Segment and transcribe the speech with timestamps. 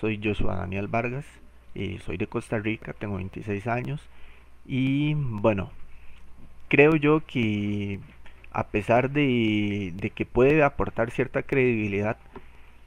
[0.00, 1.26] Soy Joshua Daniel Vargas,
[1.74, 4.00] y soy de Costa Rica, tengo 26 años
[4.66, 5.70] y bueno,
[6.68, 8.00] creo yo que
[8.52, 12.16] a pesar de, que puede aportar cierta credibilidad,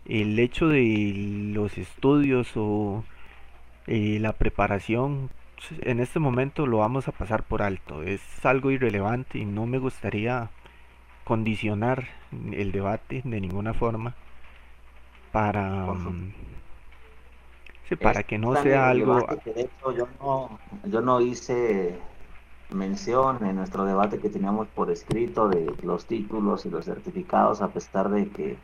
[0.06, 3.04] el hecho de los estudios o
[3.88, 5.30] eh, la preparación
[5.82, 8.04] en este momento lo vamos a pasar por alto.
[8.04, 10.50] Es algo irrelevante y no me gustaría
[11.24, 12.10] condicionar
[12.52, 14.14] el debate de ninguna forma
[15.32, 15.88] para,
[18.02, 19.26] para que no sea algo...
[19.96, 22.00] yo, no, yo no hice
[22.70, 27.72] mención en nuestro debate que teníamos por escrito de los títulos y los certificados, a
[27.72, 28.58] pesar de que,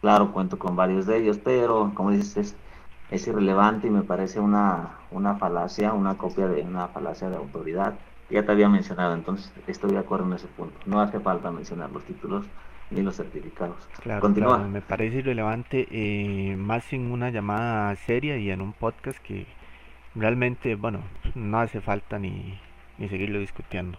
[0.00, 2.56] claro, cuento con varios de ellos, pero como dices,
[3.10, 7.98] es, irrelevante y me parece una, una falacia, una copia de una falacia de autoridad.
[8.30, 10.80] Ya te había mencionado, entonces estoy de acuerdo en ese punto.
[10.86, 12.46] No hace falta mencionar los títulos
[12.92, 13.88] ni los certificados.
[14.02, 14.28] Claro,
[14.68, 19.46] me parece irrelevante, eh, más en una llamada seria y en un podcast que
[20.14, 21.00] realmente, bueno,
[21.34, 22.58] no hace falta ni,
[22.98, 23.98] ni seguirlo discutiendo.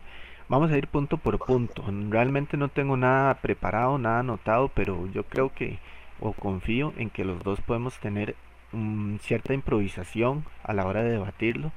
[0.50, 1.84] Vamos a ir punto por punto.
[2.10, 5.80] Realmente no tengo nada preparado, nada anotado, pero yo creo que
[6.20, 8.36] o confío en que los dos podemos tener
[8.72, 11.72] mm, cierta improvisación a la hora de debatirlo,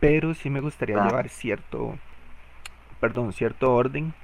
[0.00, 1.96] pero sí me gustaría llevar cierto,
[3.00, 4.14] perdón, cierto orden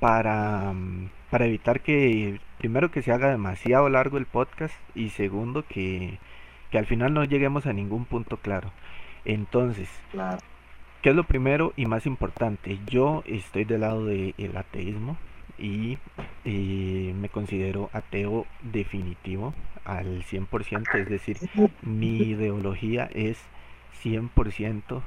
[0.00, 5.64] para, mm, para evitar que primero que se haga demasiado largo el podcast y segundo
[5.66, 6.18] que,
[6.70, 8.72] que al final no lleguemos a ningún punto claro.
[9.24, 10.38] Entonces, claro.
[11.02, 12.78] ¿Qué es lo primero y más importante?
[12.86, 15.16] Yo estoy del lado del ateísmo
[15.58, 15.98] y
[16.44, 19.54] eh, me considero ateo definitivo
[19.84, 21.36] al 100%, es decir,
[21.82, 23.38] mi ideología es
[24.02, 25.02] 100%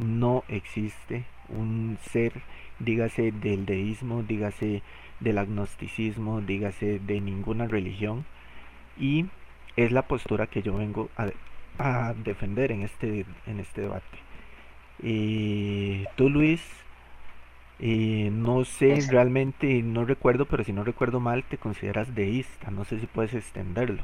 [0.00, 2.32] no existe un ser,
[2.78, 4.82] dígase del deísmo, dígase
[5.20, 8.24] del agnosticismo, dígase de ninguna religión
[8.98, 9.26] y
[9.76, 11.30] es la postura que yo vengo a,
[11.78, 14.18] a defender en este, en este debate.
[15.02, 16.62] Y tú, Luis,
[17.80, 22.70] no sé, realmente no recuerdo, pero si no recuerdo mal, te consideras deísta.
[22.70, 24.02] No sé si puedes extenderlo.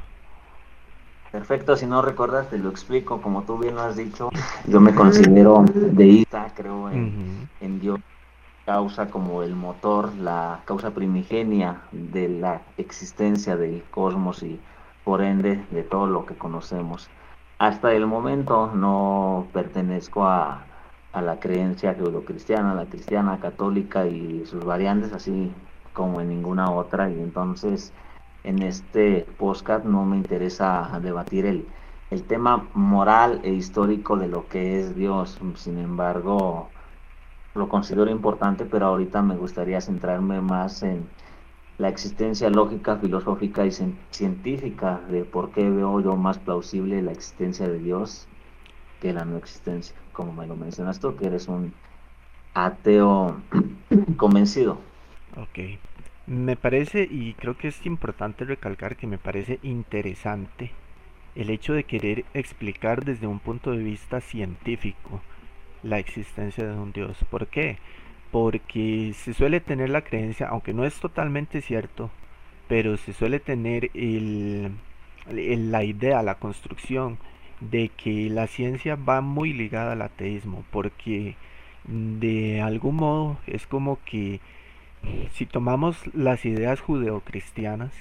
[1.31, 3.21] Perfecto, si no recuerdas, te lo explico.
[3.21, 4.31] Como tú bien lo has dicho,
[4.67, 8.01] yo me considero deísta, creo en, en Dios,
[8.67, 14.61] causa como el motor, la causa primigenia de la existencia del cosmos y
[15.05, 17.09] por ende de todo lo que conocemos.
[17.59, 20.65] Hasta el momento no pertenezco a,
[21.13, 25.53] a la creencia judeocristiana, la cristiana, católica y sus variantes, así
[25.93, 27.09] como en ninguna otra.
[27.09, 27.93] Y entonces
[28.43, 31.69] en este podcast no me interesa debatir el,
[32.11, 35.39] el tema moral e histórico de lo que es Dios.
[35.55, 36.69] Sin embargo,
[37.57, 41.07] lo considero importante, pero ahorita me gustaría centrarme más en
[41.79, 43.71] la existencia lógica, filosófica y
[44.11, 48.27] científica de por qué veo yo más plausible la existencia de Dios
[49.01, 51.73] que la no existencia, como me lo mencionas tú, que eres un
[52.55, 53.37] ateo
[54.17, 54.79] convencido.
[55.37, 55.79] Ok.
[56.27, 60.73] Me parece, y creo que es importante recalcar que me parece interesante
[61.37, 65.21] el hecho de querer explicar desde un punto de vista científico
[65.83, 67.17] la existencia de un Dios.
[67.31, 67.79] ¿Por qué?
[68.31, 72.11] Porque se suele tener la creencia, aunque no es totalmente cierto,
[72.69, 77.19] pero se suele tener la idea, la construcción
[77.61, 81.37] de que la ciencia va muy ligada al ateísmo, porque
[81.85, 84.41] de algún modo es como que
[85.33, 87.93] si tomamos las ideas judeocristianas,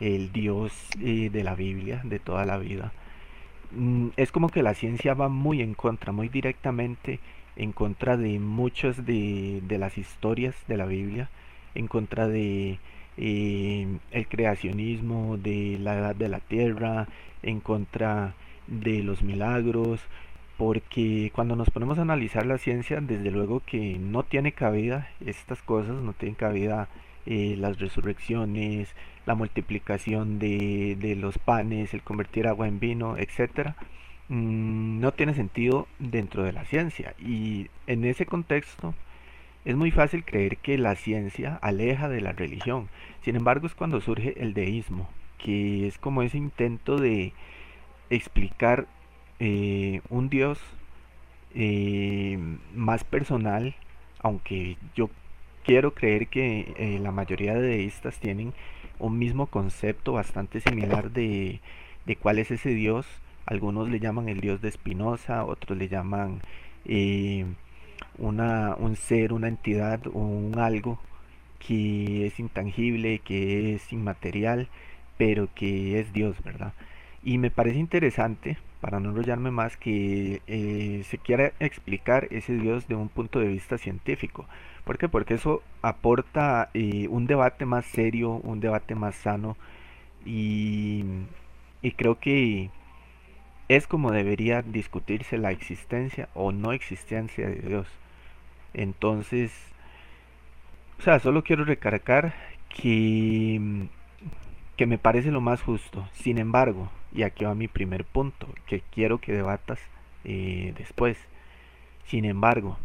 [0.00, 2.92] el Dios eh, de la Biblia, de toda la vida,
[4.16, 7.20] es como que la ciencia va muy en contra, muy directamente
[7.56, 11.28] en contra de muchas de, las historias de la Biblia,
[11.74, 12.78] en contra de
[13.16, 17.08] eh, el creacionismo, de la edad de la tierra,
[17.42, 18.34] en contra
[18.66, 20.00] de los milagros,
[20.56, 25.62] porque cuando nos ponemos a analizar la ciencia, desde luego que no tiene cabida estas
[25.62, 26.88] cosas, no tienen cabida
[27.26, 28.94] eh, las resurrecciones,
[29.26, 33.76] la multiplicación de, de, los panes, el convertir agua en vino, etcétera,
[34.28, 37.14] mm, no tiene sentido dentro de la ciencia.
[37.18, 38.94] Y en ese contexto
[39.64, 42.88] es muy fácil creer que la ciencia aleja de la religión.
[43.22, 45.08] Sin embargo, es cuando surge el deísmo,
[45.38, 47.32] que es como ese intento de
[48.10, 48.86] explicar
[49.38, 50.58] eh, un Dios
[51.54, 52.38] eh,
[52.74, 53.74] más personal,
[54.20, 55.10] aunque yo
[55.64, 58.52] quiero creer que eh, la mayoría de deístas tienen
[59.02, 61.60] un mismo concepto bastante similar de,
[62.06, 63.06] de, cuál es ese Dios.
[63.46, 66.40] Algunos le llaman el Dios de Spinoza, otros le llaman
[68.18, 70.98] una, un ser, una entidad o un algo
[71.58, 74.68] que es intangible, que es inmaterial,
[75.16, 76.72] pero que es Dios, ¿verdad?
[77.22, 82.88] Y me parece interesante, para no enrollarme más, que eh, se quiera explicar ese Dios
[82.88, 84.46] de un punto de vista científico.
[84.84, 85.08] ¿Por qué?
[85.08, 89.56] Porque eso aporta eh, un debate más serio, un debate más sano
[90.24, 91.04] y,
[91.96, 92.70] creo que
[93.68, 97.88] es como debería discutirse la existencia o no existencia de Dios.
[98.74, 99.52] Entonces,
[100.98, 102.34] o sea, solo quiero recargar
[102.68, 103.88] que,
[104.76, 106.08] que me parece lo más justo.
[106.12, 109.80] Sin embargo, y aquí va mi primer punto, que quiero que debatas
[110.24, 111.18] eh, después.
[112.06, 112.78] Sin embargo,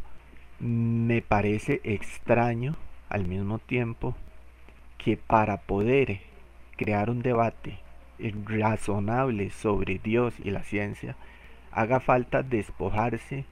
[0.60, 2.76] me parece extraño
[3.10, 4.16] al mismo tiempo
[4.98, 6.20] que para poder
[6.76, 7.80] crear un debate
[8.46, 11.16] razonable sobre Dios y la ciencia,
[11.72, 13.46] haga falta despojarse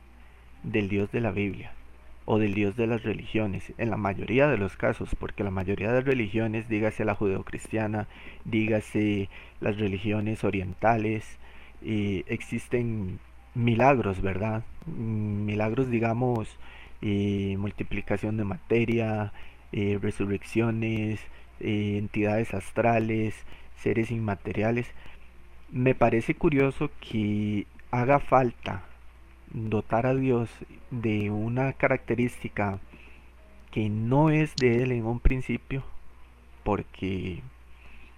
[0.63, 1.71] del Dios de la Biblia
[2.25, 5.91] o del Dios de las religiones, en la mayoría de los casos, porque la mayoría
[5.91, 8.07] de religiones, dígase la judeocristiana,
[8.45, 9.29] dígase
[9.59, 11.37] las religiones orientales,
[11.83, 13.19] eh, existen
[13.53, 14.63] milagros, ¿verdad?
[14.87, 16.57] Mm, milagros, digamos,
[17.05, 19.31] eh, multiplicación de materia,
[19.71, 21.19] eh, resurrecciones,
[21.59, 23.35] entidades astrales,
[23.77, 24.87] seres inmateriales.
[25.71, 28.83] Me parece curioso que haga falta
[29.53, 30.49] dotar a Dios
[30.89, 32.79] de una característica
[33.69, 35.83] que no es de Él en un principio,
[36.63, 37.43] porque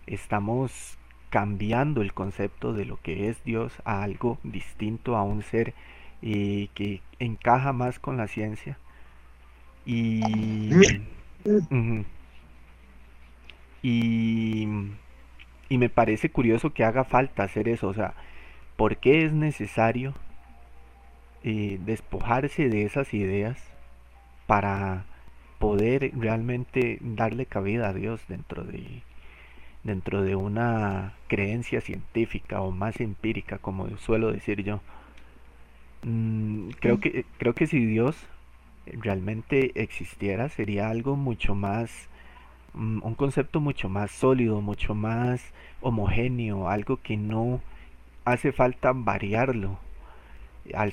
[0.06, 0.98] estamos
[1.30, 5.74] cambiando el concepto de lo que es Dios a algo distinto, a un ser
[6.22, 8.78] eh, que encaja más con la ciencia.
[9.86, 10.22] Y,
[13.82, 14.68] y,
[15.70, 18.14] y me parece curioso que haga falta hacer eso, o sea,
[18.76, 20.14] ¿por qué es necesario
[21.44, 23.58] eh, despojarse de esas ideas
[24.48, 25.06] para
[25.60, 29.04] poder realmente darle cabida a Dios dentro de
[29.84, 34.82] dentro de una creencia científica o más empírica como suelo decir yo
[36.04, 38.16] mm, creo que creo que si Dios
[38.86, 42.10] realmente existiera sería algo mucho más
[42.74, 47.62] mm, un concepto mucho más sólido mucho más homogéneo algo que no
[48.26, 49.80] hace falta variarlo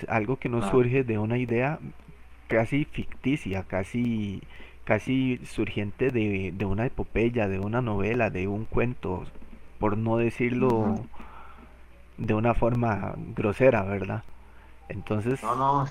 [0.09, 0.71] algo que no ah.
[0.71, 1.79] surge de una idea
[2.47, 4.43] casi ficticia, casi,
[4.85, 9.25] casi surgiente de, de, una epopeya, de una novela, de un cuento,
[9.79, 11.01] por no decirlo
[12.17, 14.23] de una forma grosera, ¿verdad?
[14.89, 15.43] Entonces...
[15.43, 15.87] No, no.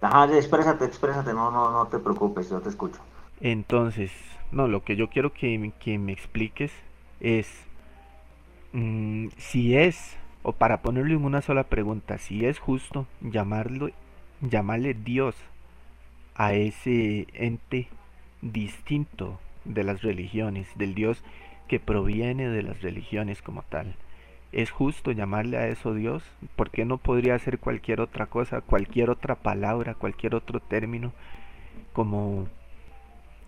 [0.00, 3.00] Ajá, exprésate, exprésate, no, no, no te preocupes, yo te escucho.
[3.40, 4.12] Entonces,
[4.52, 6.72] no, lo que yo quiero que, que me expliques
[7.20, 7.48] es
[8.72, 13.90] mm, si es o para ponerlo en una sola pregunta, si es justo llamarlo,
[14.40, 15.34] llamarle Dios
[16.36, 17.88] a ese ente
[18.42, 21.24] distinto de las religiones, del Dios
[21.66, 23.96] que proviene de las religiones como tal.
[24.52, 26.22] ¿Es justo llamarle a eso Dios?
[26.54, 31.12] ¿Por qué no podría ser cualquier otra cosa, cualquier otra palabra, cualquier otro término,
[31.92, 32.46] como,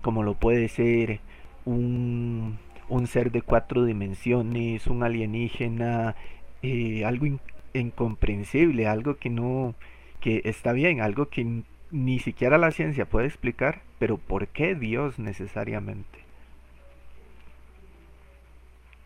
[0.03, 1.21] como lo puede ser
[1.65, 2.59] un,
[2.89, 6.17] un ser de cuatro dimensiones, un alienígena,
[6.63, 7.27] eh, algo
[7.75, 9.75] incomprensible, algo que no,
[10.21, 15.19] que está bien, algo que ni siquiera la ciencia puede explicar, pero ¿por qué Dios
[15.19, 16.28] necesariamente?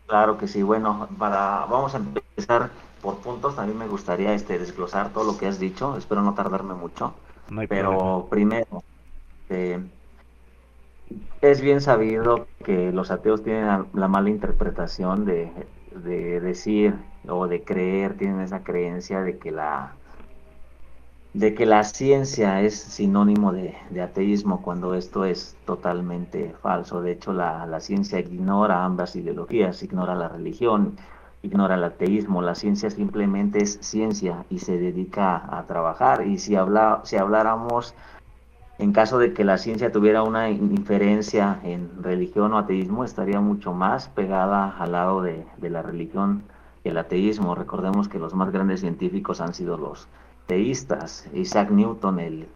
[0.07, 5.11] Claro que sí, bueno, para, vamos a empezar por puntos, también me gustaría este, desglosar
[5.13, 7.15] todo lo que has dicho, espero no tardarme mucho,
[7.67, 8.83] pero primero,
[9.49, 9.79] eh,
[11.41, 15.51] es bien sabido que los ateos tienen la mala interpretación de
[15.91, 16.95] de decir
[17.29, 19.93] o de creer, tienen esa creencia de que la
[21.33, 27.01] de que la ciencia es sinónimo de, ateísmo cuando esto es totalmente falso.
[27.01, 30.97] De hecho, la, la, ciencia ignora ambas ideologías, ignora la religión,
[31.41, 32.41] ignora el ateísmo.
[32.41, 36.27] La ciencia simplemente es ciencia y se dedica a trabajar.
[36.27, 37.95] Y si, habla, si habláramos
[38.79, 43.71] en caso de que la ciencia tuviera una inferencia en religión o ateísmo, estaría mucho
[43.73, 46.43] más pegada al lado de, la religión
[46.83, 47.55] y el ateísmo.
[47.55, 50.07] Recordemos que los más grandes científicos han sido los
[50.47, 51.27] teístas.
[51.33, 52.47] Isaac Newton, el,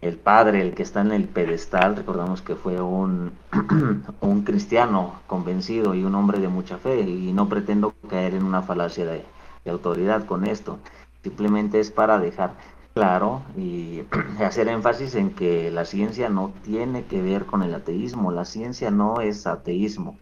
[0.00, 3.32] el padre, el que está en el pedestal, recordamos que fue un,
[4.20, 8.62] un cristiano convencido y un hombre de mucha fe, y no pretendo caer en una
[8.62, 9.24] falacia de
[9.70, 10.78] autoridad con esto.
[11.22, 12.52] Simplemente es para dejar
[12.94, 14.02] claro y
[14.44, 18.90] hacer énfasis en que la ciencia no tiene que ver con el ateísmo, la ciencia
[18.90, 20.18] no es ateísmo.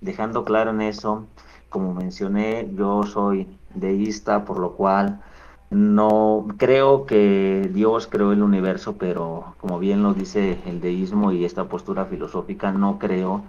[0.00, 1.26] Dejando claro en eso,
[1.68, 5.22] como mencioné, yo soy deísta, por lo cual
[5.70, 11.44] no creo que Dios creó el universo, pero como bien lo dice el deísmo y
[11.44, 13.42] esta postura filosófica, no creo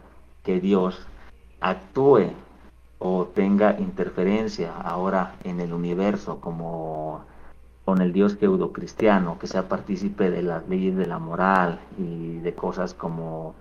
[0.43, 1.07] que Dios
[1.59, 2.31] actúe
[3.35, 7.23] tenga interferencia ahora en el universo como
[7.83, 8.35] con el Dios
[8.73, 13.53] cristiano, que sea partícipe de las leyes de la moral y de cosas como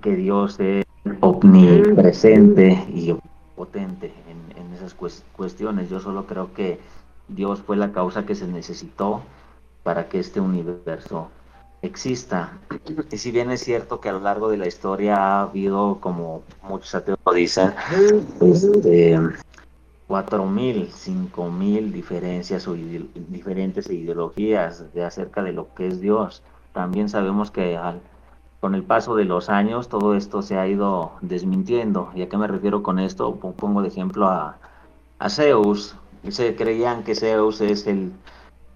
[0.00, 0.84] que Dios es
[1.20, 3.16] omnipresente y
[3.56, 5.90] potente en, en esas cuestiones.
[5.90, 6.78] Yo solo creo que
[7.28, 9.22] Dios fue la causa que se necesitó
[9.82, 11.30] para que este universo
[11.82, 12.58] exista.
[13.10, 16.42] Y si bien es cierto que a lo largo de la historia ha habido, como
[16.62, 17.74] muchos ateos dicen,
[18.40, 19.18] este,
[20.06, 26.42] cuatro mil, cinco mil diferencias o diferentes ideologías de acerca de lo que es Dios.
[26.72, 28.00] También sabemos que al,
[28.60, 32.10] con el paso de los años todo esto se ha ido desmintiendo.
[32.14, 33.34] ¿Y a qué me refiero con esto?
[33.34, 34.58] Pongo de ejemplo a,
[35.18, 35.96] a Zeus.
[36.28, 38.12] Se creían que Zeus es el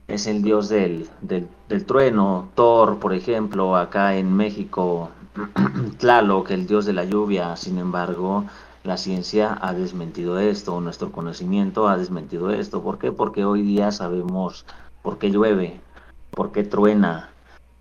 [0.09, 1.49] es el dios del, del,
[1.85, 5.11] trueno, Thor, por ejemplo, acá en México,
[5.99, 8.45] Tlaloc, el dios de la lluvia, sin embargo,
[8.85, 12.83] la ciencia ha desmentido esto, nuestro conocimiento ha desmentido esto.
[12.83, 13.11] ¿Por qué?
[13.11, 14.65] Porque hoy día sabemos
[15.03, 15.81] por qué llueve,
[16.31, 17.31] por qué truena.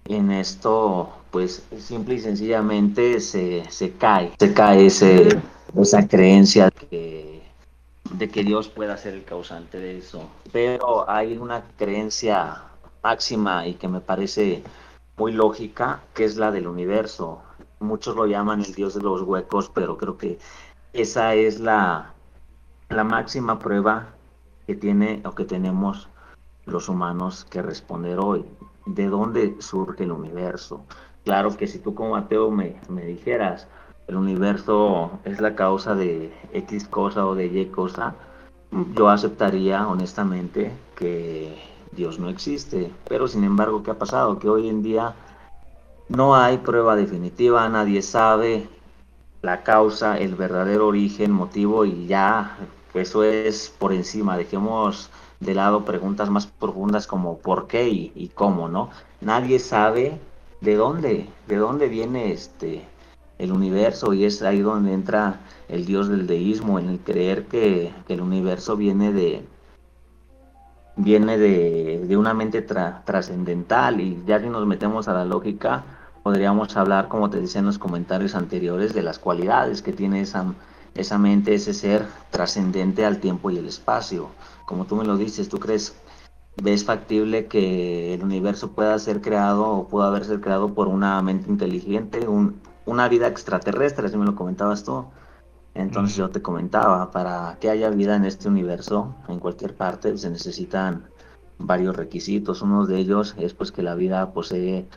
[0.06, 5.30] En esto, pues simple y sencillamente se, se cae, se cae ese,
[5.76, 7.35] esa creencia que
[8.12, 10.30] de que Dios pueda ser el causante de eso.
[10.52, 12.64] Pero hay una creencia
[13.04, 14.64] máxima y que me parece
[15.18, 17.42] muy lógica, que es la del universo.
[17.80, 20.40] Muchos lo llaman el Dios de los huecos, pero creo que
[20.94, 22.14] esa es la,
[22.90, 24.08] la máxima prueba
[24.66, 26.10] que tiene o que tenemos
[26.66, 28.46] los humanos que responder hoy.
[28.86, 30.86] ¿De dónde surge el universo?
[31.24, 33.68] Claro que si tú como ateo me, me dijeras,
[34.08, 38.16] el universo es la causa de X cosa o de Y cosa,
[38.96, 41.58] yo aceptaría honestamente que
[41.92, 42.92] Dios no existe.
[43.08, 44.40] Pero sin embargo, ¿qué ha pasado?
[44.40, 45.16] Que hoy en día
[46.10, 48.68] no hay prueba definitiva, nadie sabe
[49.42, 52.58] la causa, el verdadero origen, motivo y ya
[52.94, 54.38] eso es por encima.
[54.38, 55.10] Dejemos
[55.40, 58.90] de lado preguntas más profundas como por qué y, cómo, ¿no?
[59.22, 60.20] Nadie sabe
[60.62, 62.86] de dónde, de dónde viene este
[63.38, 67.94] el universo y es ahí donde entra el dios del deísmo, en el creer que,
[68.08, 69.46] el universo viene de
[70.98, 75.84] viene de, una mente trascendental y ya que nos metemos a la lógica
[76.24, 80.54] podríamos hablar como te decía en los comentarios anteriores de las cualidades que tiene esa,
[80.96, 84.30] esa mente, ese ser trascendente al tiempo y el espacio.
[84.66, 85.96] Como tú me lo dices, ¿tú crees,
[86.62, 91.22] ves factible que el universo pueda ser creado o pueda haber ser creado por una
[91.22, 95.06] mente inteligente, un, una vida extraterrestre, así me lo comentabas tú.
[95.74, 100.30] Entonces yo te comentaba, para que haya vida en este universo, en cualquier parte, se
[100.30, 101.04] necesitan
[101.58, 102.62] varios requisitos.
[102.62, 104.88] Uno de ellos es pues que la vida posee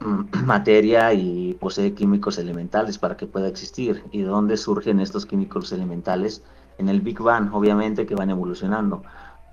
[0.44, 4.04] materia y posee químicos elementales para que pueda existir.
[4.12, 6.42] ¿Y de dónde surgen estos químicos elementales?
[6.76, 9.02] En el Big Bang, obviamente, que van evolucionando.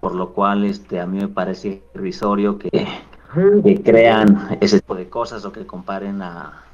[0.01, 5.09] Por lo cual este, a mí me parece irrisorio que, que crean ese tipo de
[5.09, 6.66] cosas o que comparen a,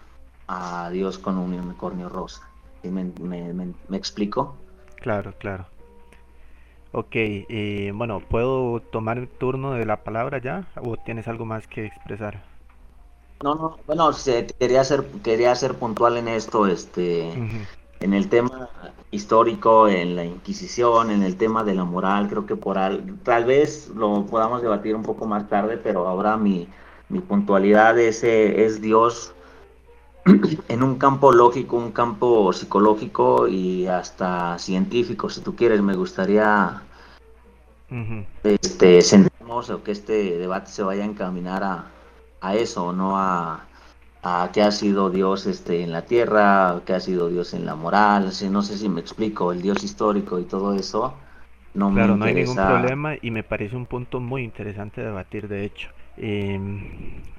[0.53, 2.48] a Dios con un unicornio rosa.
[2.83, 4.55] ¿Me, me, explico?
[5.01, 5.65] Claro, claro.
[6.91, 11.65] Ok, eh, bueno, ¿puedo tomar el turno de la palabra ya o tienes algo más
[11.67, 12.43] que expresar?
[13.41, 14.12] No, no, bueno,
[14.60, 17.33] quería ser, quería ser puntual en esto, este,
[18.00, 18.69] en el tema
[19.12, 23.45] histórico, en la Inquisición, en el tema de la moral, creo que por al, tal
[23.45, 26.67] vez lo podamos debatir un poco más tarde, pero ahora mi,
[27.10, 29.33] mi puntualidad es, es Dios
[30.68, 35.82] en un campo lógico, un campo psicológico y hasta científico, si tú quieres.
[35.82, 36.82] Me gustaría
[38.44, 39.00] este,
[39.48, 41.86] o que este debate se vaya a encaminar a,
[42.42, 43.65] a eso, no a,
[44.24, 47.75] a qué ha sido Dios este, en la tierra, qué ha sido Dios en la
[47.75, 48.32] moral.
[48.50, 51.13] no sé si me explico, el Dios histórico y todo eso.
[51.74, 55.65] No claro, no hay ningún problema y me parece un punto muy interesante debatir, de
[55.65, 55.89] hecho.
[56.17, 56.60] Eh,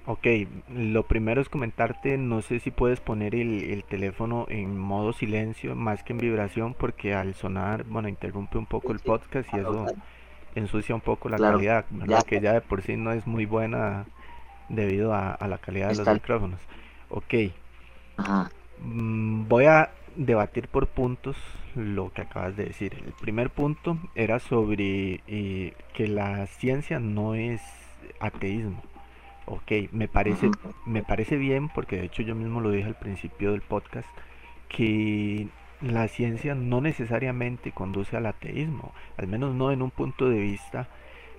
[0.06, 0.26] ok,
[0.74, 6.02] lo primero es comentarte, no sé si puedes poner el, teléfono en modo silencio más
[6.02, 9.86] que en vibración porque al sonar, bueno, interrumpe un poco el podcast y eso
[10.54, 11.84] ensucia un poco la calidad,
[12.26, 14.06] que ya de por sí no es muy buena
[14.68, 16.60] debido a, la calidad de los micrófonos.
[17.10, 17.34] Ok,
[18.80, 21.36] mm, voy a debatir por puntos
[21.74, 22.94] lo que acabas de decir.
[23.04, 27.60] El primer punto era sobre eh, que la ciencia no es
[28.20, 28.82] ateísmo.
[29.46, 30.50] Ok, me parece,
[30.86, 34.08] me parece bien, porque de hecho yo mismo lo dije al principio del podcast,
[34.68, 35.48] que
[35.80, 40.88] la ciencia no necesariamente conduce al ateísmo, al menos no en un punto de vista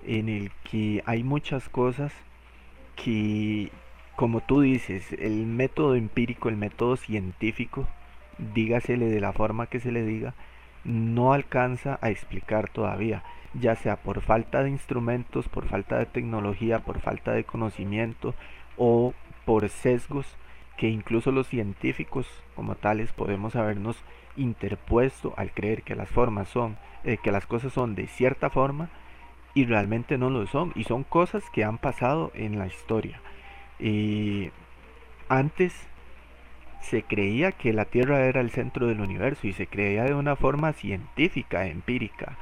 [0.06, 2.12] en el que hay muchas cosas
[2.94, 3.70] que,
[4.14, 7.88] como tú dices, el método empírico, el método científico,
[8.54, 10.34] dígasele de la forma que se le diga,
[10.84, 13.24] no alcanza a explicar todavía,
[13.60, 18.34] ya sea por falta de instrumentos, por falta de tecnología, por falta de conocimiento
[18.76, 20.36] o por sesgos
[20.76, 23.96] que incluso los científicos como tales podemos habernos
[24.36, 28.90] interpuesto al creer que las formas son, eh, que las cosas son de cierta forma
[29.54, 33.20] y realmente no lo son y son cosas que han pasado en la historia.
[33.78, 34.50] Y
[35.28, 35.88] antes
[36.82, 40.36] se creía que la Tierra era el centro del universo y se creía de una
[40.36, 42.36] forma científica, empírica.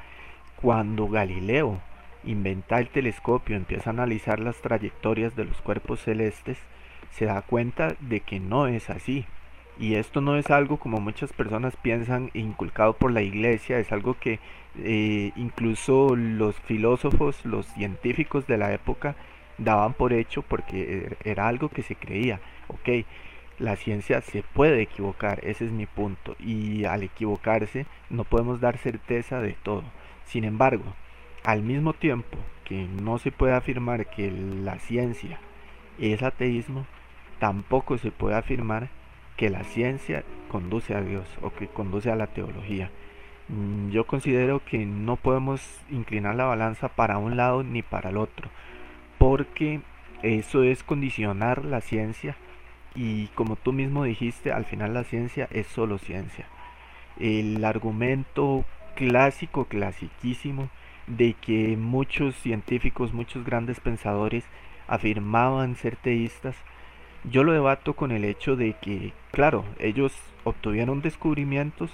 [0.65, 1.79] Cuando Galileo
[2.25, 6.57] inventa el telescopio, empieza a analizar las trayectorias de los cuerpos celestes,
[7.11, 9.27] se da cuenta de que no es así.
[9.79, 14.17] Y esto no es algo como muchas personas piensan inculcado por la iglesia, es algo
[14.19, 14.41] que
[14.79, 19.17] eh, incluso los filósofos, los científicos de la época
[19.59, 22.41] daban por hecho porque era algo que se creía.
[22.69, 23.05] Ok,
[23.59, 26.37] la ciencia se puede equivocar, ese es mi punto.
[26.39, 29.85] Y al equivocarse no podemos dar certeza de todo.
[30.25, 30.95] Sin embargo,
[31.45, 35.39] al mismo tiempo que no se puede afirmar que la ciencia
[35.99, 36.87] es ateísmo,
[37.39, 38.89] tampoco se puede afirmar
[39.37, 42.91] que la ciencia conduce a Dios o que conduce a la teología.
[43.49, 48.17] Mm, yo considero que no podemos inclinar la balanza para un lado ni para el
[48.17, 48.49] otro,
[49.19, 49.81] porque
[50.23, 52.37] eso es condicionar la ciencia
[52.95, 56.47] y como tú mismo dijiste, al final la ciencia es solo ciencia.
[57.19, 60.71] El argumento clásico, clasiquísimo,
[61.07, 64.45] de que muchos científicos, muchos grandes pensadores
[64.87, 66.57] afirmaban ser teístas,
[67.31, 70.13] yo lo debato con el hecho de que, claro, ellos
[70.45, 71.91] obtuvieron descubrimientos,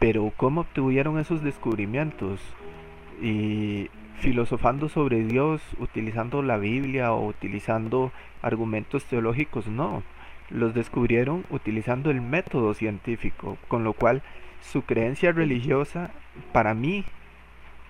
[0.00, 2.40] pero ¿cómo obtuvieron esos descubrimientos?
[3.22, 8.10] Y filosofando sobre Dios, utilizando la Biblia o utilizando
[8.42, 10.02] argumentos teológicos, no.
[10.48, 14.22] Los descubrieron utilizando el método científico, con lo cual
[14.60, 16.10] su creencia religiosa
[16.52, 17.04] para mí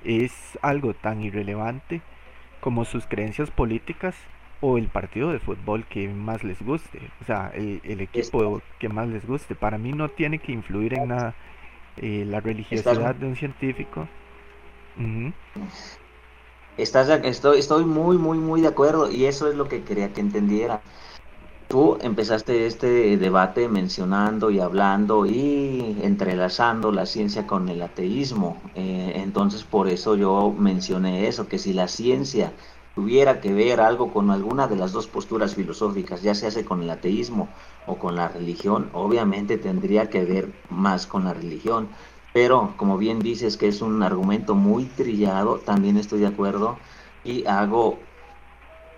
[0.05, 2.01] es algo tan irrelevante
[2.61, 4.15] como sus creencias políticas
[4.61, 9.09] o el partido de fútbol que más les guste, o sea, el, equipo que más
[9.09, 9.55] les guste.
[9.55, 11.35] Para mí no tiene que influir en nada
[11.97, 14.07] eh, la religiosidad de un científico.
[16.77, 20.21] Estás, estoy, estoy muy, muy, muy de acuerdo y eso es lo que quería que
[20.21, 20.83] entendiera.
[21.71, 28.61] Tú empezaste este debate mencionando y hablando y entrelazando la ciencia con el ateísmo.
[28.75, 32.53] Eh, entonces por eso yo mencioné eso, que si la ciencia
[32.97, 36.83] tuviera que ver algo con alguna de las dos posturas filosóficas, ya se hace con
[36.83, 37.55] el ateísmo
[37.87, 41.91] o con la religión, obviamente tendría que ver más con la religión.
[42.33, 46.81] Pero como bien dices que es un argumento muy trillado, también estoy de acuerdo
[47.23, 48.10] y hago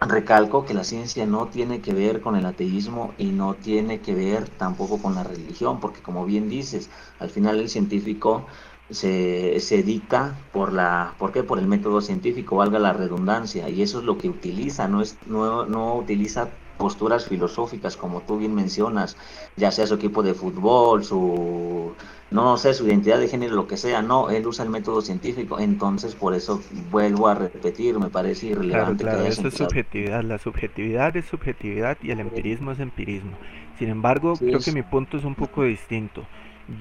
[0.07, 4.15] recalco que la ciencia no tiene que ver con el ateísmo y no tiene que
[4.15, 8.47] ver tampoco con la religión, porque como bien dices, al final el científico
[8.91, 11.43] se, se dicta por la, ¿por qué?
[11.45, 15.19] Por el método científico, valga la redundancia, y eso es lo que utiliza, no es,
[15.27, 19.17] no, no utiliza posturas filosóficas, como tú bien mencionas,
[19.57, 21.93] ya sea su equipo de fútbol, su,
[22.31, 25.59] no sé, su identidad de género, lo que sea, no, él usa el método científico,
[25.59, 29.05] entonces por eso vuelvo a repetir, me parece irrelevante.
[29.05, 33.33] Claro, claro, eso es subjetividad, la subjetividad es subjetividad y el empirismo es empirismo.
[33.79, 36.25] Sin embargo, creo que mi punto es un poco distinto.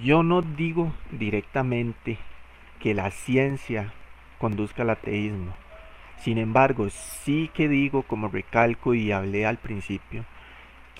[0.04, 2.20] Yo no digo directamente
[2.80, 3.94] que la ciencia
[4.40, 5.54] conduzca al ateísmo.
[6.24, 10.24] Sin embargo, sí que digo, como recalco y hablé al principio,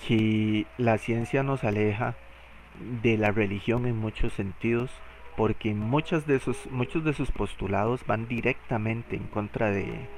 [0.06, 2.16] que la ciencia nos aleja
[3.02, 4.90] de la religión en muchos sentidos,
[5.36, 10.08] porque muchos de sus, muchos de sus postulados van directamente en contra de,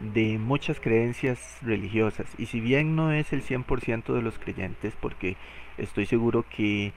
[0.00, 2.26] de muchas creencias religiosas.
[2.36, 5.36] Y si bien no es el 100% de los creyentes, porque
[5.78, 6.92] estoy seguro que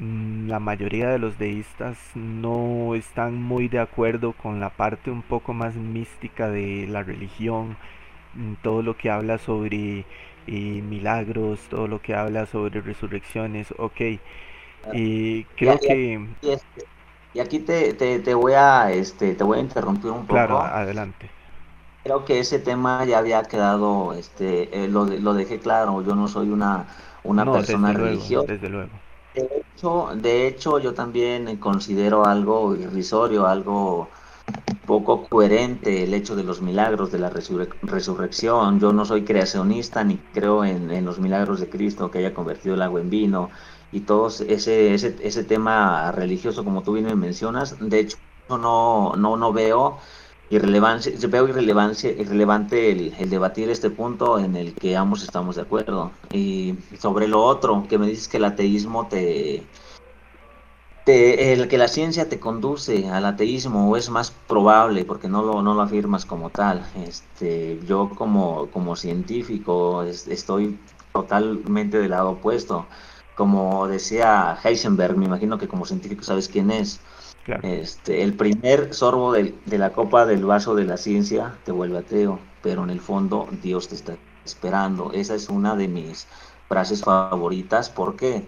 [0.00, 5.52] la mayoría de los deístas no están muy de acuerdo con la parte un poco
[5.52, 7.76] más mística de la religión,
[8.34, 10.06] mm, todo lo que habla sobre
[10.46, 14.00] eh, milagros, todo lo que habla sobre resurrecciones, ok.
[14.94, 16.26] y creo que...
[17.32, 20.32] Y aquí te, te, voy a este te voy a interrumpir un poco.
[20.32, 21.30] Claro, adelante.
[22.02, 26.26] Creo que ese tema ya había quedado, este, eh, lo, lo dejé claro, yo no
[26.26, 26.86] soy una,
[27.22, 28.50] una persona religiosa.
[28.50, 28.90] desde luego
[29.34, 34.10] de hecho, de hecho, yo también considero algo irrisorio, algo
[34.86, 38.80] poco coherente el hecho de los milagros de la resurrección.
[38.80, 42.82] Yo no soy creacionista ni creo en, los milagros de Cristo que haya convertido el
[42.82, 43.50] agua en vino
[43.92, 47.78] y todo ese, ese, ese tema religioso como tú bien me mencionas.
[47.78, 49.98] De hecho, no, no, no veo
[50.50, 55.62] irrelevancia, veo irrelevancia, irrelevante el, el, debatir este punto en el que ambos estamos de
[55.62, 56.10] acuerdo.
[56.32, 59.64] Y sobre lo otro, que me dices que el ateísmo te,
[61.06, 65.74] el que la ciencia te conduce al ateísmo es más probable porque no lo, no
[65.74, 66.84] lo afirmas como tal.
[67.06, 70.78] Este, yo como, como científico estoy
[71.12, 72.86] totalmente del lado opuesto.
[73.34, 77.00] Como decía Heisenberg, me imagino que como científico sabes quién es.
[77.62, 81.98] Este, el primer sorbo de, de la copa del vaso de la ciencia te vuelve
[81.98, 85.10] ateo, pero en el fondo Dios te está esperando.
[85.12, 86.28] Esa es una de mis
[86.68, 87.90] frases favoritas.
[87.90, 88.44] ¿Por qué?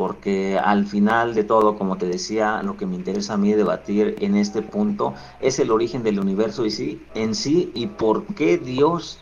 [0.00, 4.16] porque al final de todo, como te decía, lo que me interesa a mí debatir
[4.20, 8.56] en este punto es el origen del universo y sí, en sí y por qué
[8.56, 9.18] Dios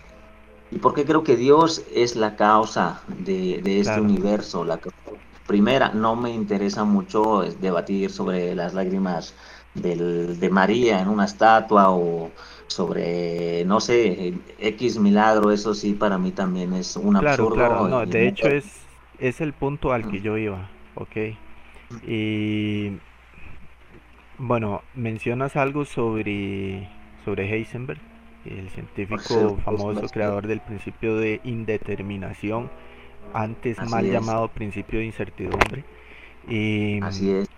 [0.70, 4.64] y por qué creo que Dios es la causa de, este universo.
[4.64, 4.78] La
[5.48, 9.34] primera, no me interesa mucho debatir sobre las lágrimas
[9.74, 12.30] del, de María en una estatua o
[12.68, 17.56] sobre, no sé, X milagro, eso sí para mí también es un absurdo.
[17.56, 18.86] Claro, no, de hecho es
[19.18, 21.16] es el punto al que yo iba, ¿ok?
[22.06, 22.92] Y
[24.38, 26.88] bueno, mencionas algo sobre,
[27.24, 28.00] sobre Heisenberg,
[28.44, 32.70] el científico famoso creador del principio de indeterminación,
[33.32, 35.84] antes mal llamado principio de incertidumbre.
[36.48, 37.48] Y, Así es.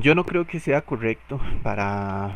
[0.00, 2.34] Yo no creo que sea correcto para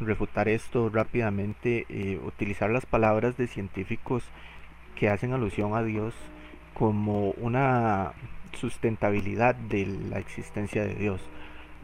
[0.00, 4.22] refutar esto rápidamente eh, utilizar las palabras de científicos
[4.94, 6.14] que hacen alusión a Dios
[6.74, 8.12] como una
[8.52, 11.20] sustentabilidad de la existencia de Dios.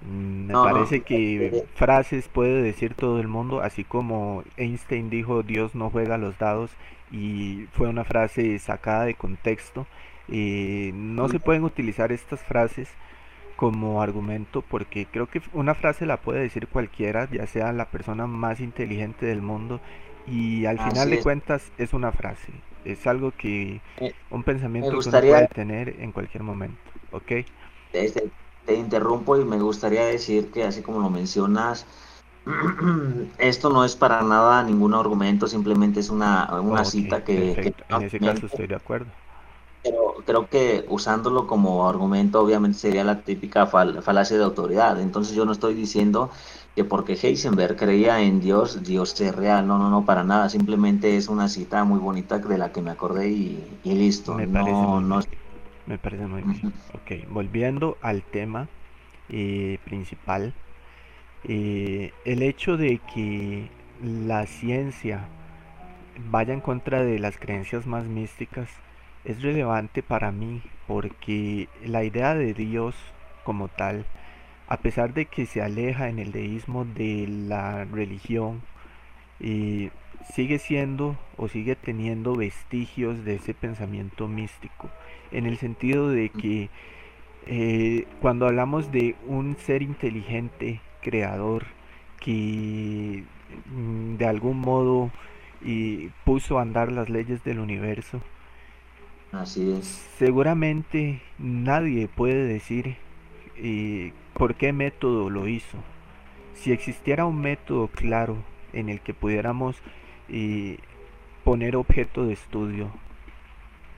[0.07, 5.75] Mm, me parece que frases puede decir todo el mundo, así como Einstein dijo Dios
[5.75, 6.70] no juega los dados
[7.11, 9.87] y fue una frase sacada de contexto.
[10.29, 12.88] Eh, no se pueden utilizar estas frases
[13.57, 18.27] como argumento porque creo que una frase la puede decir cualquiera, ya sea la persona
[18.27, 19.81] más inteligente del mundo
[20.27, 22.53] y al final de cuentas es una frase
[22.87, 26.79] es algo que, eh, un pensamiento que uno puede tener en cualquier momento,
[27.11, 27.45] ¿ok?
[27.92, 28.31] Te,
[28.64, 31.87] te interrumpo y me gustaría decir que así como lo mencionas,
[33.38, 38.20] esto no es para nada ningún argumento, simplemente es una, una cita que, En ese
[38.20, 39.11] caso estoy de acuerdo.
[39.82, 45.00] Pero creo que usándolo como argumento obviamente sería la típica falacia de autoridad.
[45.00, 46.30] Entonces yo no estoy diciendo
[46.74, 49.66] que porque Heisenberg creía en Dios, Dios es real.
[49.66, 50.48] No, no, no, para nada.
[50.48, 54.35] Simplemente es una cita muy bonita de la que me acordé y, listo.
[54.35, 55.20] Me parece muy bien.
[55.87, 56.72] Me parece muy bien.
[56.94, 58.66] Ok, volviendo al tema
[59.28, 60.52] eh, principal.
[61.48, 63.68] Eh, el hecho de que
[64.02, 65.28] la ciencia
[66.30, 68.68] vaya en contra de las creencias más místicas
[69.24, 72.94] es relevante para mí porque la idea de Dios
[73.44, 74.06] como tal
[74.68, 78.62] a pesar de que se aleja en el deísmo de la religión,
[79.40, 79.90] eh,
[80.35, 84.90] sigue siendo o sigue teniendo vestigios de ese pensamiento místico,
[85.30, 86.68] en el sentido de que
[87.46, 91.66] eh, cuando hablamos de un ser inteligente, creador,
[92.21, 93.25] que
[93.66, 95.12] mm, de algún modo
[96.25, 98.23] puso a andar las leyes del universo,
[99.33, 100.11] Así es.
[100.19, 102.97] seguramente nadie puede decir
[103.57, 105.79] eh, por qué método lo hizo.
[106.55, 109.83] Si existiera un método claro en el que pudiéramos
[110.29, 110.79] eh,
[111.45, 112.90] poner objeto de estudio,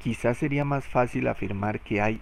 [0.02, 2.20] quizás sería más fácil afirmar que hay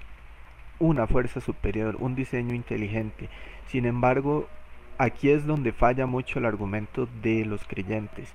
[0.79, 3.31] una fuerza superior, un diseño inteligente.
[3.67, 4.49] Sin embargo,
[4.99, 8.33] aquí es donde falla mucho el argumento de los creyentes.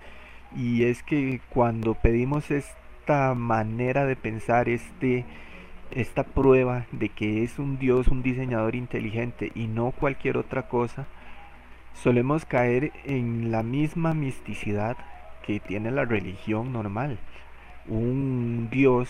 [0.55, 5.25] Y es que cuando pedimos esta manera de pensar, este
[5.91, 11.05] esta prueba de que es un Dios, un diseñador inteligente y no cualquier otra cosa,
[11.93, 14.97] solemos caer en la misma misticidad
[15.45, 17.19] que tiene la religión normal.
[17.87, 19.09] Un Dios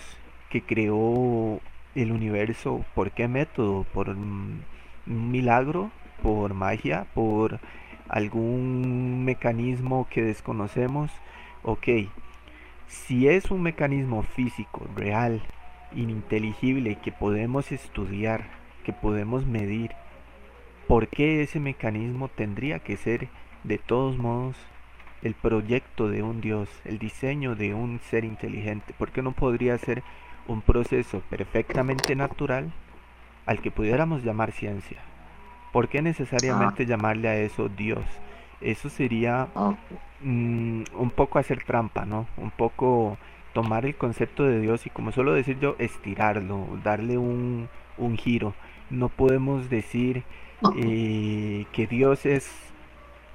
[0.49, 1.59] que creó
[1.95, 3.85] el universo, ¿por qué método?
[3.93, 4.63] ¿Por un
[5.05, 5.91] milagro?
[6.21, 7.07] ¿Por magia?
[7.13, 7.59] ¿Por
[8.07, 11.11] algún mecanismo que desconocemos?
[11.63, 11.87] Ok,
[12.87, 15.41] si es un mecanismo físico, real,
[15.95, 18.45] ininteligible que podemos estudiar,
[18.83, 19.91] que podemos medir,
[20.87, 23.29] ¿por qué ese mecanismo tendría que ser
[23.63, 24.57] de todos modos
[25.21, 28.93] el proyecto de un Dios, el diseño de un ser inteligente?
[28.97, 30.03] ¿Por qué no podría ser
[30.47, 32.73] un proceso perfectamente natural
[33.45, 34.99] al que pudiéramos llamar ciencia?
[35.71, 36.85] ¿Por qué necesariamente ah.
[36.85, 38.03] llamarle a eso Dios?
[38.59, 39.47] Eso sería
[40.21, 42.27] mm, un poco hacer trampa, ¿no?
[42.37, 43.17] Un poco
[43.53, 47.69] tomar el concepto de Dios y como suelo decir yo, estirarlo, darle un,
[48.17, 48.53] giro.
[48.89, 50.23] No podemos decir
[50.75, 52.51] eh, que Dios es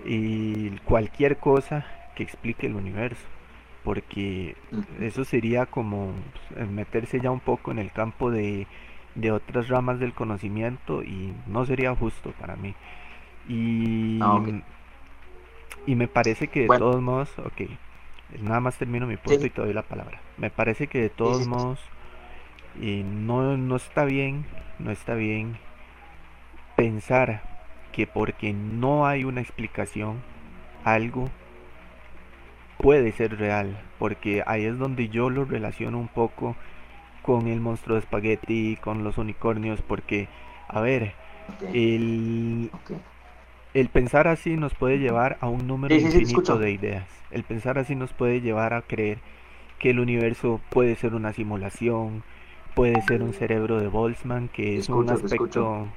[0.04, 3.26] eh, cualquier cosa que explique el universo,
[3.84, 4.56] porque
[5.00, 6.12] eso sería como
[6.54, 8.66] pues, meterse ya un poco en el campo de
[9.16, 12.74] de otras ramas del conocimiento y no sería justo para mí.
[13.48, 14.42] Y, ah,
[15.86, 17.62] y me parece que de todos modos, ok,
[18.40, 20.20] nada más termino mi punto y te doy la palabra.
[20.36, 21.80] Me parece que de todos modos
[22.80, 24.44] y no, no está bien,
[24.78, 25.58] no está bien
[26.76, 27.42] pensar
[27.92, 30.20] que porque no hay una explicación,
[30.84, 31.30] algo
[32.78, 36.56] puede ser real, porque ahí es donde yo lo relaciono un poco
[37.26, 40.28] con el monstruo de espagueti, con los unicornios, porque,
[40.68, 41.12] a ver,
[41.74, 42.70] el,
[43.74, 47.08] el pensar así nos puede llevar a un número infinito de ideas.
[47.32, 49.18] El pensar así nos puede llevar a creer
[49.80, 52.22] que el universo puede ser una simulación,
[52.74, 55.88] puede ser un cerebro de Boltzmann, que es un aspecto...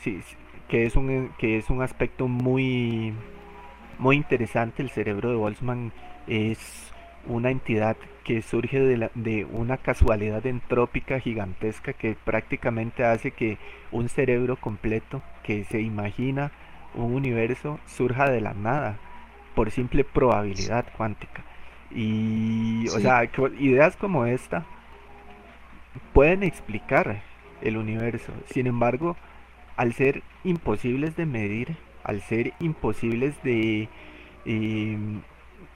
[0.00, 0.20] sí,
[0.68, 3.14] que es un, que es un aspecto muy,
[3.98, 4.82] muy interesante.
[4.82, 5.92] El cerebro de Boltzmann
[6.26, 6.91] es
[7.26, 13.58] una entidad que surge de, la, de una casualidad entrópica gigantesca que prácticamente hace que
[13.90, 16.52] un cerebro completo que se imagina
[16.94, 18.98] un universo surja de la nada
[19.54, 21.42] por simple probabilidad cuántica.
[21.90, 24.64] Y, o sea, ideas como esta
[26.12, 27.22] pueden explicar
[27.60, 28.32] el universo.
[28.46, 29.16] Sin embargo,
[29.76, 33.88] al ser imposibles de medir, al ser imposibles de,
[34.44, 35.20] em,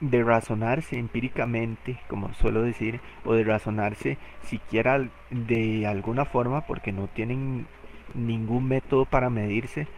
[0.01, 7.09] de razonarse empíricamente, como suelo decir, o de razonarse siquiera de alguna forma, porque no
[7.09, 7.67] tienen
[8.15, 9.89] ningún método para medirse,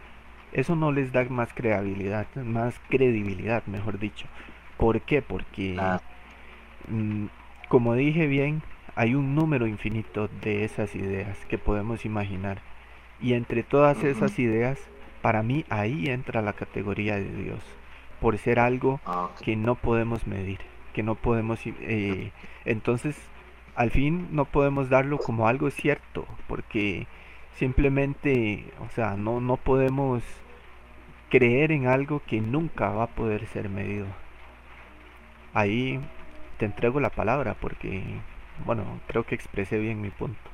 [0.51, 4.27] eso no les da más credibilidad, más credibilidad, mejor dicho.
[4.77, 5.21] ¿Por qué?
[5.21, 5.77] Porque,
[6.87, 7.25] mm,
[7.67, 8.63] como dije bien,
[8.95, 12.61] hay un número infinito de esas ideas que podemos imaginar.
[13.21, 14.79] Y entre todas esas ideas,
[15.21, 17.59] para mí ahí entra la categoría de Dios,
[18.21, 20.59] por ser algo ah, que no podemos medir,
[20.93, 21.59] que no podemos...
[21.65, 22.31] Eh,
[22.65, 23.15] entonces,
[23.75, 27.07] al fin no podemos darlo como algo cierto, porque
[27.55, 30.23] simplemente, o sea, no, no podemos
[31.29, 34.07] creer en algo que nunca va a poder ser medido.
[35.53, 35.99] Ahí
[36.57, 38.03] te entrego la palabra porque
[38.65, 40.49] bueno, creo que expresé bien mi punto.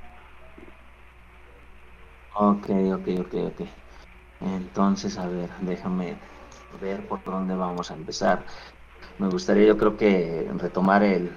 [2.35, 3.61] Ok, ok, ok, ok.
[4.41, 6.15] Entonces, a ver, déjame
[6.79, 8.45] ver por dónde vamos a empezar.
[9.19, 11.31] Me gustaría, yo creo que retomar el,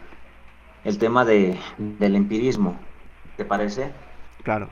[0.85, 2.79] el tema de, del empirismo.
[3.37, 3.93] ¿Te parece?
[4.43, 4.69] Claro.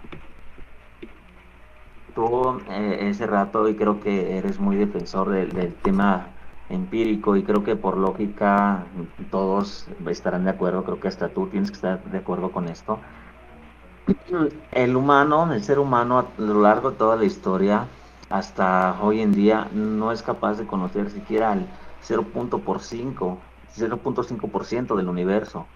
[2.15, 6.27] Tú eh, ese rato, y creo que eres muy defensor del, del tema
[6.69, 8.85] empírico y creo que por lógica
[9.31, 12.99] todos estarán de acuerdo, creo que hasta tú tienes que estar de acuerdo con esto.
[14.73, 17.87] El humano, el ser humano a lo largo de toda la historia,
[18.29, 21.69] hasta hoy en día, no es capaz de conocer siquiera el
[22.03, 25.69] 0.5% del universo.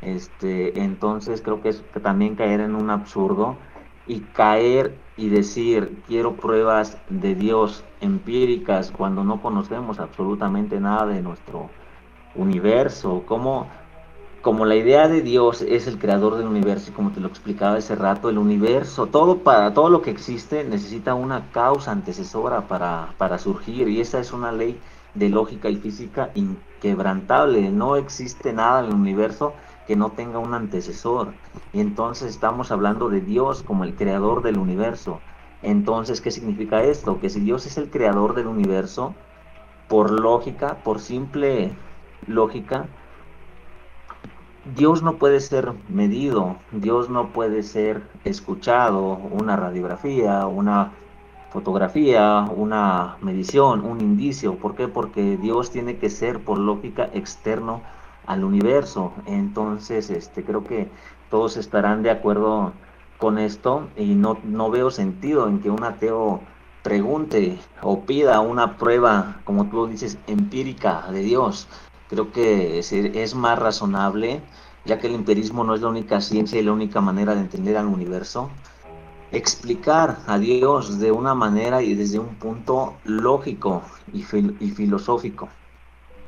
[0.00, 3.58] Este, entonces creo que es que también caer en un absurdo
[4.06, 11.22] y caer y decir quiero pruebas de Dios empíricas cuando no conocemos absolutamente nada de
[11.22, 11.70] nuestro
[12.34, 13.70] universo, como,
[14.42, 17.76] como la idea de Dios es el creador del universo y como te lo explicaba
[17.76, 23.14] hace rato, el universo, todo para todo lo que existe necesita una causa antecesora para,
[23.18, 24.80] para surgir y esa es una ley
[25.14, 29.52] de lógica y física inquebrantable, no existe nada en el universo
[29.86, 31.34] que no tenga un antecesor.
[31.72, 35.20] Y entonces estamos hablando de Dios como el creador del universo.
[35.62, 37.20] Entonces, ¿qué significa esto?
[37.20, 39.14] Que si Dios es el creador del universo,
[39.88, 41.72] por lógica, por simple
[42.26, 42.86] lógica,
[44.76, 50.92] Dios no puede ser medido, Dios no puede ser escuchado, una radiografía, una
[51.50, 54.56] fotografía, una medición, un indicio.
[54.56, 54.86] ¿Por qué?
[54.86, 57.82] Porque Dios tiene que ser por lógica externo
[58.26, 59.12] al universo.
[59.26, 60.88] Entonces, este, creo que
[61.30, 62.72] todos estarán de acuerdo
[63.18, 66.40] con esto y no, no veo sentido en que un ateo
[66.82, 71.66] pregunte o pida una prueba, como tú dices, empírica de Dios.
[72.08, 74.42] Creo que es, es más razonable,
[74.84, 77.76] ya que el empirismo no es la única ciencia y la única manera de entender
[77.76, 78.50] al universo,
[79.32, 85.48] explicar a Dios de una manera y desde un punto lógico y, filosófico,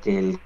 [0.02, 0.38] que el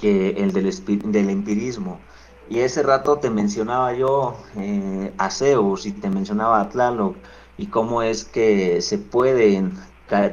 [0.00, 0.72] que el del,
[1.12, 2.00] del empirismo.
[2.48, 7.16] Y ese rato te mencionaba yo eh, a Zeus y te mencionaba a Tlaloc
[7.58, 9.74] y cómo es que se pueden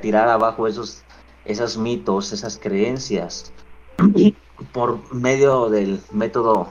[0.01, 1.03] tirar abajo esos,
[1.45, 3.51] esos mitos, esas creencias
[4.73, 6.69] por medio del método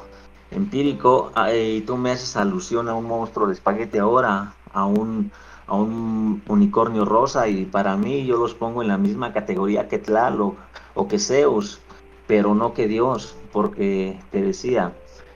[0.57, 1.31] empírico.
[1.35, 5.31] Ah, y tú me haces alusión a un monstruo de espaguete ahora, a un,
[5.67, 9.99] a un unicornio rosa y para mí yo los pongo en la misma categoría que
[9.99, 10.57] Tlaloc
[10.95, 11.81] o que Zeus
[12.27, 14.93] pero no que Dios, porque te decía,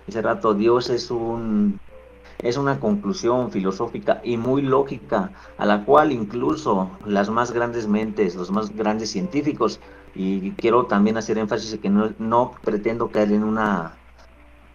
[0.09, 1.79] ese rato Dios es un
[2.43, 8.35] Es una conclusión filosófica y muy lógica, a la cual incluso las más grandes mentes,
[8.35, 9.79] los más grandes científicos,
[10.15, 14.00] y quiero también hacer énfasis en que no, no pretendo caer en una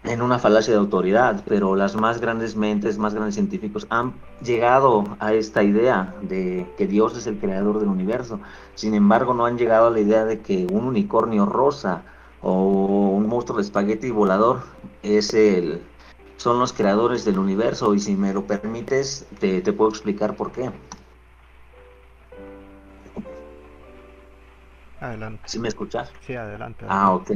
[0.07, 5.03] en una falacia de autoridad, pero las más grandes mentes, más grandes científicos han llegado
[5.19, 8.39] a esta idea de que Dios es el creador del universo.
[8.75, 12.03] Sin embargo, no han llegado a la idea de que un unicornio rosa
[12.41, 14.63] o un monstruo de espagueti volador
[15.01, 15.81] es el,
[16.37, 17.93] son los creadores del universo.
[17.95, 20.71] Y si me lo permites, te, te puedo explicar por qué.
[25.01, 25.43] Adelante.
[25.45, 26.11] ¿Sí me escuchas?
[26.21, 26.85] Sí, adelante.
[26.87, 27.31] Ah, ok.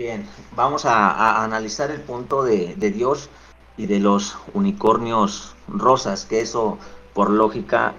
[0.00, 3.28] Bien, vamos a, analizar el punto de, Dios
[3.76, 6.78] y de los unicornios rosas, que eso
[7.12, 7.92] por lógica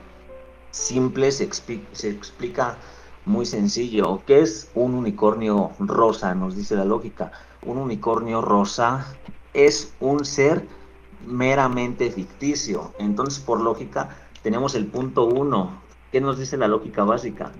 [0.72, 1.48] simple se,
[1.92, 2.78] se explica
[3.26, 4.24] muy sencillo.
[4.26, 6.34] ¿Qué es un unicornio rosa?
[6.34, 7.34] Nos dice la lógica.
[7.64, 9.06] Un unicornio rosa
[9.54, 10.68] es un ser
[11.28, 12.96] meramente ficticio.
[12.98, 14.10] Entonces, por lógica,
[14.42, 15.84] tenemos el punto uno.
[16.12, 17.52] ¿Qué nos dice la lógica básica?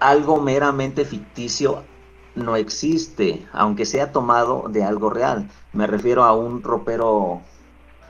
[0.00, 1.82] Algo meramente ficticio
[2.38, 5.50] no existe, aunque sea tomado de algo real.
[5.72, 7.40] Me refiero a un ropero,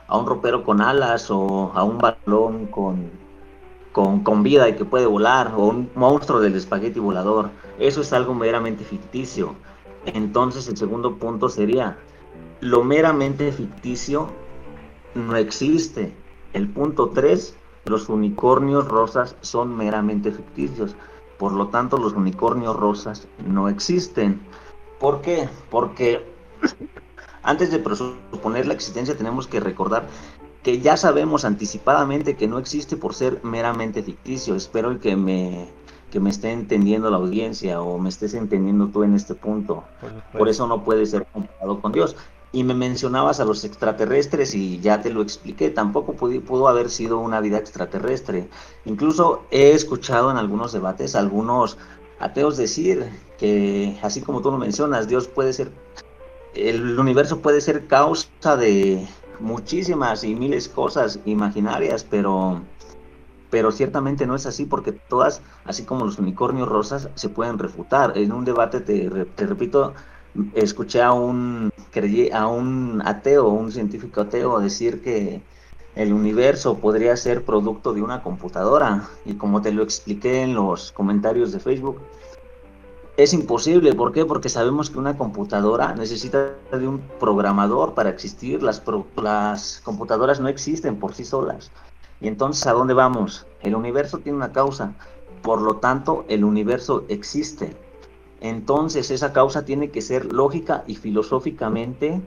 [0.07, 3.09] a un ropero con alas o a un balón con,
[3.91, 7.49] con, vida y que puede volar, o un monstruo del espagueti volador.
[7.79, 9.55] Eso es algo meramente ficticio.
[10.05, 11.97] Entonces el segundo punto sería,
[12.61, 14.29] lo meramente ficticio
[15.15, 16.13] no existe.
[16.53, 20.95] El punto 3, los unicornios rosas son meramente ficticios.
[21.39, 24.41] Por lo tanto, los unicornios rosas no existen.
[24.99, 25.49] ¿Por qué?
[25.71, 26.23] Porque
[27.43, 30.07] antes de presuponer la existencia tenemos que recordar
[30.63, 34.53] que ya sabemos anticipadamente que no existe por ser meramente ficticio.
[34.55, 35.69] Espero que me,
[36.11, 39.85] que me esté entendiendo la audiencia o me estés entendiendo tú en este punto.
[40.37, 42.17] Por eso no puede ser comparado con Dios
[42.51, 47.19] y me mencionabas a los extraterrestres y ya te lo expliqué, tampoco pudo, haber sido
[47.19, 48.49] una vida extraterrestre.
[48.85, 51.77] Incluso he escuchado en algunos debates algunos
[52.19, 53.07] ateos decir
[53.37, 55.71] que, así como tú lo mencionas, Dios puede ser,
[56.55, 59.07] el universo puede ser causa de
[59.39, 62.61] muchísimas y miles cosas imaginarias, pero,
[63.51, 68.17] pero ciertamente no es así porque todas, así como los unicornios rosas, se pueden refutar.
[68.17, 69.93] En un debate, te, te repito,
[70.53, 71.71] escuché a un,
[72.33, 75.41] a un ateo, un científico ateo, decir que
[75.95, 79.09] el universo podría ser producto de una computadora.
[79.25, 81.99] Y como te lo expliqué en los comentarios de Facebook,
[83.17, 83.93] es imposible.
[83.93, 84.25] ¿Por qué?
[84.25, 88.63] Porque sabemos que una computadora necesita de un programador para existir.
[88.63, 88.81] Las,
[89.21, 91.71] las computadoras no existen por sí solas.
[92.21, 93.45] Y entonces, ¿a dónde vamos?
[93.61, 94.93] El universo tiene una causa.
[95.41, 97.75] Por lo tanto, el universo existe
[98.41, 102.21] entonces esa causa tiene que ser lógica y filosóficamente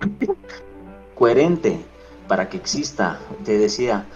[1.14, 1.84] coherente
[2.28, 3.18] para que exista.
[3.44, 4.06] Te decía,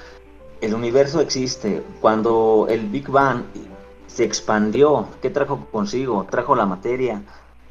[0.60, 1.82] el universo existe.
[2.00, 3.44] Cuando el Big Bang
[4.06, 6.26] se expandió, ¿qué trajo consigo?
[6.30, 7.22] Trajo la materia,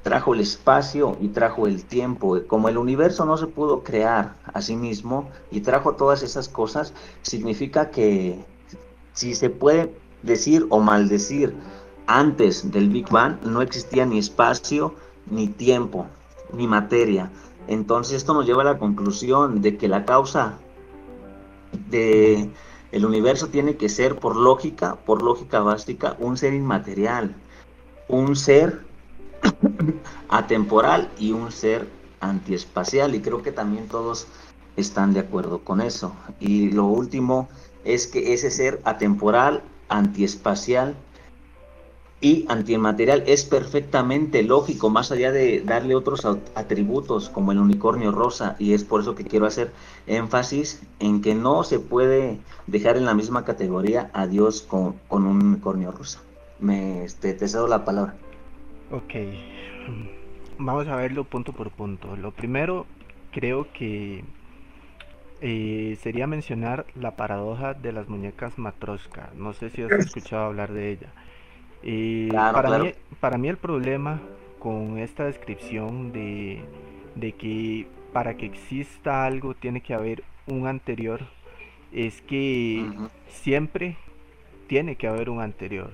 [0.04, 2.40] trajo el espacio y trajo el tiempo.
[2.48, 6.94] Como el universo no se pudo crear a sí mismo y trajo todas esas cosas,
[7.24, 8.40] significa que
[9.14, 11.56] si se puede decir o maldecir
[12.08, 14.96] antes del Big Bang no existía ni espacio,
[15.30, 16.08] ni tiempo,
[16.54, 17.32] ni materia.
[17.68, 20.60] Entonces esto nos lleva a la conclusión de que la causa
[21.90, 22.50] de
[22.92, 27.36] el universo tiene que ser por lógica, por lógica básica, un ser inmaterial,
[28.08, 28.86] un ser
[30.30, 31.90] atemporal y un ser
[32.20, 34.28] antiespacial y creo que también todos
[34.78, 36.14] están de acuerdo con eso.
[36.40, 37.50] Y lo último
[37.84, 40.96] es que ese ser atemporal, antiespacial
[42.22, 46.26] y antimaterial es perfectamente lógico, más allá de darle otros
[46.56, 49.72] atributos como el unicornio rosa, y es por eso que quiero hacer
[50.08, 55.26] énfasis en que no se puede dejar en la misma categoría a Dios con, un
[55.26, 56.22] unicornio rosa.
[56.60, 58.16] Me, este, te cedo la palabra.
[58.92, 59.14] Ok,
[60.58, 62.16] vamos a verlo punto por punto.
[62.16, 62.86] Lo primero,
[63.32, 64.24] creo que
[65.42, 69.32] eh, sería mencionar la paradoja de las muñecas Matroska.
[69.36, 71.14] No sé si has escuchado hablar de ella.
[71.86, 74.20] Y para, Mí, para mí el problema
[74.58, 76.64] con esta descripción de,
[77.38, 81.22] que para que exista algo tiene que haber un anterior
[81.92, 82.84] es que
[83.28, 83.98] siempre
[84.68, 85.92] tiene que haber un anterior.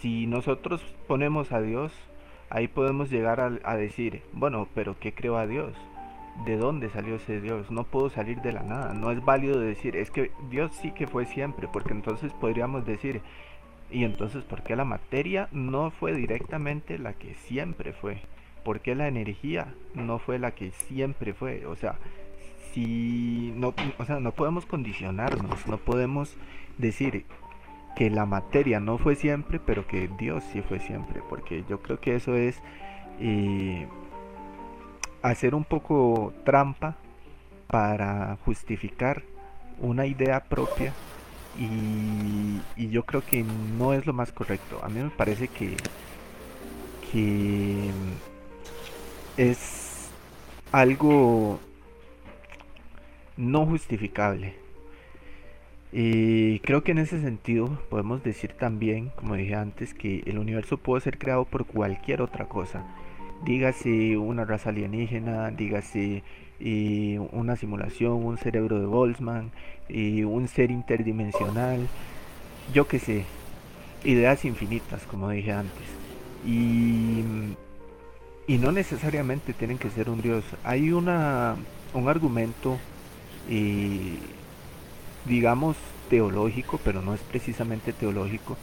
[0.00, 1.92] Si nosotros ponemos a Dios,
[2.48, 5.74] ahí podemos llegar a, a, decir, bueno, pero ¿qué creó a Dios?
[6.46, 7.72] ¿De dónde salió ese Dios?
[7.72, 8.94] No puedo salir de la nada.
[8.94, 13.20] No es válido decir, es que Dios sí que fue siempre, porque entonces podríamos decir,
[13.92, 18.22] y entonces, ¿por qué la materia no fue directamente la que siempre fue?
[18.64, 21.66] ¿Por qué la energía no fue la que siempre fue?
[21.66, 21.96] O sea,
[22.72, 26.36] si no, o sea, no podemos condicionarnos, no podemos
[26.78, 27.26] decir
[27.96, 32.00] que la materia no fue siempre, pero que Dios sí fue siempre, porque yo creo
[32.00, 32.62] que eso es
[33.20, 33.86] eh,
[35.20, 36.96] hacer un poco trampa
[37.66, 39.22] para justificar
[39.78, 40.94] una idea propia
[41.58, 43.44] y, yo creo que
[43.78, 44.80] no es lo más correcto.
[44.82, 45.76] A mí me parece que,
[47.10, 47.90] que
[49.36, 50.10] es
[50.72, 51.58] algo
[53.36, 54.54] no justificable.
[55.92, 60.78] Y creo que en ese sentido podemos decir también, como dije antes, que el universo
[60.78, 62.84] puede ser creado por cualquier otra cosa.
[63.44, 66.22] Dígase una raza alienígena, dígase
[66.62, 69.50] y una simulación, un cerebro de Boltzmann,
[69.88, 71.88] y un ser interdimensional,
[72.72, 73.24] yo qué sé,
[74.04, 75.82] ideas infinitas, como dije antes.
[76.46, 77.24] Y,
[78.46, 80.44] y no necesariamente tienen que ser un dios.
[80.62, 81.56] Hay una,
[81.94, 82.78] un argumento,
[83.50, 84.16] eh,
[85.24, 85.76] digamos,
[86.08, 88.56] teológico, pero no es precisamente teológico,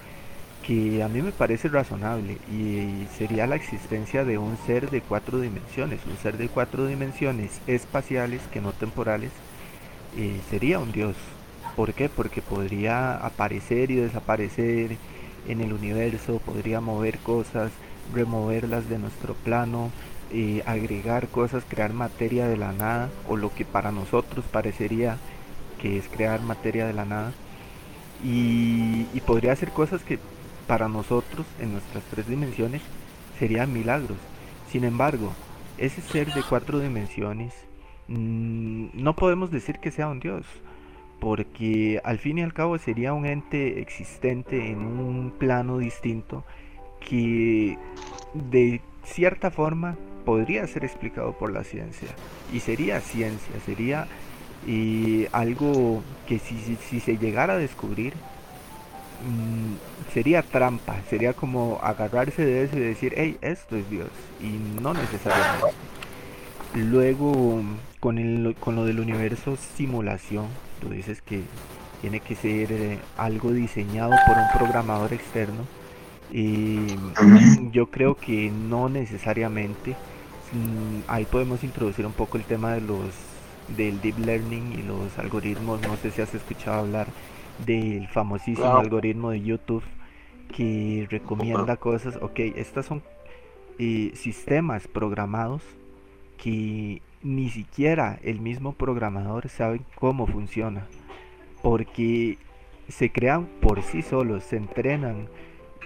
[0.69, 5.39] que a mí me parece razonable y sería la existencia de un ser de cuatro
[5.39, 9.31] dimensiones, un ser de cuatro dimensiones espaciales que no temporales,
[10.15, 11.15] eh, sería un dios.
[11.75, 12.07] ¿Por qué?
[12.07, 14.97] Porque podría aparecer y desaparecer
[15.47, 17.71] en el universo, podría mover cosas,
[18.13, 19.89] removerlas de nuestro plano,
[20.31, 25.17] eh, agregar cosas, crear materia de la nada, o lo que para nosotros parecería
[25.81, 27.33] que es crear materia de la nada.
[28.23, 30.19] y podría hacer cosas que
[30.69, 32.83] para nosotros en nuestras tres dimensiones
[33.39, 34.19] serían milagros.
[34.71, 35.33] Sin embargo,
[35.79, 37.55] ese ser de cuatro dimensiones
[38.07, 40.45] mm, no podemos decir que sea un dios,
[41.19, 46.43] porque al fin y al cabo sería un ente existente en un plano distinto
[46.99, 47.79] que
[48.35, 52.09] de cierta forma podría ser explicado por la ciencia
[52.53, 54.05] y sería ciencia, sería
[54.67, 58.13] eh, algo que si se llegara a descubrir
[59.25, 64.09] Mm, sería trampa, sería como agarrarse de eso y decir, hey, esto es Dios,
[64.39, 65.75] y no necesariamente.
[66.75, 67.61] Luego,
[67.99, 70.47] con, el, con lo del universo simulación,
[70.79, 71.41] tú dices que
[72.01, 75.65] tiene que ser eh, algo diseñado por un programador externo.
[76.31, 76.95] Y
[77.71, 79.95] yo creo que no necesariamente.
[80.53, 83.13] Mm, ahí podemos introducir un poco el tema de los
[83.75, 85.81] del deep learning y los algoritmos.
[85.81, 87.07] No sé si has escuchado hablar
[87.65, 89.83] del famosísimo algoritmo de YouTube
[90.55, 93.03] que recomienda cosas, ok, estas son
[93.77, 95.61] eh, sistemas programados
[96.37, 100.87] que ni siquiera el mismo programador sabe cómo funciona,
[101.61, 102.37] porque
[102.87, 105.27] se crean por sí solos, se entrenan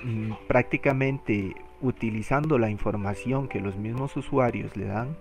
[0.04, 5.18] mm, prácticamente utilizando la información que los mismos usuarios le dan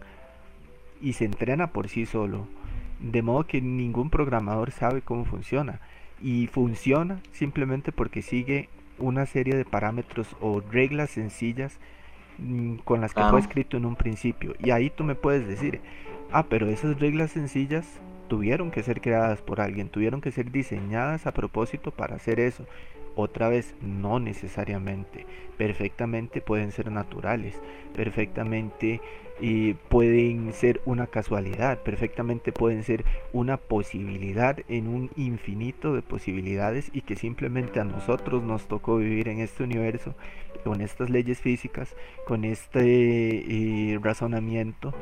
[1.01, 2.47] y se entrena por sí solo,
[3.01, 5.81] de modo que ningún programador sabe cómo funciona
[6.23, 8.69] y funciona simplemente porque sigue
[8.99, 11.79] una serie de parámetros o reglas sencillas
[12.39, 14.55] mm, con las que fue escrito en un principio.
[14.59, 15.81] Y ahí tú me puedes decir,
[16.31, 17.87] ah, pero esas reglas sencillas
[18.29, 22.67] tuvieron que ser creadas por alguien, tuvieron que ser diseñadas a propósito para hacer eso.
[23.15, 25.27] Otra vez, no necesariamente.
[25.59, 27.61] Perfectamente pueden ser naturales,
[27.95, 29.01] perfectamente
[29.41, 36.91] y pueden ser una casualidad, perfectamente pueden ser una posibilidad en un infinito de posibilidades
[36.93, 40.15] y que simplemente a nosotros nos tocó vivir en este universo
[40.65, 41.97] con estas leyes físicas,
[42.27, 44.95] con este eh, razonamiento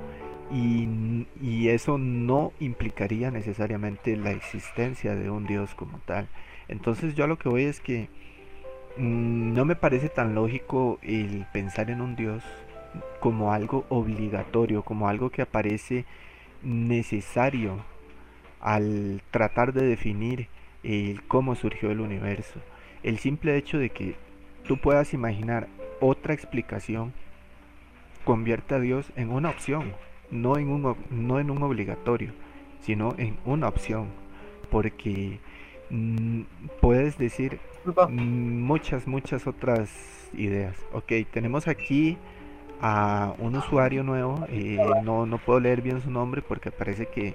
[0.51, 6.29] y, y eso no implicaría necesariamente la existencia de un Dios como tal.
[6.71, 8.09] Entonces yo a lo que voy es que
[8.97, 12.45] mm, no me parece tan lógico el pensar en un Dios
[13.19, 16.05] como algo obligatorio, como algo que aparece
[16.63, 17.85] necesario
[18.61, 20.49] al tratar de definir
[21.29, 22.61] cómo surgió el universo.
[23.03, 24.15] El simple hecho de que
[24.65, 25.69] tú puedas imaginar
[26.01, 27.13] otra explicación
[28.25, 29.93] convierte a Dios en una opción,
[30.31, 32.33] no en un, no en un obligatorio,
[32.81, 34.09] sino en una opción.
[34.71, 35.41] Porque
[36.81, 37.59] puedes decir
[38.09, 39.91] muchas, muchas otras
[40.35, 40.77] ideas.
[40.93, 42.17] Ok, tenemos aquí
[42.81, 44.45] a un usuario nuevo.
[44.49, 47.35] Eh, no, no puedo leer bien su nombre porque parece que,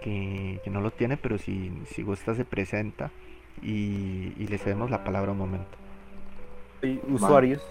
[0.00, 3.10] que, no lo tiene, pero si, si gusta se presenta
[3.62, 5.78] y, le cedemos la palabra un momento.
[7.08, 7.62] usuarios.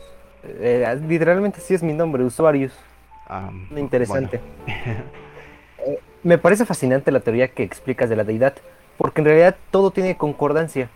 [0.43, 2.73] Eh, literalmente sí es mi nombre, usuarios.
[3.75, 4.39] Interesante.
[5.87, 8.53] Eh, me parece fascinante la teoría que explicas de la deidad,
[8.99, 10.89] porque en realidad todo tiene concordancia.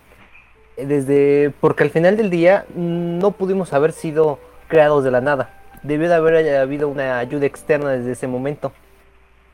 [0.76, 5.50] Desde porque al final del día no pudimos haber sido creados de la nada.
[5.84, 8.74] Debió de haber habido una ayuda externa desde ese momento.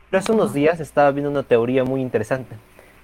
[0.10, 2.56] Pero hace unos días estaba viendo una teoría muy interesante.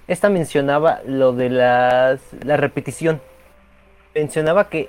[0.08, 3.20] Esta mencionaba lo de las, la repetición.
[4.16, 4.88] Mencionaba que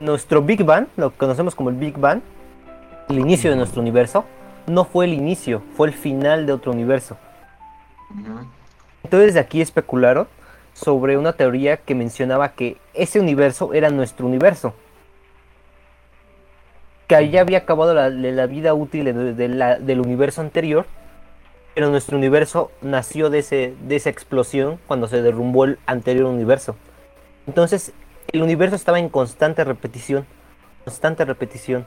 [0.00, 2.20] nuestro Big Bang, lo que conocemos como el Big Bang,
[3.08, 4.26] el inicio de nuestro universo,
[4.66, 7.16] no fue el inicio, fue el final de otro universo.
[9.04, 10.26] Entonces de aquí especularon
[10.72, 14.74] sobre una teoría que mencionaba que ese universo era nuestro universo.
[17.06, 20.86] Que ahí había acabado la, vida útil del universo anterior,
[21.74, 26.76] pero nuestro universo nació de, ese, de esa explosión cuando se derrumbó el anterior universo.
[27.46, 27.92] Entonces,
[28.32, 30.24] el universo estaba en constante repetición,
[30.84, 31.86] constante repetición.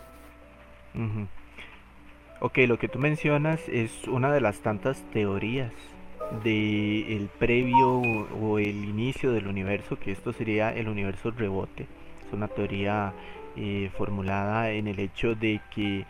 [2.40, 5.74] Ok, lo que tú mencionas es una de las tantas teorías
[6.44, 8.02] de previo
[8.42, 11.88] o el inicio del universo, que esto sería el universo rebote.
[12.26, 13.14] Es una teoría
[13.56, 16.06] eh, formulada en el hecho de que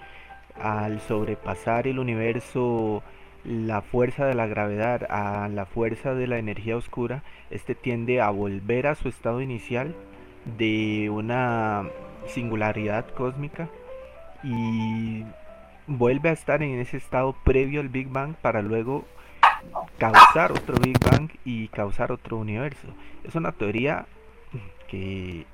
[0.60, 3.04] al sobrepasar el universo
[3.44, 8.30] la fuerza de la gravedad a la fuerza de la energía oscura, este tiende a
[8.30, 9.96] volver a su estado inicial
[10.58, 11.88] de una
[12.26, 13.70] singularidad cósmica
[14.44, 15.24] y
[15.88, 19.06] vuelve a estar en ese estado previo al Big Bang para luego
[19.98, 22.88] causar otro Big Bang y causar otro universo.
[23.24, 24.06] Es una teoría
[24.88, 25.46] que,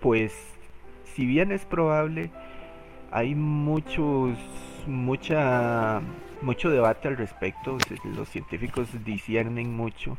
[0.00, 0.32] pues,
[1.14, 2.30] si bien es probable,
[3.10, 4.38] hay muchos,
[4.86, 6.00] mucha,
[6.42, 7.78] mucho debate al respecto.
[8.04, 10.18] Los científicos disciernen mucho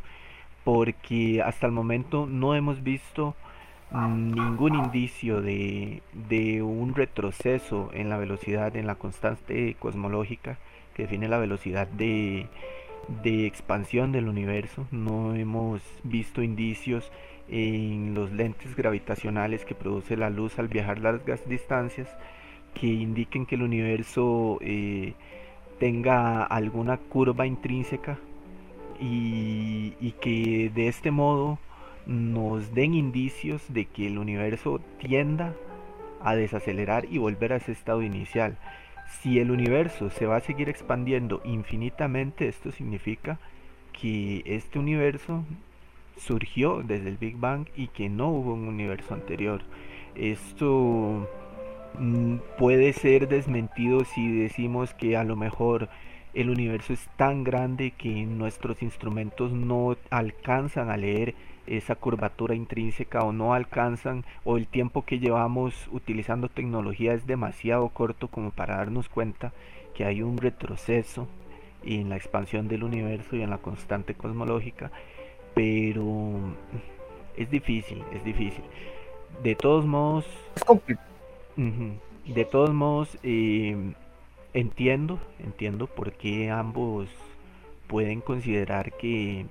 [0.63, 3.35] porque hasta el momento no hemos visto
[3.91, 10.59] ningún indicio de, de un retroceso en la velocidad, en la constante cosmológica
[10.99, 12.47] define la velocidad de,
[13.23, 14.87] de expansión del universo.
[14.91, 17.11] No hemos visto indicios
[17.47, 22.07] en los lentes gravitacionales que produce la luz al viajar largas distancias
[22.73, 25.13] que indiquen que el universo eh,
[25.79, 28.19] tenga alguna curva intrínseca
[28.99, 31.57] y, y, que de este modo
[32.05, 35.55] nos den indicios de que el universo tienda
[36.21, 38.57] a desacelerar y volver a ese estado inicial.
[39.09, 43.39] Si el universo se va a seguir expandiendo infinitamente, esto significa
[43.91, 45.43] que este universo
[46.15, 49.61] surgió desde el Big Bang y que no hubo un universo anterior.
[50.15, 51.27] Esto
[51.97, 55.89] mm, puede ser desmentido si decimos que a lo mejor
[56.33, 61.33] el universo es tan grande que nuestros instrumentos no alcanzan a leer
[61.69, 67.87] esa curvatura intrínseca o no alcanzan o el tiempo que llevamos utilizando tecnología es demasiado
[67.89, 69.53] corto como para darnos cuenta
[69.93, 71.27] que hay un retroceso
[71.83, 74.91] en la expansión del universo y en la constante cosmológica
[75.53, 76.39] pero
[77.37, 78.63] es difícil es difícil.
[79.43, 80.25] De todos modos
[81.55, 83.93] de todos modos eh,
[84.55, 87.09] entiendo entiendo por qué ambos
[87.87, 89.45] pueden considerar que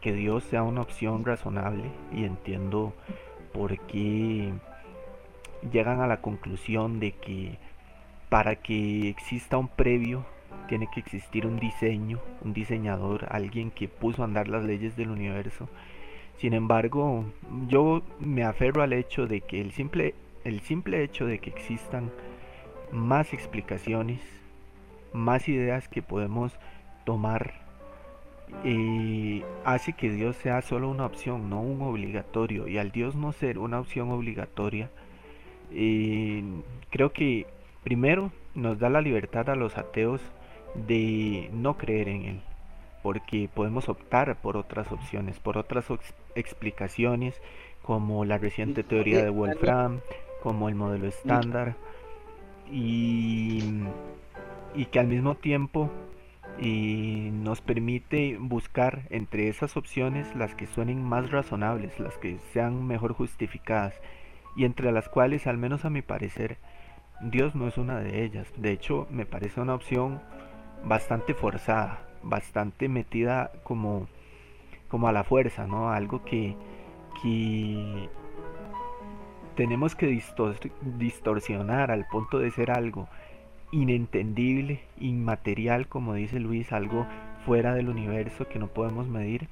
[0.00, 2.94] que Dios sea una opción razonable y entiendo
[3.52, 4.52] por qué
[5.72, 7.58] llegan a la conclusión de que
[8.28, 10.24] para que exista un previo
[10.68, 15.10] tiene que existir un diseño, un diseñador, alguien que puso a andar las leyes del
[15.10, 15.68] universo.
[16.38, 17.24] Sin embargo,
[17.68, 22.10] yo me aferro al hecho de que el simple, el simple hecho de que existan
[22.92, 24.20] más explicaciones,
[25.12, 26.52] más ideas que podemos
[27.04, 27.65] tomar
[28.64, 32.68] y hace que Dios sea solo una opción, no un obligatorio.
[32.68, 34.90] Y al Dios no ser una opción obligatoria,
[35.72, 36.42] eh,
[36.90, 37.46] creo que
[37.82, 40.20] primero nos da la libertad a los ateos
[40.86, 42.40] de no creer en Él,
[43.02, 45.86] porque podemos optar por otras opciones, por otras
[46.34, 47.40] explicaciones,
[47.82, 50.00] como la reciente teoría de Wolfram,
[50.42, 51.76] como el modelo estándar,
[52.70, 53.62] y,
[54.74, 55.90] y que al mismo tiempo
[56.58, 62.86] y nos permite buscar entre esas opciones las que suenen más razonables, las que sean
[62.86, 63.94] mejor justificadas
[64.56, 66.56] y entre las cuales, al menos a mi parecer,
[67.20, 68.48] Dios no es una de ellas.
[68.56, 70.22] De hecho, me parece una opción
[70.84, 74.08] bastante forzada, bastante metida como,
[74.88, 75.90] como a la fuerza, ¿no?
[75.90, 76.56] Algo que,
[77.22, 78.08] que
[79.56, 80.22] tenemos que
[80.98, 83.08] distorsionar al punto de ser algo
[83.76, 87.06] inentendible, inmaterial, como dice Luis, algo
[87.44, 89.48] fuera del universo que no podemos medir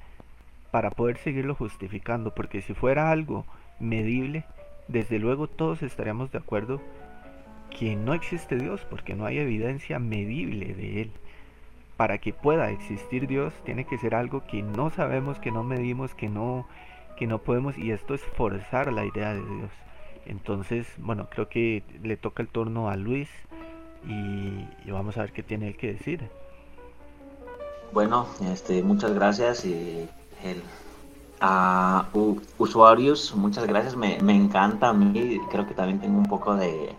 [0.71, 3.45] para poder seguirlo justificando, porque si fuera algo
[3.79, 4.43] medible,
[4.87, 6.81] desde luego todos estaríamos de acuerdo
[7.77, 11.11] que no existe Dios, porque no hay evidencia medible de Él.
[11.95, 16.15] Para que pueda existir Dios, tiene que ser algo que no sabemos, que no medimos,
[16.15, 16.67] que no,
[17.15, 19.71] que no podemos, y esto es forzar la idea de Dios.
[20.25, 23.29] Entonces, bueno, creo que le toca el turno a Luis
[24.07, 26.29] y, vamos a ver qué tiene él que decir.
[27.91, 30.07] Bueno, este, muchas gracias y
[30.43, 30.61] el,
[31.39, 32.07] a
[32.57, 36.93] usuarios, muchas gracias, me, me encanta a mí, creo que también tengo un poco de,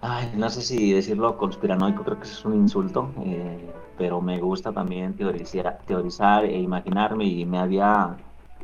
[0.00, 4.72] ay, no sé si decirlo conspiranoico, creo que es un insulto, eh, pero me gusta
[4.72, 8.16] también teorizar, teorizar e imaginarme y me había,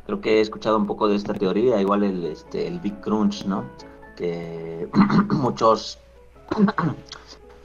[0.05, 3.45] creo que he escuchado un poco de esta teoría, igual el, este, el Big Crunch,
[3.45, 3.63] ¿no?
[4.17, 4.89] Que
[5.31, 5.99] muchos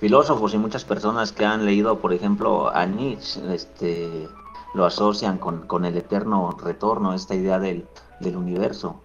[0.01, 4.29] filósofos y muchas personas que han leído, por ejemplo, a Nietzsche, este,
[4.75, 7.87] lo asocian con, el eterno retorno, esta idea del,
[8.21, 9.01] universo,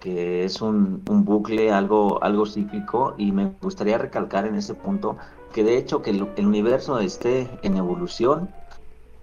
[0.00, 5.16] que es un, bucle, algo, algo cíclico, y me gustaría recalcar en ese punto
[5.52, 8.50] que de hecho que el, universo esté en evolución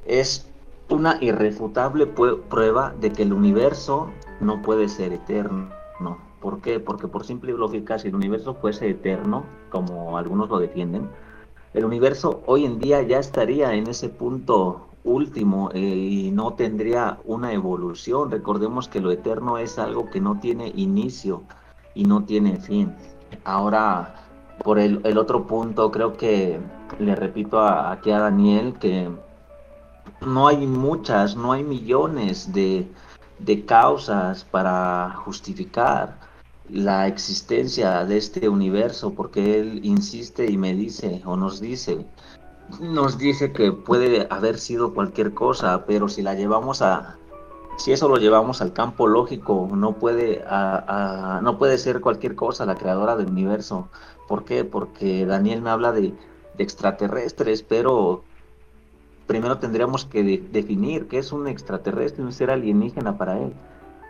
[0.05, 0.47] es
[0.89, 5.69] una irrefutable prueba de que el universo no puede ser eterno.
[6.41, 6.79] ¿Por qué?
[6.79, 11.09] Porque por simple lógica, si el universo fuese eterno, como algunos lo defienden,
[11.73, 17.19] el universo hoy en día ya estaría en ese punto último eh, y no tendría
[17.25, 18.29] una evolución.
[18.29, 21.43] Recordemos que lo eterno es algo que no tiene inicio
[21.95, 22.93] y no tiene fin.
[23.43, 24.15] Ahora,
[24.63, 26.59] por el, otro punto, creo que
[26.99, 29.09] le repito aquí a Daniel que
[30.21, 32.87] no hay muchas, no hay millones de,
[33.39, 36.26] de causas para justificar
[36.69, 42.05] la existencia de este universo, porque él insiste y me dice o nos dice,
[42.79, 47.17] nos dice que puede haber sido cualquier cosa, pero si la llevamos a,
[47.77, 50.43] si eso lo llevamos al campo lógico, no puede,
[51.41, 53.89] no puede ser cualquier cosa la creadora del universo.
[54.27, 54.65] ¿Por qué?
[54.65, 56.13] Porque Daniel me habla de,
[56.57, 58.23] de extraterrestres, pero
[59.25, 63.53] primero tendríamos que definir qué es un extraterrestre, un ser alienígena para él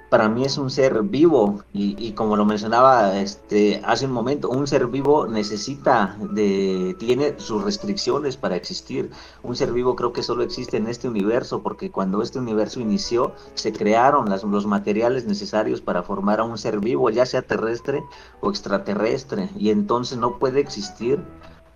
[0.10, 4.66] para mí es un ser vivo y, como lo mencionaba este hace un momento, un
[4.66, 9.12] ser vivo necesita de tiene sus restricciones para existir.
[9.44, 13.34] Un ser vivo creo que solo existe en este universo porque cuando este universo inició
[13.54, 18.04] se crearon las, los materiales necesarios para formar a un ser vivo, ya sea terrestre
[18.40, 21.22] o extraterrestre y entonces no puede existir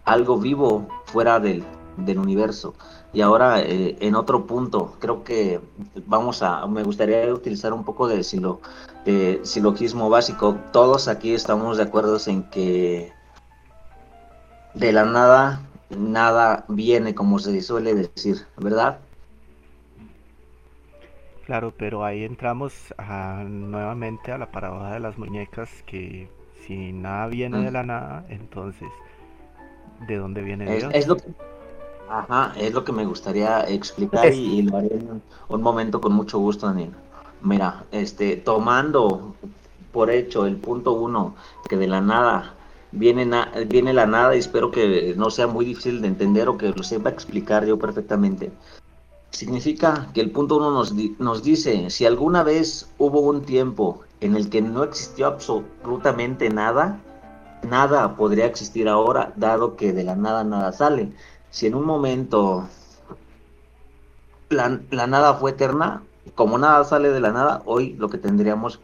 [0.06, 1.66] algo vivo fuera del,
[1.98, 2.74] del universo.
[3.14, 5.60] Y ahora, eh, en otro punto, creo que
[6.06, 8.62] vamos a, me gustaría utilizar un poco de, silo,
[9.06, 10.58] de silogismo básico.
[10.72, 13.12] Todos aquí estamos de acuerdo en que
[14.74, 19.00] de la nada, nada viene, como se suele decir, ¿verdad?
[21.46, 22.94] Claro, pero ahí entramos
[23.46, 26.30] nuevamente a la paradoja de las muñecas, que
[26.66, 27.74] si nada viene de mm.
[27.74, 28.88] la nada, entonces,
[30.08, 30.94] ¿de dónde viene Dios?
[30.94, 31.24] Es lo que
[32.12, 36.40] Ajá, es lo que me gustaría explicar y, lo haré en un momento con mucho
[36.40, 36.92] gusto, Daniel.
[37.42, 39.34] Mira, este, tomando
[39.94, 41.36] por hecho el punto uno,
[41.70, 42.54] que de la nada
[42.92, 43.26] viene,
[43.68, 46.84] viene la nada y espero que no sea muy difícil de entender o que lo
[46.84, 48.52] sepa explicar yo perfectamente.
[49.30, 54.36] Significa que el punto uno nos, nos dice, si alguna vez hubo un tiempo en
[54.36, 57.00] el que no existió absolutamente nada,
[57.70, 61.14] nada podría existir ahora, dado que de la nada nada sale
[61.52, 62.68] si en un momento
[64.50, 64.70] la,
[65.08, 66.02] nada fue eterna,
[66.34, 68.80] como nada sale de la nada, hoy lo que tendríamos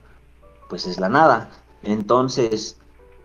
[0.70, 1.50] pues es la nada.
[1.82, 2.78] Entonces,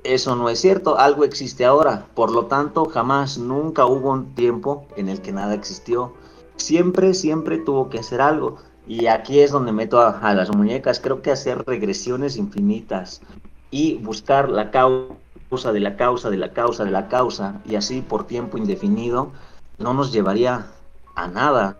[0.04, 2.06] eso no es cierto, algo existe ahora.
[2.14, 6.14] Por lo tanto, jamás, nunca hubo un tiempo en el que nada existió.
[6.56, 8.58] Siempre, siempre tuvo que hacer algo.
[8.86, 11.00] Y aquí es donde meto a, a las muñecas.
[11.00, 13.22] Creo que hacer regresiones infinitas
[13.70, 15.16] y buscar la causa
[15.52, 19.32] causa de la causa de la causa de la causa y así por tiempo indefinido,
[19.76, 20.68] no nos llevaría
[21.14, 21.76] a nada.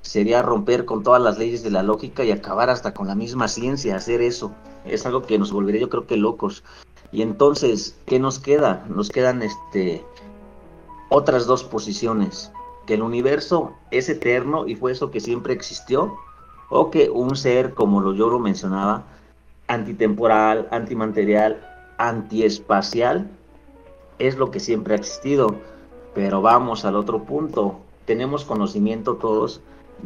[0.00, 3.48] Sería romper con todas las leyes de la lógica y acabar hasta con la misma
[3.48, 4.52] ciencia, hacer eso.
[4.84, 6.62] Es algo que nos volvería yo creo que locos.
[7.10, 8.86] Y entonces, ¿qué nos queda?
[8.88, 10.04] Nos quedan este
[11.08, 12.52] otras dos posiciones.
[12.86, 16.14] Que el universo es eterno y fue eso que siempre existió,
[16.68, 19.02] o que un ser, como lo yo lo mencionaba,
[19.66, 21.69] antitemporal, antimaterial,
[22.00, 23.30] antiespacial
[24.18, 25.54] es lo que siempre ha existido.
[26.14, 27.80] Pero vamos al otro punto.
[28.06, 29.60] Tenemos conocimiento todos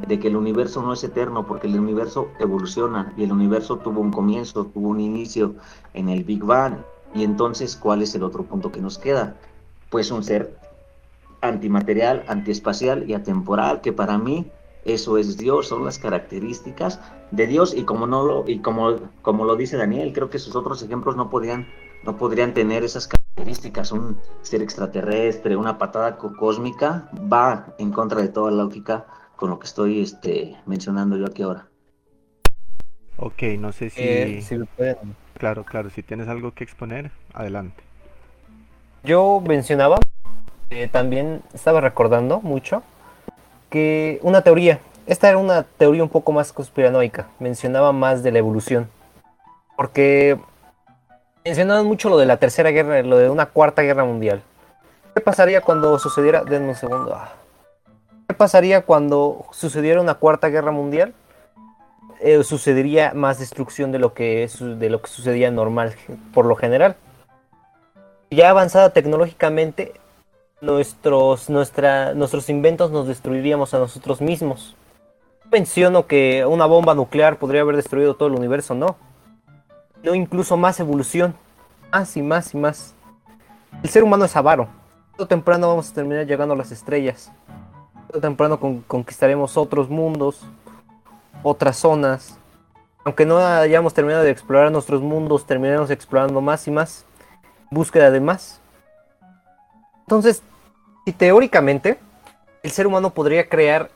[0.09, 4.01] de que el universo no es eterno porque el universo evoluciona y el universo tuvo
[4.01, 5.55] un comienzo, tuvo un inicio
[5.95, 6.78] en el Big Bang.
[7.14, 9.36] Y entonces, ¿cuál es el otro punto que nos queda?
[9.88, 10.59] Pues un ser
[11.40, 14.51] antimaterial, antiespacial y atemporal, que para mí
[14.84, 19.45] eso es Dios, son las características de Dios y como no lo y como como
[19.45, 21.66] lo dice Daniel, creo que sus otros ejemplos no podrían
[22.05, 28.28] no podrían tener esas características, un ser extraterrestre, una patada cósmica va en contra de
[28.28, 31.66] toda la lógica con lo que estoy este mencionando yo aquí ahora.
[33.16, 34.96] Ok, no sé si, eh,
[35.38, 37.82] Claro, claro, si tienes algo que exponer, adelante.
[39.02, 39.98] Yo mencionaba
[40.70, 42.82] eh, también estaba recordando mucho
[43.70, 48.38] que una teoría, esta era una teoría un poco más conspiranoica, mencionaba más de la
[48.38, 48.88] evolución,
[49.76, 50.38] porque
[51.45, 54.42] mencionaban mucho lo de la tercera guerra, lo de una cuarta guerra mundial.
[55.14, 57.32] ¿Qué pasaría cuando sucediera, denme un segundo, ah.
[58.26, 61.12] ¿qué pasaría cuando sucediera una cuarta guerra mundial?
[62.20, 65.95] Eh, sucedería más destrucción de lo que de lo que sucedía normal
[66.32, 66.97] por lo general.
[68.30, 69.92] Ya avanzada tecnológicamente,
[70.62, 74.74] nuestros, nuestra, nuestros inventos nos destruiríamos a nosotros mismos.
[75.53, 78.97] Menciono que una bomba nuclear podría haber destruido todo el universo, no.
[80.05, 81.34] No, incluso más evolución.
[81.90, 82.94] Más y más y más.
[83.82, 84.68] El ser humano es avaro.
[85.16, 87.32] Todo temprano vamos a terminar llegando a las estrellas.
[88.09, 90.44] Todo temprano conquistaremos otros mundos,
[91.42, 92.38] otras zonas.
[93.05, 97.07] Aunque no hayamos terminado de explorar nuestros mundos, terminaremos explorando más y más.
[97.70, 98.61] Búsqueda de más.
[100.00, 100.42] Entonces,
[101.07, 101.98] si teóricamente
[102.62, 103.90] el ser humano podría crear,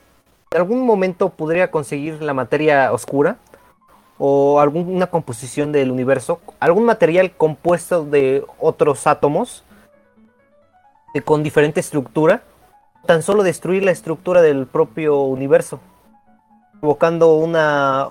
[0.51, 3.37] en algún momento podría conseguir la materia oscura
[4.19, 9.65] o alguna composición del universo, algún material compuesto de otros átomos
[11.25, 12.43] con diferente estructura,
[13.07, 15.81] tan solo destruir la estructura del propio universo,
[16.81, 18.09] provocando una,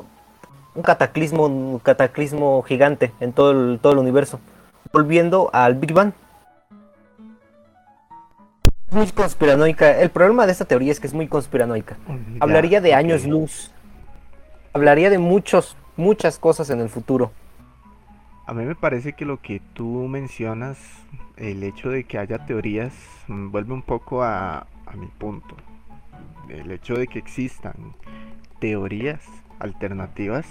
[0.76, 4.40] un cataclismo, un cataclismo gigante en todo el, todo el universo,
[4.92, 6.12] volviendo al Big Bang
[8.90, 10.00] muy conspiranoica.
[10.00, 11.98] El problema de esta teoría es que es muy conspiranoica.
[12.40, 13.72] Hablaría de años luz.
[14.74, 17.32] Hablaría de muchos, muchas cosas en el futuro.
[18.46, 20.78] A mí me parece que lo que tú mencionas,
[21.36, 22.94] el hecho de que haya teorías,
[23.28, 25.56] mm, vuelve un poco a, a mi punto.
[26.48, 27.94] El hecho de que existan
[28.60, 29.20] teorías
[29.60, 30.46] alternativas,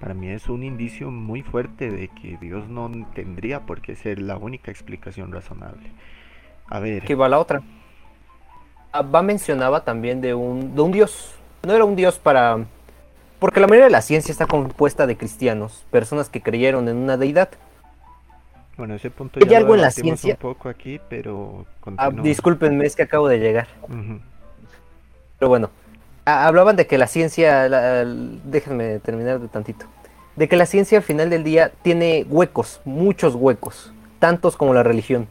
[0.00, 4.20] para mí es un indicio muy fuerte de que Dios no tendría por qué ser
[4.20, 5.90] la única explicación razonable.
[6.68, 7.04] A ver.
[7.04, 7.62] Que va la otra.
[8.92, 11.34] Abba mencionaba también de un, de un dios.
[11.62, 12.64] No era un dios para...
[13.38, 17.16] Porque la mayoría de la ciencia está compuesta de cristianos, personas que creyeron en una
[17.16, 17.50] deidad.
[18.76, 20.34] Bueno, ese punto ya ¿Hay algo en la ciencia?
[20.34, 21.66] un poco aquí, pero
[21.96, 23.68] ah, discúlpenme, es que acabo de llegar.
[25.38, 25.70] Pero bueno,
[26.24, 29.86] hablaban de que la ciencia, déjenme terminar de tantito,
[30.36, 34.82] de que la ciencia al final del día tiene huecos, muchos huecos, tantos como la
[34.82, 35.28] religión.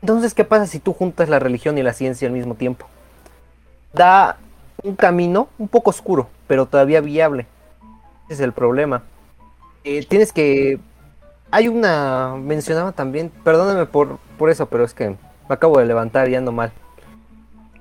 [0.00, 2.86] Entonces, ¿qué pasa si tú juntas la religión y la ciencia al mismo tiempo?
[3.94, 4.36] Da
[4.82, 7.46] un camino un poco oscuro, pero todavía viable.
[8.26, 9.02] Ese es el problema.
[9.84, 10.78] Eh, tienes que...
[11.50, 12.34] Hay una...
[12.36, 13.30] Mencionaba también...
[13.44, 15.16] Perdóname por, por eso, pero es que me
[15.48, 16.72] acabo de levantar y ando mal.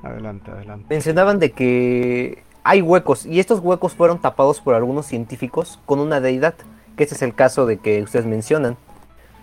[0.03, 0.85] Adelante, adelante.
[0.89, 6.19] Mencionaban de que hay huecos y estos huecos fueron tapados por algunos científicos con una
[6.19, 6.55] deidad,
[6.97, 8.77] que ese es el caso de que ustedes mencionan.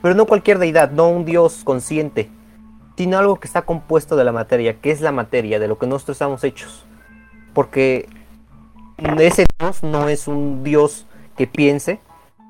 [0.03, 2.31] Pero no cualquier deidad, no un dios consciente,
[2.97, 5.87] sino algo que está compuesto de la materia, que es la materia, de lo que
[5.87, 6.87] nosotros estamos hechos.
[7.53, 8.09] Porque
[9.19, 12.01] ese Dios no es un Dios que piense,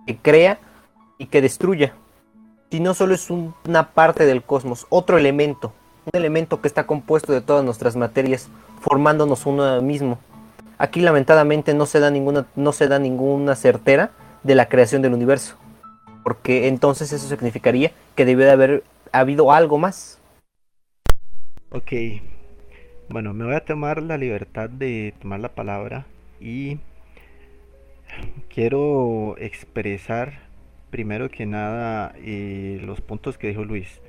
[0.06, 0.58] que crea
[1.18, 1.94] y que destruya,
[2.70, 5.72] sino solo es una parte del cosmos, otro elemento,
[6.06, 8.48] un elemento que está compuesto de todas nuestras materias,
[8.80, 10.18] formándonos uno mismo.
[10.78, 15.14] Aquí lamentablemente no se da ninguna, no se da ninguna certera de la creación del
[15.14, 15.56] universo,
[16.24, 20.18] porque entonces eso significaría que debió de haber habido algo más.
[21.70, 21.92] Ok,
[23.10, 26.06] bueno, me voy a tomar la libertad de tomar la palabra
[26.40, 26.78] y
[28.48, 30.48] quiero expresar
[30.90, 34.00] primero que nada eh, los puntos que dijo Luis.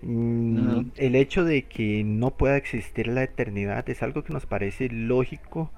[0.00, 4.88] Mm, el hecho de que no pueda existir la eternidad es algo que nos parece
[4.88, 5.70] lógico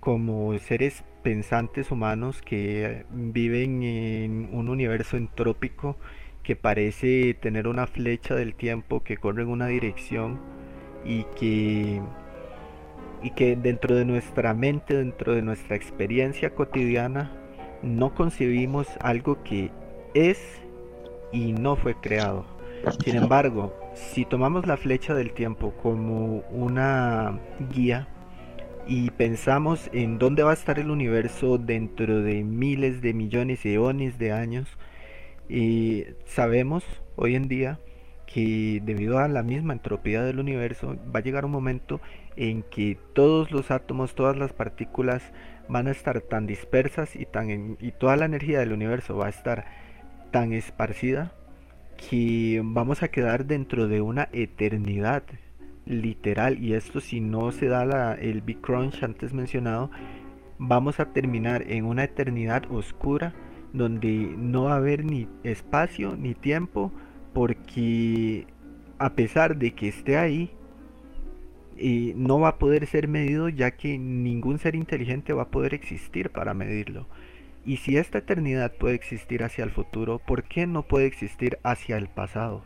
[0.00, 5.96] como seres pensantes humanos que viven en un universo entrópico
[6.42, 10.40] que parece tener una flecha del tiempo que corre en una dirección
[11.04, 12.00] y que
[13.22, 17.30] y que dentro de nuestra mente, dentro de nuestra experiencia cotidiana,
[17.82, 19.70] no concebimos algo que
[20.14, 20.40] es
[21.30, 22.44] y no fue creado.
[23.04, 27.38] Sin embargo, si tomamos la flecha del tiempo como una
[27.72, 28.08] guía
[28.88, 33.74] y pensamos en dónde va a estar el universo dentro de miles de millones de
[33.74, 34.68] eones de años,
[35.48, 36.84] y sabemos
[37.14, 37.78] hoy en día
[38.32, 42.00] que debido a la misma entropía del universo va a llegar un momento
[42.36, 45.32] en que todos los átomos, todas las partículas
[45.68, 49.30] van a estar tan dispersas y, tan y toda la energía del universo va a
[49.30, 49.66] estar
[50.30, 51.32] tan esparcida
[51.96, 55.24] que vamos a quedar dentro de una eternidad
[55.84, 56.58] literal.
[56.58, 59.90] Y esto si no se da la, el Big Crunch antes mencionado
[60.58, 63.34] vamos a terminar en una eternidad oscura
[63.72, 66.92] donde no va a haber ni espacio ni tiempo
[67.32, 68.46] porque
[68.98, 70.50] a pesar de que esté ahí,
[71.76, 75.74] y no va a poder ser medido ya que ningún ser inteligente va a poder
[75.74, 77.06] existir para medirlo.
[77.64, 81.96] Y si esta eternidad puede existir hacia el futuro, ¿por qué no puede existir hacia
[81.96, 82.64] el pasado?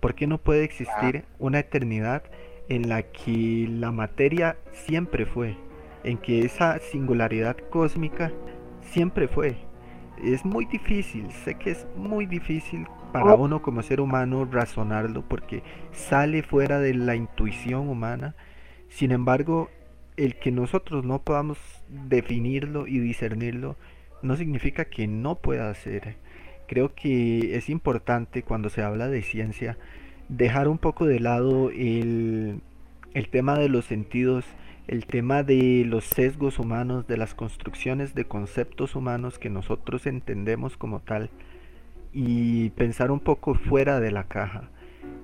[0.00, 2.22] ¿Por qué no puede existir una eternidad
[2.68, 5.56] en la que la materia siempre fue?
[6.04, 8.32] En que esa singularidad cósmica
[8.82, 9.56] siempre fue.
[10.22, 15.62] Es muy difícil, sé que es muy difícil para uno como ser humano razonarlo porque
[15.92, 18.34] sale fuera de la intuición humana.
[18.88, 19.70] Sin embargo,
[20.16, 23.76] el que nosotros no podamos definirlo y discernirlo
[24.22, 26.16] no significa que no pueda ser.
[26.66, 29.78] Creo que es importante cuando se habla de ciencia
[30.28, 32.60] dejar un poco de lado el,
[33.14, 34.44] el tema de los sentidos,
[34.86, 40.76] el tema de los sesgos humanos, de las construcciones de conceptos humanos que nosotros entendemos
[40.76, 41.30] como tal
[42.12, 44.70] y pensar un poco fuera de la caja.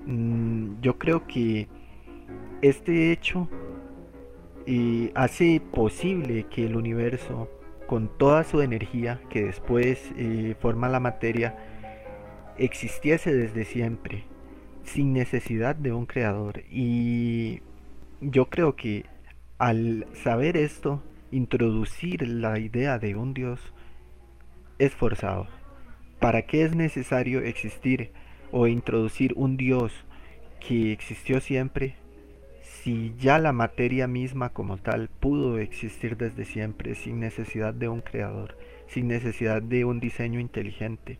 [0.05, 1.67] Mm, yo creo que
[2.61, 3.49] este hecho
[5.13, 7.47] hace posible que el universo
[7.85, 11.55] con toda su energía que después eh, forma la materia,
[12.57, 14.23] existiese desde siempre,
[14.83, 16.63] sin necesidad de un creador.
[16.69, 17.61] Y
[18.21, 19.05] yo creo que
[19.57, 23.59] al saber esto, introducir la idea de un Dios
[24.79, 25.47] es forzado.
[26.19, 28.11] ¿Para qué es necesario existir
[28.51, 29.91] o introducir un Dios
[30.59, 31.95] que existió siempre
[32.85, 38.01] si ya la materia misma como tal pudo existir desde siempre sin necesidad de un
[38.01, 38.57] creador,
[38.87, 41.17] sin necesidad de un diseño inteligente.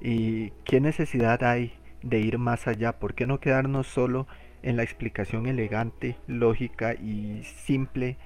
[0.00, 1.72] ¿Y qué necesidad hay
[2.02, 2.98] de ir más allá?
[3.00, 4.26] ¿Por qué no quedarnos solo
[4.62, 8.16] en la explicación elegante, lógica y simple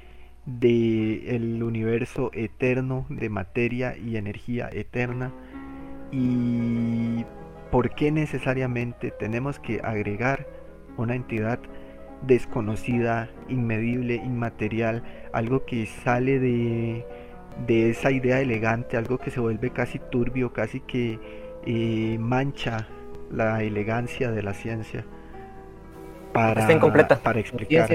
[0.44, 5.32] de el universo eterno de materia y energía eterna?
[6.10, 7.24] ¿Y
[7.70, 10.46] por qué necesariamente tenemos que agregar
[10.96, 11.58] una entidad
[12.22, 15.02] desconocida, inmedible, inmaterial,
[15.32, 17.06] algo que sale de,
[17.66, 21.18] de esa idea elegante, algo que se vuelve casi turbio, casi que
[21.64, 22.88] eh, mancha
[23.30, 25.04] la elegancia de la ciencia
[26.32, 26.66] para,
[27.22, 27.88] para explicar,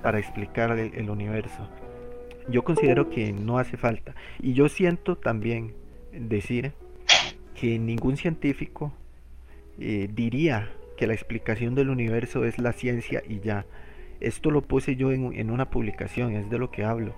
[0.00, 1.68] para explicar el, universo.
[2.48, 4.14] Yo considero que no hace falta.
[4.38, 5.74] Y yo siento también
[6.12, 6.72] decir
[7.60, 8.90] que ningún científico
[9.78, 13.66] eh, diría que la explicación del universo es la ciencia y ya.
[14.20, 17.14] Esto lo puse yo en, una publicación, es de lo que hablo.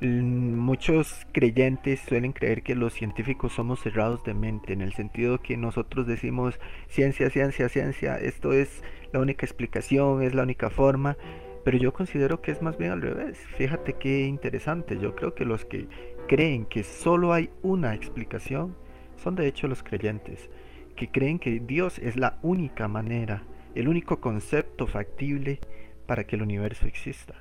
[0.00, 5.58] Muchos creyentes suelen creer que los científicos somos cerrados de mente, en el sentido que
[5.58, 8.82] nosotros decimos ciencia, ciencia, ciencia, esto es
[9.12, 11.18] la única explicación, es la única forma,
[11.64, 13.38] pero yo considero que es más bien al revés.
[13.58, 15.86] Fíjate qué interesante, yo creo que los que
[16.28, 18.74] creen que solo hay una explicación
[19.22, 20.50] son de hecho los creyentes
[20.96, 23.44] que creen que Dios es la única manera,
[23.74, 25.60] el único concepto factible
[26.06, 27.34] para que el universo exista.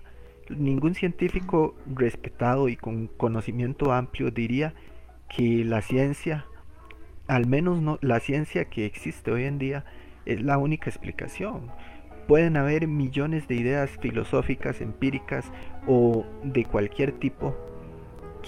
[0.50, 4.74] Ningún científico respetado y con conocimiento amplio diría
[5.30, 6.46] que la ciencia,
[7.28, 9.86] al menos no, la ciencia que existe hoy en día,
[10.26, 11.72] es la única explicación.
[12.28, 15.52] Pueden haber millones de ideas filosóficas, empíricas
[15.88, 17.56] o de cualquier tipo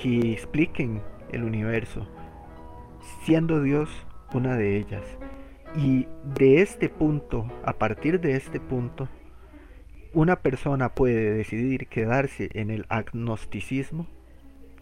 [0.02, 2.08] que expliquen el universo.
[3.24, 3.90] Siendo Dios
[4.34, 5.04] una de ellas.
[5.76, 9.08] Y de este punto, a partir de este punto,
[10.14, 14.08] una persona puede decidir quedarse en el agnosticismo,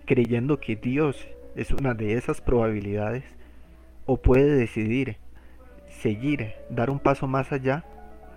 [0.06, 3.24] creyendo que Dios es una de esas probabilidades,
[4.06, 5.18] o puede decidir
[5.88, 7.86] seguir, dar un paso más allá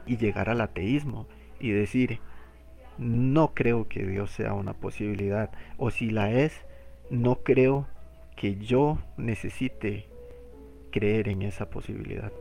[0.06, 1.26] y llegar al ateísmo
[1.58, 2.20] y decir,
[2.98, 6.52] no creo que Dios sea una posibilidad, o si la es,
[7.10, 7.88] no creo
[8.36, 10.08] que yo necesite
[10.90, 12.32] creer en esa posibilidad.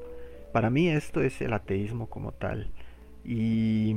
[0.51, 2.69] Para mí esto es el ateísmo como tal.
[3.25, 3.95] Y,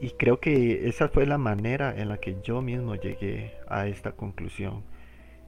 [0.00, 4.12] y creo que esa fue la manera en la que yo mismo llegué a esta
[4.12, 4.82] conclusión.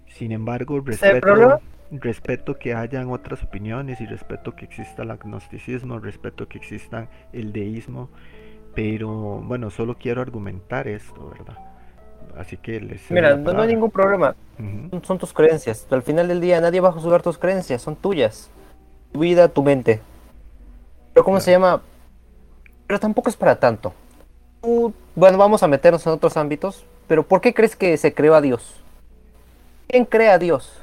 [0.09, 6.49] Sin embargo, respeto, respeto que hayan otras opiniones y respeto que exista el agnosticismo, respeto
[6.49, 8.11] que exista el deísmo,
[8.75, 11.72] pero bueno, solo quiero argumentar esto, ¿verdad?
[12.37, 13.11] Así que les...
[13.11, 14.35] Mira, no, hay ningún problema.
[15.03, 15.87] Son tus creencias.
[15.91, 18.51] Al final del día nadie va a juzgar tus creencias, son tuyas.
[19.13, 20.01] Tu vida, tu mente.
[21.13, 21.83] Pero ¿cómo se llama?
[22.87, 23.93] Pero tampoco es para tanto.
[25.15, 26.87] bueno, vamos a meternos en otros ámbitos.
[27.07, 28.83] Pero ¿por qué crees que se creó a Dios?
[29.89, 30.79] ¿Quién crea a Dios?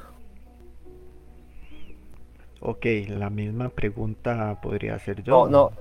[2.61, 5.47] Ok, la misma pregunta podría ser yo.
[5.47, 5.71] No, no.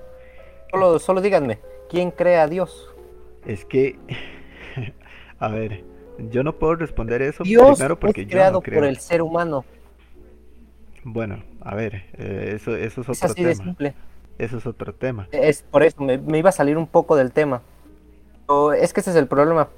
[0.71, 1.59] Solo, solo díganme,
[1.91, 2.95] ¿quién crea a Dios?
[3.45, 3.99] Es que
[5.39, 5.85] A ver,
[6.31, 9.65] yo no puedo responder eso primero porque es creado por el ser humano.
[11.05, 13.77] Bueno, a ver, eh, eso, eso es otro tema.
[14.39, 15.29] Eso es otro tema.
[15.33, 17.63] Es por eso, me, iba a salir un poco del tema.
[18.79, 19.69] es que ese es el problema.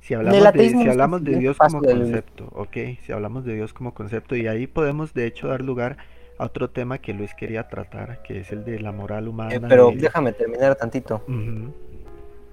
[0.00, 3.94] Si hablamos, de, si hablamos de Dios como concepto, ok, si hablamos de Dios como
[3.94, 5.96] concepto, y ahí podemos de hecho dar lugar
[6.38, 9.54] a otro tema que Luis quería tratar, que es el de la moral humana.
[9.54, 11.22] Eh, pero déjame terminar tantito.
[11.26, 11.74] Un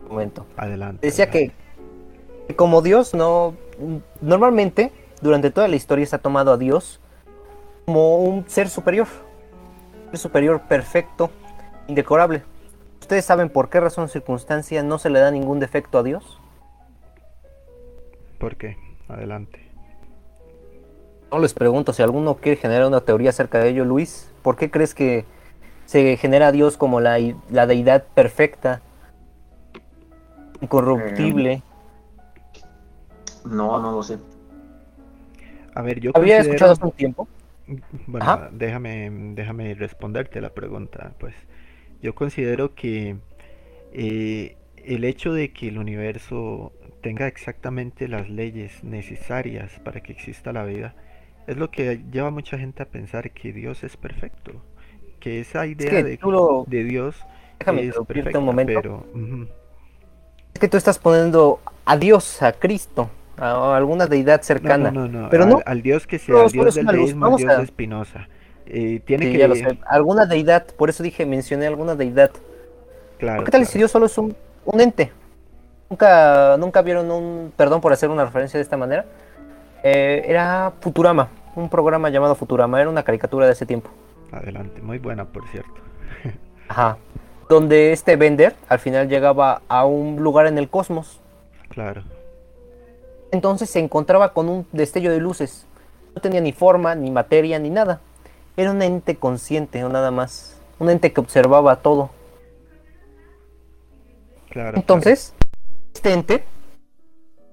[0.09, 0.45] momento.
[0.57, 1.05] Adelante.
[1.05, 1.51] Decía que
[2.53, 3.55] como Dios no...
[4.21, 4.91] Normalmente,
[5.21, 6.99] durante toda la historia se ha tomado a Dios
[7.85, 9.07] como un ser superior.
[10.05, 11.29] Un ser superior perfecto,
[11.87, 12.43] indecorable.
[13.01, 16.39] ¿Ustedes saben por qué razón o circunstancia no se le da ningún defecto a Dios?
[18.39, 18.77] ¿Por qué?
[19.07, 19.59] Adelante.
[21.31, 24.31] No les pregunto si alguno quiere generar una teoría acerca de ello, Luis.
[24.41, 25.25] ¿Por qué crees que
[25.85, 27.17] se genera a Dios como la,
[27.49, 28.81] la deidad perfecta,
[30.61, 31.53] incorruptible?
[31.53, 31.63] Eh,
[33.45, 34.17] no, no lo sé.
[35.73, 37.27] A ver, yo había escuchado hace un tiempo.
[38.07, 41.13] Bueno, déjame, déjame responderte la pregunta.
[41.19, 41.33] Pues
[42.01, 43.17] yo considero que
[43.91, 46.71] eh, el hecho de que el universo
[47.01, 50.95] tenga exactamente las leyes necesarias para que exista la vida,
[51.47, 54.53] es lo que lleva a mucha gente a pensar que Dios es perfecto,
[55.19, 56.17] que esa idea de,
[56.67, 57.15] de, Dios
[57.59, 58.73] es perfecta, un momento.
[58.75, 59.05] pero
[60.53, 65.21] es que tú estás poniendo a Dios, a Cristo, a alguna deidad cercana, no, no,
[65.21, 68.27] no, pero no, al, Dios que sea, al Dios del deísmo, al Dios de Spinoza.
[68.67, 72.31] Eh, tiene que alguna deidad, por eso dije, mencioné alguna deidad.
[73.19, 73.43] Claro.
[73.43, 75.11] ¿Qué tal si Dios solo es un, un ente?
[75.89, 79.05] Nunca, nunca vieron un, perdón por hacer una referencia de esta manera,
[79.83, 83.91] eh, era Futurama, un programa llamado Futurama, era una caricatura de ese tiempo.
[84.31, 85.75] Adelante, muy buena por cierto.
[86.67, 86.97] Ajá,
[87.49, 91.21] donde este Bender al final llegaba a un lugar en el cosmos.
[91.69, 92.03] Claro.
[93.35, 95.65] Entonces se encontraba con un destello de luces.
[96.15, 97.99] No tenía ni forma, ni materia, ni nada.
[98.55, 100.55] Era un ente consciente o nada más.
[100.79, 102.11] Un ente que observaba todo.
[104.49, 104.77] Claro.
[104.77, 105.33] Entonces,
[105.93, 106.45] este ente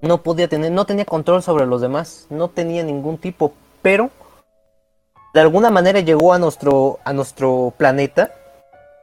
[0.03, 3.53] no podía tener, no tenía control sobre los demás, no tenía ningún tipo,
[3.83, 4.11] pero
[5.35, 8.33] de alguna manera llegó a nuestro, a nuestro planeta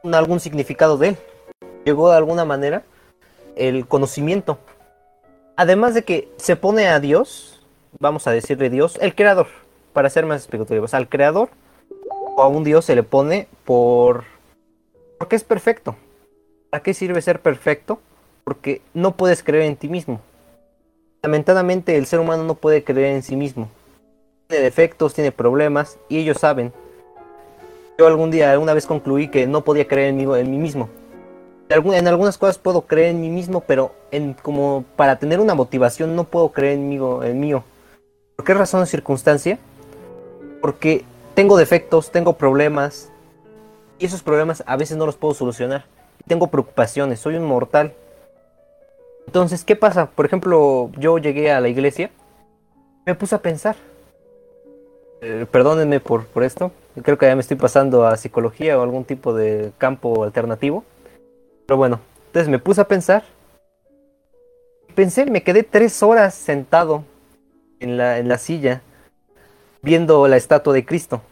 [0.00, 1.16] con algún significado de él.
[1.84, 2.84] Llegó de alguna manera
[3.54, 4.56] el conocimiento.
[5.60, 7.60] Además de que se pone a Dios,
[7.98, 9.48] vamos a decirle Dios, el creador,
[9.92, 11.50] para ser más especulativos, al creador
[12.08, 14.24] o a un Dios se le pone por
[15.18, 15.96] porque es perfecto.
[16.72, 18.00] ¿A qué sirve ser perfecto?
[18.42, 20.22] porque no puedes creer en ti mismo.
[21.22, 23.68] Lamentablemente el ser humano no puede creer en sí mismo.
[24.48, 26.72] Tiene defectos, tiene problemas y ellos saben.
[27.98, 30.88] Yo algún día, alguna vez concluí que no podía creer en mí mismo.
[31.68, 36.16] En algunas cosas puedo creer en mí mismo, pero en, como para tener una motivación
[36.16, 37.64] no puedo creer en mí, en mío.
[38.36, 39.58] ¿Por qué razón o circunstancia?
[40.60, 41.04] Porque
[41.34, 43.10] tengo defectos, tengo problemas
[43.98, 45.84] y esos problemas a veces no los puedo solucionar.
[46.26, 47.94] Tengo preocupaciones, soy un mortal
[49.30, 50.06] entonces, ¿qué pasa?
[50.06, 52.10] Por ejemplo, yo llegué a la iglesia,
[53.06, 53.76] me puse a pensar.
[55.20, 59.04] Eh, perdónenme por, por esto, creo que ya me estoy pasando a psicología o algún
[59.04, 60.82] tipo de campo alternativo.
[61.64, 63.22] Pero bueno, entonces me puse a pensar.
[65.00, 67.04] Pensé, me quedé tres horas sentado
[67.78, 68.82] en la, en la silla
[69.80, 71.22] viendo la estatua de Cristo.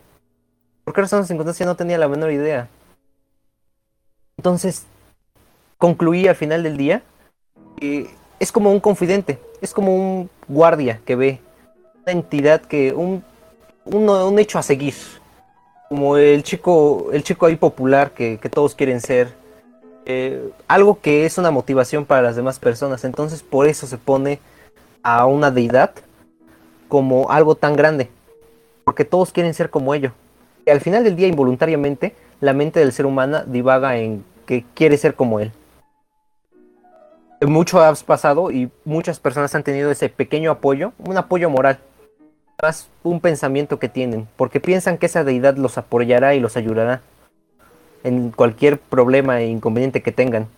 [0.84, 2.66] ¿Por qué razón circunstancia no tenía la menor idea?
[4.38, 4.86] Entonces,
[5.76, 7.02] concluí al final del día
[8.40, 11.40] es como un confidente, es como un guardia que ve,
[12.04, 13.22] una entidad que, un,
[13.84, 14.94] un, hecho a seguir,
[15.90, 19.34] como el chico, el chico ahí popular que, todos quieren ser,
[20.10, 24.40] eh, algo que es una motivación para las demás personas, entonces por eso se pone
[25.02, 25.90] a una deidad
[26.88, 28.08] como algo tan grande,
[28.86, 30.12] porque todos quieren ser como ello.
[30.64, 34.96] Y al final del día, involuntariamente, la mente del ser humano divaga en que quiere
[34.96, 35.52] ser como él.
[37.42, 41.80] Mucho ha pasado y muchas personas han tenido ese pequeño apoyo, un apoyo moral,
[42.62, 47.02] más un pensamiento que tienen, porque piensan que esa deidad los apoyará y los ayudará
[48.04, 50.48] en cualquier problema e inconveniente que tengan.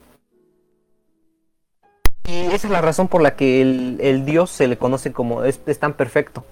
[2.24, 5.58] Y esa es la razón por la que el, Dios se le conoce como es,
[5.78, 6.44] tan perfecto.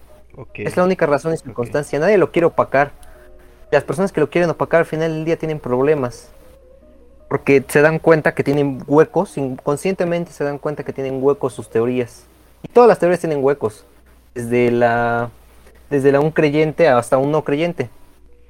[0.55, 1.99] Es la única razón y circunstancia.
[1.99, 2.93] Nadie lo quiere opacar.
[3.71, 6.31] Las personas que lo quieren opacar al final del día tienen problemas
[7.29, 11.69] porque se dan cuenta que tienen huecos, inconscientemente se dan cuenta que tienen huecos sus
[11.69, 12.25] teorías.
[12.63, 13.85] Y todas las teorías tienen huecos,
[14.35, 15.31] desde la
[15.91, 17.91] desde la un creyente hasta un no creyente.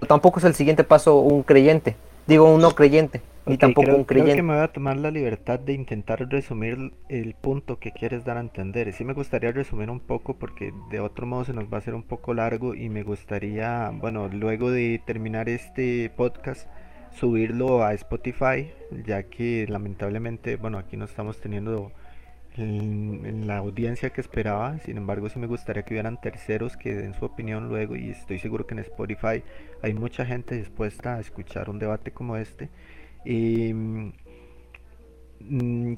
[0.07, 1.97] Tampoco es el siguiente paso un creyente,
[2.29, 4.33] digo un no creyente, ni tampoco un creyente.
[4.33, 8.25] Creo que me voy a tomar la libertad de intentar resumir el punto que quieres
[8.25, 8.93] dar a entender.
[8.93, 11.95] Sí me gustaría resumir un poco porque de otro modo se nos va a hacer
[11.95, 16.69] un poco largo y me gustaría, bueno, luego de terminar este podcast
[17.19, 18.71] subirlo a Spotify,
[19.07, 21.93] ya que lamentablemente, bueno, aquí no estamos teniendo
[22.59, 24.79] en, la audiencia que esperaba.
[24.81, 28.39] Sin embargo, sí me gustaría que hubieran terceros que den su opinión luego y estoy
[28.39, 29.43] seguro que en Spotify
[29.83, 32.69] hay mucha gente dispuesta a escuchar un debate como este.
[33.25, 34.13] Y, mm,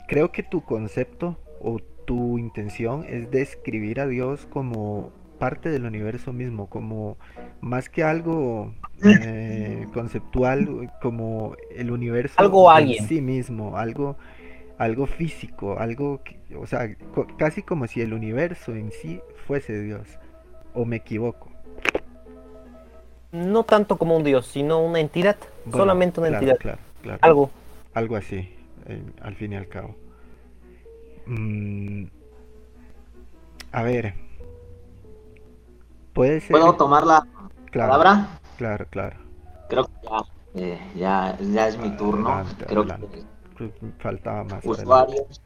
[0.09, 6.33] creo que tu concepto o tu intención es describir a Dios como parte del universo
[6.33, 7.17] mismo, como
[7.61, 14.17] más que algo eh, conceptual, como el universo algo en sí mismo, algo
[14.81, 16.23] algo físico, algo,
[16.59, 16.97] o sea,
[17.37, 20.09] casi como si el universo en sí fuese Dios.
[20.73, 21.51] ¿O me equivoco?
[23.31, 25.37] No tanto como un Dios, sino una entidad,
[25.71, 26.57] solamente una entidad.
[26.57, 27.19] Claro, claro.
[27.21, 27.51] Algo.
[27.93, 28.55] Algo así,
[29.21, 29.97] al fin y al cabo.
[31.27, 32.05] Mm,
[33.73, 34.15] a ver.
[36.15, 36.53] ¿Puede ser?
[36.53, 37.27] ¿Puedo tomar la
[37.71, 38.29] palabra?
[38.57, 39.19] Claro, claro.
[39.69, 40.25] Creo que ya,
[40.55, 42.45] eh, ya, ya, es mi turno.
[42.67, 42.95] Creo que
[43.99, 44.65] faltaba más.
[44.65, 45.41] Usuarios,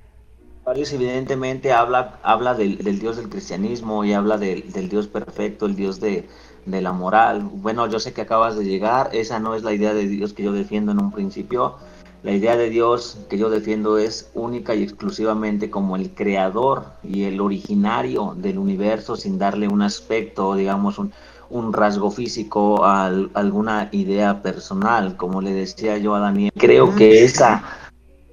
[0.60, 6.00] usuarios evidentemente habla, habla del, Dios del cristianismo y habla del, Dios perfecto, el Dios
[6.00, 6.28] de,
[6.66, 7.42] la moral.
[7.42, 10.42] Bueno, yo sé que acabas de llegar, esa no es la idea de Dios que
[10.42, 11.76] yo defiendo en un principio.
[12.22, 17.24] La idea de Dios que yo defiendo es única y exclusivamente como el creador y
[17.24, 21.12] el originario del universo sin darle un aspecto, digamos, un,
[21.50, 26.52] un rasgo físico a, alguna idea personal, como le decía yo a Daniel.
[26.56, 27.62] Creo que esa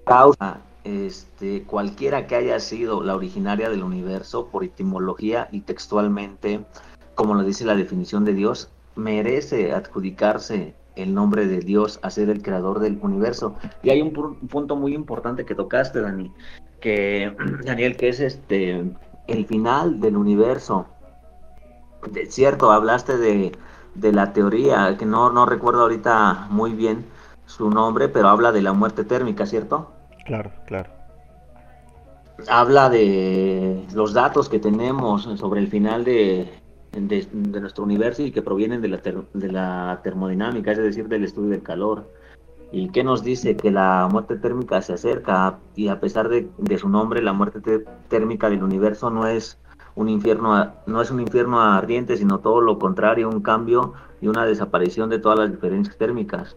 [0.05, 6.65] causa, este, cualquiera que haya sido la originaria del universo por etimología y textualmente,
[7.15, 12.29] como lo dice la definición de Dios, merece adjudicarse el nombre de Dios a ser
[12.29, 13.55] el creador del universo.
[13.83, 16.31] Y hay un, punto muy importante que tocaste, Dani,
[16.79, 17.35] que
[17.65, 18.83] Daniel, que es este
[19.27, 20.87] el final del universo.
[22.11, 23.51] De, cierto, hablaste de,
[23.95, 27.05] de la teoría, que no, no recuerdo ahorita muy bien,
[27.51, 29.91] su nombre, pero habla de la muerte térmica, ¿cierto?
[30.25, 30.89] Claro, claro.
[32.47, 36.49] Habla de los datos que tenemos sobre el final de,
[36.91, 41.51] de, nuestro universo y que provienen de la, de la termodinámica, es decir, del estudio
[41.51, 42.09] del calor.
[42.71, 43.57] ¿Y qué nos dice?
[43.57, 47.83] Que la muerte térmica se acerca y a pesar de, de su nombre, la muerte
[48.07, 49.59] térmica del universo no es
[49.95, 54.45] un infierno no es un infierno ardiente, sino todo lo contrario, un cambio y una
[54.45, 56.55] desaparición de todas las diferencias térmicas.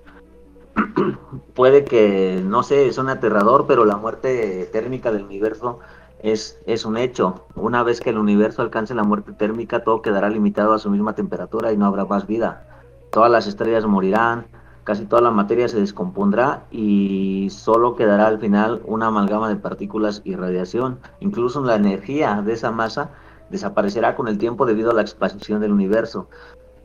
[1.55, 5.81] puede que, no sé, es un aterrador, pero la muerte térmica del universo
[6.21, 7.47] es, es un hecho.
[7.55, 11.15] Una vez que el universo alcance la muerte térmica, todo quedará limitado a su misma
[11.15, 12.67] temperatura y no habrá más vida.
[13.11, 14.47] Todas las estrellas morirán,
[14.85, 20.23] casi toda la materia se descompondrá y solo quedará al final una amalgama de partículas
[20.25, 20.99] y radiación.
[21.21, 23.11] Incluso la energía de esa masa
[23.51, 26.29] desaparecerá con el tiempo debido a la expansión del universo.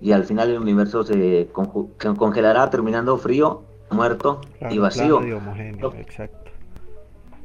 [0.01, 5.21] Y al final el universo se congelará terminando frío muerto y vacío.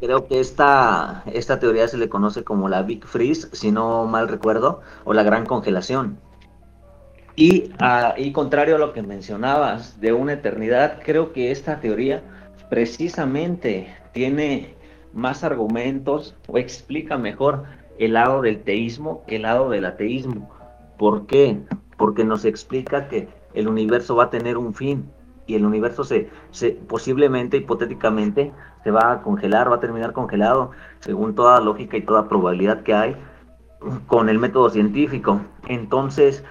[0.01, 4.29] Creo que esta, esta teoría se le conoce como la Big Freeze, si no mal
[4.29, 6.19] recuerdo, o la gran congelación.
[7.37, 12.23] Y, ah, y contrario a lo que mencionabas de una eternidad, creo que esta teoría
[12.69, 14.75] precisamente tiene
[15.13, 17.65] más argumentos o explica mejor
[17.99, 20.51] el lado del teísmo que el lado del ateísmo.
[20.99, 21.59] ¿Por qué?
[21.97, 25.11] Porque nos explica que el universo va a tener un fin,
[25.47, 28.53] y el universo se, se posiblemente, hipotéticamente,
[28.83, 32.95] se va a congelar, va a terminar congelado, según toda lógica y toda probabilidad que
[32.95, 33.17] hay
[34.07, 35.41] con el método científico.
[35.67, 36.45] Entonces,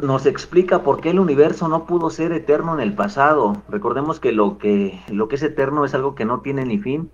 [0.00, 3.62] nos explica por qué el universo no pudo ser eterno en el pasado.
[3.68, 7.10] Recordemos que lo que, lo que es eterno es algo que no tiene ni fin,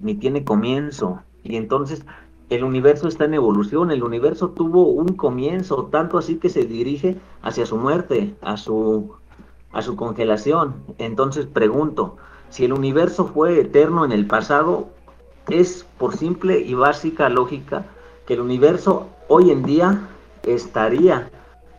[0.00, 1.22] ni tiene comienzo.
[1.42, 2.04] Y entonces
[2.48, 7.16] el universo está en evolución, el universo tuvo un comienzo, tanto así que se dirige
[7.42, 9.14] hacia su muerte, a su
[9.72, 10.74] a su congelación.
[10.98, 12.16] Entonces pregunto,
[12.50, 14.88] si el universo fue eterno en el pasado,
[15.48, 17.84] es por simple y básica lógica
[18.26, 20.08] que el universo hoy en día
[20.44, 21.30] estaría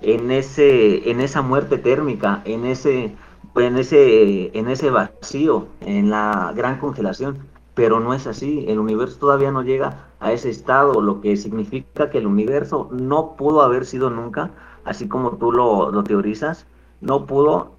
[0.01, 3.15] en ese en esa muerte térmica, en ese
[3.55, 9.17] en ese en ese vacío, en la gran congelación, pero no es así, el universo
[9.19, 13.85] todavía no llega a ese estado, lo que significa que el universo no pudo haber
[13.85, 14.51] sido nunca,
[14.83, 16.65] así como tú lo, lo teorizas,
[17.01, 17.71] no pudo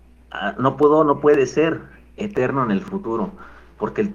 [0.59, 1.81] no pudo, no puede ser
[2.17, 3.31] eterno en el futuro,
[3.79, 4.13] porque,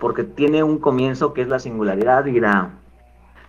[0.00, 2.70] porque tiene un comienzo que es la singularidad y, la,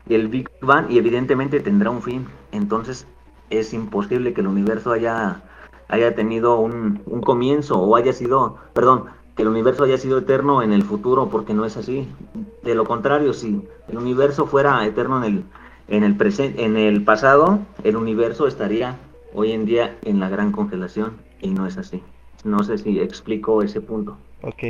[0.07, 2.28] y el Big Bang, y evidentemente tendrá un fin.
[2.52, 3.07] Entonces
[3.49, 5.41] es imposible que el universo haya,
[5.88, 9.06] haya tenido un, un comienzo o haya sido, perdón,
[9.36, 12.07] que el universo haya sido eterno en el futuro, porque no es así.
[12.64, 15.44] De lo contrario, si el universo fuera eterno en el,
[15.88, 18.98] en el, presente, en el pasado, el universo estaría
[19.34, 22.02] hoy en día en la gran congelación y no es así.
[22.44, 24.18] No sé si explico ese punto.
[24.41, 24.64] Ok,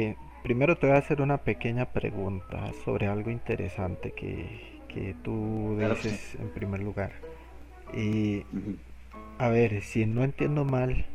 [0.43, 6.35] primero te voy a hacer una pequeña pregunta sobre algo interesante que, que tú dices
[6.39, 7.11] en primer lugar.
[7.93, 8.43] Y,
[9.37, 11.05] a ver, si no entiendo mal,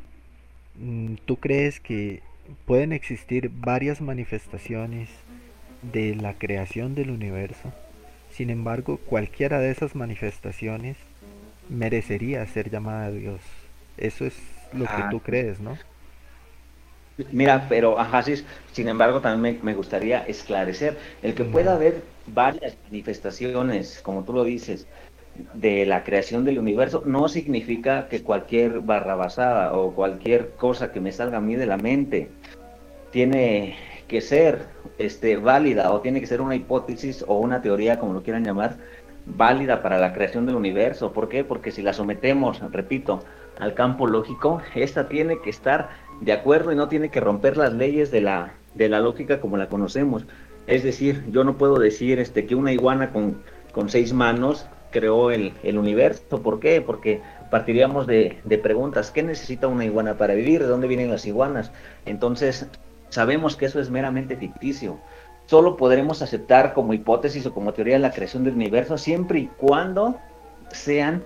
[0.78, 2.22] mm, ¿tú crees que
[2.66, 5.08] pueden existir varias manifestaciones
[5.82, 7.72] de la creación del universo?
[8.30, 10.96] Sin embargo, cualquiera de esas manifestaciones
[11.68, 13.40] merecería ser llamada a Dios.
[13.96, 14.34] Eso es
[14.74, 15.76] lo que ah, tú crees, ¿no?
[17.30, 18.22] Mira, pero ajá,
[18.72, 24.42] sin embargo, también me, gustaría esclarecer el que pueda haber varias manifestaciones, como tú lo
[24.42, 24.88] dices,
[25.54, 31.12] de la creación del universo, no significa que cualquier barrabasada o cualquier cosa que me
[31.12, 32.30] salga a mí de la mente
[33.12, 33.76] tiene
[34.08, 34.66] que ser
[34.98, 38.76] este, válida o tiene que ser una hipótesis o una teoría, como lo quieran llamar,
[39.26, 41.12] válida para la creación del universo.
[41.12, 41.44] ¿Por qué?
[41.44, 43.22] Porque si la sometemos, repito,
[43.58, 45.90] al campo lógico, esta tiene que estar
[46.20, 49.56] de acuerdo y no tiene que romper las leyes de la, de la lógica como
[49.56, 50.24] la conocemos.
[50.66, 55.30] Es decir, yo no puedo decir este, que una iguana con, con seis manos creó
[55.30, 56.40] el, el, universo.
[56.42, 56.80] ¿Por qué?
[56.80, 57.20] Porque
[57.50, 59.10] partiríamos de, de, preguntas.
[59.10, 60.62] ¿Qué necesita una iguana para vivir?
[60.62, 61.70] ¿De dónde vienen las iguanas?
[62.06, 62.66] Entonces,
[63.10, 64.98] sabemos que eso es meramente ficticio.
[65.46, 70.16] Solo podremos aceptar como hipótesis o como teoría la creación del universo siempre y cuando
[70.70, 71.22] sean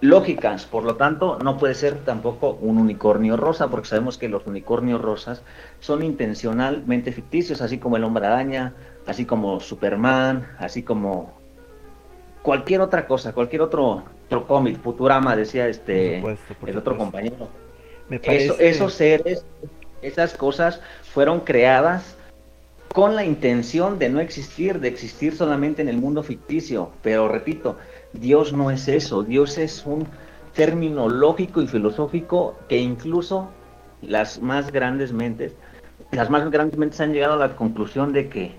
[0.00, 4.46] lógicas, por lo tanto no puede ser tampoco un unicornio rosa, porque sabemos que los
[4.46, 5.42] unicornios rosas
[5.80, 8.74] son intencionalmente ficticios, así como el hombre araña,
[9.06, 11.38] así como Superman, así como
[12.42, 16.18] cualquier otra cosa, cualquier otro, otro cómic, Futurama, decía este
[16.66, 17.48] el otro compañero.
[18.10, 19.44] esos seres,
[20.00, 20.80] esas cosas
[21.12, 22.16] fueron creadas
[22.94, 27.76] con la intención de no existir, de existir solamente en el mundo ficticio, pero repito,
[28.12, 30.06] Dios no es eso, Dios es un
[30.54, 33.48] término lógico y filosófico que incluso
[34.02, 35.54] las más grandes mentes,
[36.10, 38.52] las más grandes mentes han llegado a la conclusión de que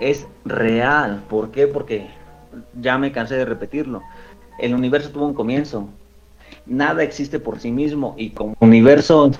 [0.00, 1.22] es real.
[1.28, 1.66] ¿Por qué?
[1.66, 2.08] Porque
[2.80, 4.02] ya me cansé de repetirlo.
[4.58, 5.88] El universo tuvo un comienzo.
[6.64, 9.30] Nada existe por sí mismo y como universo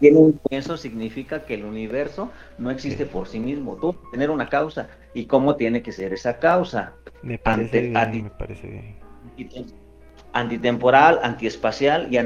[0.00, 3.76] tiene un comienzo significa que el universo no existe por sí mismo.
[3.76, 6.94] Tú tener una causa y cómo tiene que ser esa causa.
[7.22, 8.66] Me parece bien, me parece
[9.36, 9.66] bien.
[10.32, 12.18] Antitemporal, antiespacial y,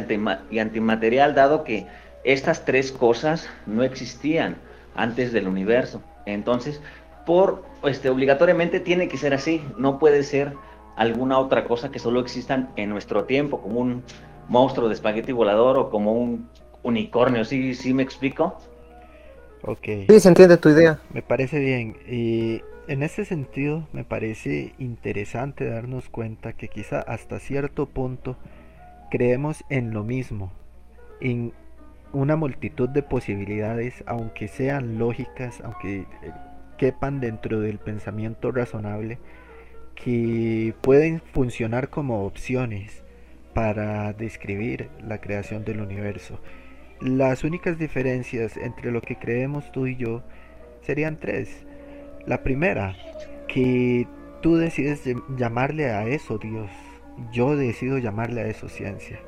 [0.55, 1.87] y antimaterial, dado que
[2.23, 4.57] estas tres cosas no existían
[4.95, 6.01] antes del universo.
[6.27, 6.81] Entonces,
[7.27, 10.55] por este obligatoriamente tiene que ser así, no puede ser
[10.97, 14.05] alguna otra cosa que solo existan en nuestro tiempo, como un
[14.49, 16.49] monstruo de espagueti volador o como un
[16.85, 18.57] unicornio, ¿sí, sí me explico?
[19.63, 19.87] Ok.
[20.09, 21.01] Sí, se entiende tu idea.
[21.13, 21.97] Me parece bien.
[22.07, 28.37] Y en ese sentido me parece interesante darnos cuenta que quizá hasta cierto punto
[29.11, 30.53] creemos en lo mismo,
[31.21, 31.53] en
[32.13, 36.07] una multitud de posibilidades, aunque sean lógicas, aunque eh,
[36.77, 39.19] quepan dentro del pensamiento razonable,
[39.95, 43.03] que pueden funcionar como opciones
[43.55, 46.39] para describir la creación del universo.
[47.05, 50.23] Las únicas diferencias entre lo que creemos tú y yo
[50.81, 51.67] serían tres.
[52.25, 52.97] La primera,
[53.47, 54.09] que
[54.41, 55.03] tú decides
[55.37, 56.71] llamarle a eso Dios.
[57.31, 59.21] Yo decido llamarle a eso ciencia.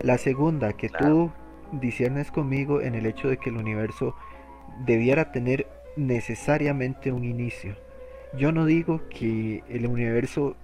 [0.00, 1.32] La segunda, que tú
[1.72, 4.14] disiernes conmigo en el hecho de que el universo
[4.84, 5.66] debiera tener
[5.96, 7.74] necesariamente un inicio.
[8.38, 10.54] Yo no digo que el universo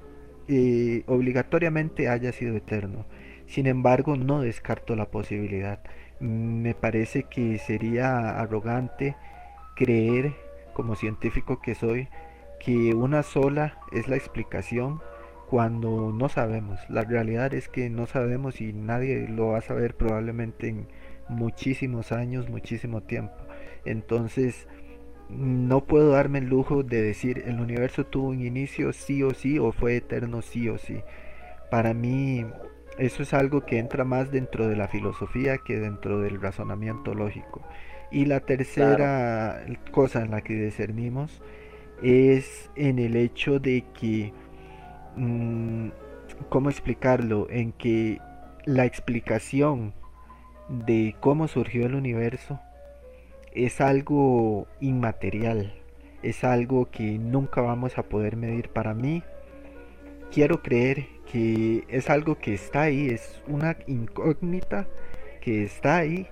[0.47, 3.05] eh, obligatoriamente haya sido eterno.
[3.49, 5.81] Sin embargo, no descarto la posibilidad
[6.23, 9.17] me parece que sería arrogante
[9.75, 10.35] creer,
[10.73, 12.09] como científico que soy,
[12.61, 15.01] que una sola es la explicación
[15.51, 16.79] cuando no sabemos.
[16.89, 20.89] La realidad es que no sabemos y nadie lo va a saber probablemente en
[21.29, 23.35] muchísimos años, muchísimo tiempo.
[23.85, 24.69] Entonces,
[25.29, 29.59] no puedo darme el lujo de decir el universo tuvo un inicio sí o sí
[29.59, 31.03] o fue eterno sí o sí.
[31.71, 32.47] Para mí
[32.99, 37.63] eso es algo que entra más dentro de la filosofía que dentro del razonamiento lógico.
[38.11, 41.43] Y la tercera cosa en la que discernimos
[42.03, 44.33] es en el hecho de que,
[45.17, 45.89] mm,
[46.51, 47.49] ¿cómo explicarlo?
[47.49, 48.19] En que
[48.67, 49.95] la explicación
[50.69, 52.61] de cómo surgió el universo
[53.55, 55.75] es algo inmaterial,
[56.23, 58.69] es algo que nunca vamos a poder medir.
[58.69, 59.23] Para mí,
[60.31, 64.87] quiero creer que es algo que está ahí, es una incógnita
[65.41, 66.29] que está ahí,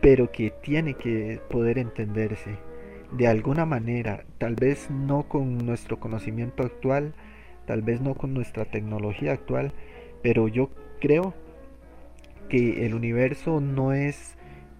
[0.00, 2.58] pero que tiene que poder entenderse
[3.12, 7.14] de alguna manera, tal vez no con nuestro conocimiento actual,
[7.66, 9.72] tal vez no con nuestra tecnología actual,
[10.22, 10.70] pero yo
[11.00, 11.34] creo
[12.48, 14.36] que el universo no es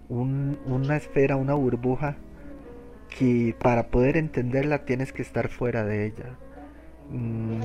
[0.09, 2.17] una esfera, una burbuja
[3.17, 6.37] que para poder entenderla tienes que estar fuera de ella.
[7.09, 7.61] Mm,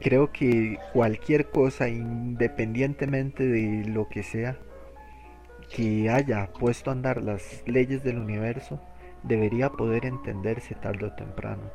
[0.00, 4.56] creo que cualquier cosa, independientemente de lo que sea,
[5.74, 8.80] que haya puesto a andar las leyes del universo,
[9.22, 11.70] debería poder entenderse tarde o temprano.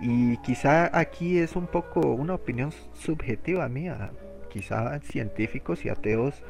[0.00, 4.12] Y quizá aquí es un poco una opinión subjetiva mía.
[4.48, 6.42] Quizá científicos y ateos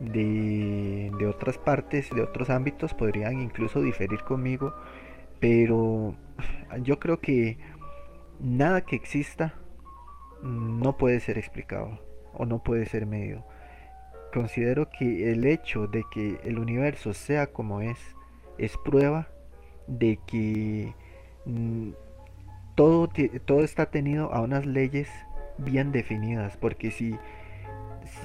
[0.00, 4.74] de, de otras partes, de otros ámbitos, podrían incluso diferir conmigo.
[5.38, 6.14] Pero
[6.82, 7.58] yo creo que
[8.40, 9.54] nada que exista
[10.42, 12.00] no puede ser explicado
[12.34, 13.44] o no puede ser medido.
[14.32, 17.98] Considero que el hecho de que el universo sea como es
[18.58, 19.28] es prueba
[19.86, 20.94] de que
[21.46, 21.90] mm,
[22.74, 23.08] todo,
[23.44, 25.08] todo está tenido a unas leyes
[25.58, 27.16] bien definidas, porque si,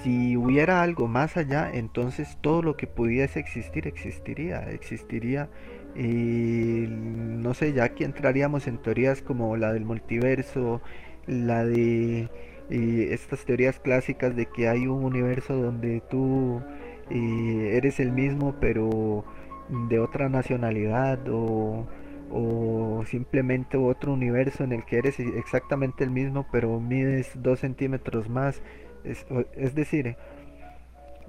[0.03, 5.49] si hubiera algo más allá, entonces todo lo que pudiese existir existiría, existiría,
[5.95, 10.81] eh, no sé, ya que entraríamos en teorías como la del multiverso,
[11.27, 12.29] la de
[12.69, 16.61] eh, estas teorías clásicas de que hay un universo donde tú
[17.09, 19.23] eh, eres el mismo, pero
[19.89, 21.85] de otra nacionalidad o,
[23.07, 28.61] simplemente otro universo en el que eres exactamente el mismo pero mides dos centímetros más.
[29.03, 29.25] Es,
[29.55, 30.17] es decir,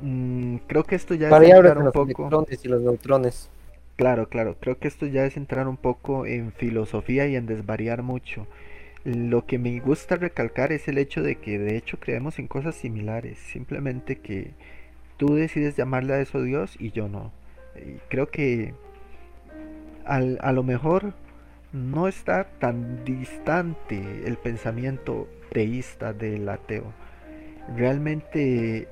[0.01, 2.47] mm, creo que esto ya es entrar un poco...
[2.51, 3.51] y los neutrones.
[3.97, 8.03] Claro, claro, creo que esto ya es entrar un poco en filosofía y en desvariar
[8.03, 8.47] mucho.
[9.07, 12.75] Lo que me gusta recalcar es el hecho de que de hecho creemos en cosas
[12.75, 14.51] similares, simplemente que
[15.17, 17.33] tú decides llamarle a eso Dios y yo no
[18.09, 18.75] creo que
[20.05, 21.15] a lo mejor
[21.73, 26.93] no está tan distante el pensamiento teísta del ateo.
[27.77, 28.89] Realmente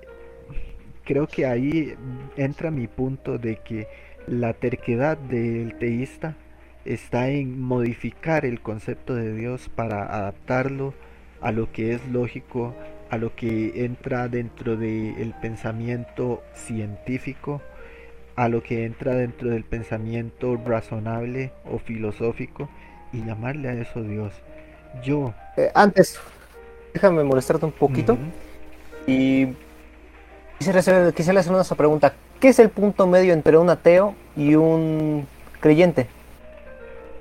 [1.05, 1.95] creo que ahí
[2.37, 3.87] entra mi punto de que
[4.27, 6.37] la terquedad del teísta
[6.85, 10.95] está en modificar el concepto de Dios para adaptarlo
[11.41, 12.75] a lo que es lógico,
[13.11, 17.61] a lo que entra dentro del pensamiento científico
[18.37, 22.69] a lo que entra dentro del pensamiento razonable o filosófico
[23.13, 24.33] y llamarle a eso Dios.
[25.03, 25.35] Yo...
[25.57, 26.19] Eh, antes,
[26.93, 28.19] déjame molestarte un poquito
[29.07, 29.49] y
[30.59, 32.15] quisiera hacer, quisiera hacer una pregunta.
[32.41, 35.27] ¿Qué es el punto medio entre un ateo y un
[35.61, 36.09] creyente?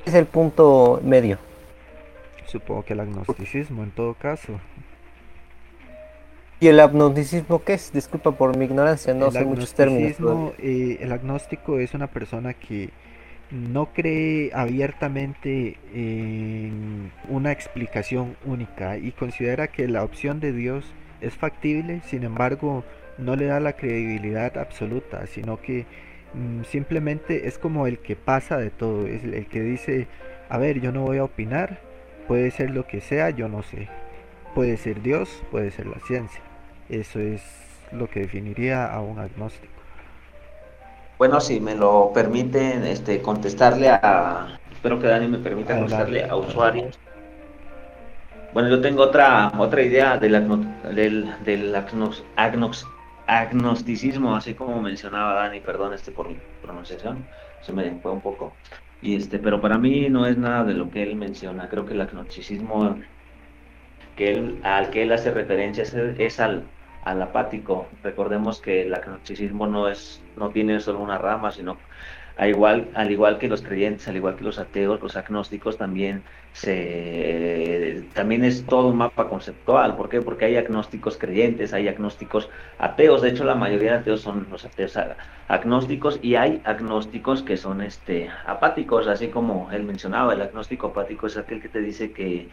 [0.03, 1.37] ¿Qué es el punto medio?
[2.47, 4.59] Supongo que el agnosticismo en todo caso.
[6.59, 7.91] ¿Y el agnosticismo qué es?
[7.91, 10.53] Disculpa por mi ignorancia, no sé muchos términos.
[10.59, 12.89] Eh, el agnóstico es una persona que
[13.51, 20.85] no cree abiertamente en una explicación única y considera que la opción de Dios
[21.21, 22.83] es factible, sin embargo
[23.17, 25.85] no le da la credibilidad absoluta, sino que
[26.69, 30.07] simplemente es como el que pasa de todo, es el que dice,
[30.49, 31.79] a ver, yo no voy a opinar,
[32.27, 33.89] puede ser lo que sea, yo no sé,
[34.55, 36.41] puede ser Dios, puede ser la ciencia.
[36.89, 37.41] Eso es
[37.91, 39.73] lo que definiría a un agnóstico.
[41.17, 46.35] Bueno, si me lo permiten este, contestarle a, espero que Dani me permita contestarle a
[46.35, 46.99] usuarios.
[48.53, 51.75] Bueno, yo tengo otra otra idea del, del, del
[53.39, 57.25] agnosticismo, así como mencionaba Dani, perdón este por mi pronunciación,
[57.61, 58.53] se me fue un poco.
[59.01, 61.69] Y este, pero para mí no es nada de lo que él menciona.
[61.69, 62.97] Creo que el agnosticismo
[64.15, 66.63] que él, al que él hace referencia es al,
[67.03, 67.87] al apático.
[68.03, 71.77] Recordemos que el agnosticismo no es, no tiene solo una rama, sino
[72.37, 76.23] al igual, al igual que los creyentes, al igual que los ateos, los agnósticos también
[76.53, 79.95] se también es todo un mapa conceptual.
[79.95, 80.21] ¿Por qué?
[80.21, 83.21] Porque hay agnósticos creyentes, hay agnósticos ateos.
[83.21, 84.97] De hecho, la mayoría de ateos son los ateos
[85.47, 91.27] agnósticos y hay agnósticos que son este apáticos, así como él mencionaba, el agnóstico apático
[91.27, 92.49] es aquel que te dice que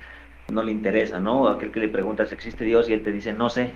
[0.49, 1.49] no le interesa, ¿no?
[1.49, 3.73] Aquel que le pregunta si existe Dios y él te dice no sé,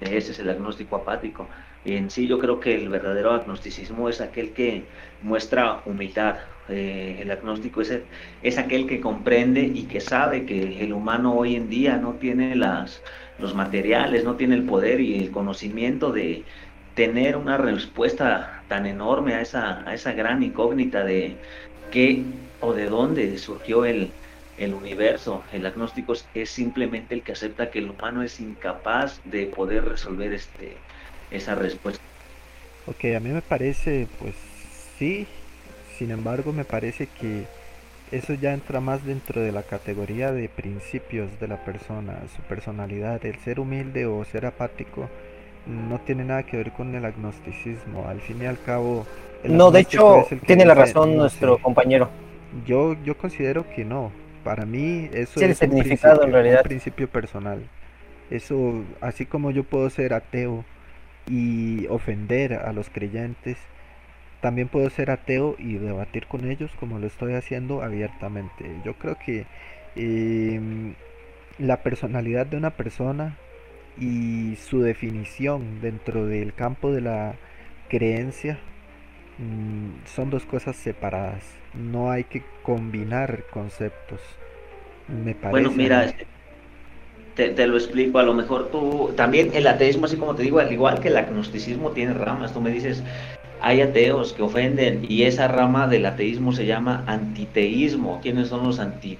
[0.00, 1.48] ese es el agnóstico apático.
[1.86, 4.82] En sí yo creo que el verdadero agnosticismo es aquel que
[5.22, 6.38] muestra humildad.
[6.68, 8.00] Eh, el agnóstico es,
[8.42, 12.56] es aquel que comprende y que sabe que el humano hoy en día no tiene
[12.56, 13.02] las,
[13.38, 16.44] los materiales, no tiene el poder y el conocimiento de
[16.94, 21.36] tener una respuesta tan enorme a esa, a esa gran incógnita de
[21.92, 22.24] qué
[22.58, 24.10] o de dónde surgió el,
[24.56, 25.44] el universo.
[25.52, 30.32] El agnóstico es simplemente el que acepta que el humano es incapaz de poder resolver
[30.32, 30.84] este
[31.30, 32.02] esa respuesta.
[32.86, 34.34] Ok, a mí me parece, pues
[34.98, 35.26] sí,
[35.98, 37.44] sin embargo me parece que
[38.12, 43.24] eso ya entra más dentro de la categoría de principios de la persona, su personalidad,
[43.26, 45.08] el ser humilde o ser apático
[45.66, 48.06] no tiene nada que ver con el agnosticismo.
[48.08, 49.04] Al fin y al cabo...
[49.42, 52.08] No, de hecho, tiene la razón nuestro compañero.
[52.64, 54.12] Yo, yo considero que no.
[54.44, 56.60] Para mí eso es el significado en realidad.
[56.62, 57.60] un principio personal.
[58.30, 60.64] Eso, así como yo puedo ser ateo
[61.28, 63.58] y ofender a los creyentes,
[64.40, 68.80] también puedo ser ateo y debatir con ellos como lo estoy haciendo abiertamente.
[68.84, 69.46] Yo creo que
[69.96, 70.94] em,
[71.58, 73.36] la personalidad de una persona
[73.98, 77.34] y su definición dentro del campo de la
[77.88, 78.58] creencia
[79.38, 81.44] mm, son dos cosas separadas.
[81.74, 84.20] No hay que combinar conceptos.
[85.08, 85.50] Me parece.
[85.50, 86.12] Bueno, mira,
[87.36, 88.18] te, te, lo explico.
[88.18, 91.16] A lo mejor tú también el ateísmo, así como te digo, al igual que el
[91.16, 92.52] agnosticismo tiene ramas.
[92.52, 93.02] Tú me dices,
[93.60, 98.20] hay ateos que ofenden y esa rama del ateísmo se llama antiteísmo.
[98.22, 99.18] ¿Quiénes son los anti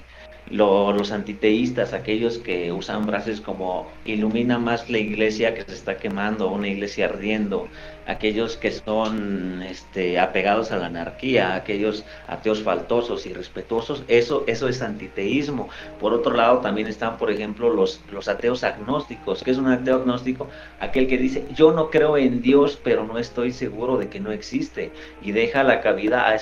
[0.51, 6.51] los antiteístas, aquellos que usan frases como ilumina más la iglesia que se está quemando,
[6.51, 7.68] una iglesia ardiendo,
[8.07, 14.69] aquellos que son este, apegados a la anarquía, aquellos ateos faltosos y respetuosos, eso, eso
[14.69, 15.69] es antiteísmo.
[15.99, 19.43] Por otro lado, también están, por ejemplo, los, los ateos agnósticos.
[19.43, 20.49] ¿Qué es un ateo agnóstico?
[20.81, 24.33] Aquel que dice, yo no creo en Dios, pero no estoy seguro de que no
[24.33, 24.93] existe,
[25.23, 26.37] y deja la cabida a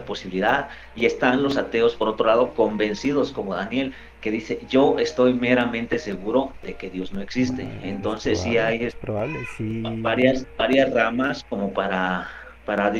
[0.00, 0.68] posibilidad.
[0.96, 3.94] Y están los ateos, por otro lado, convencidos, como Daniel,
[4.24, 7.68] que dice, yo estoy meramente seguro de que Dios no existe.
[7.82, 9.82] Entonces sí hay probable, sí.
[9.98, 12.26] Varias, varias ramas como para,
[12.64, 12.90] para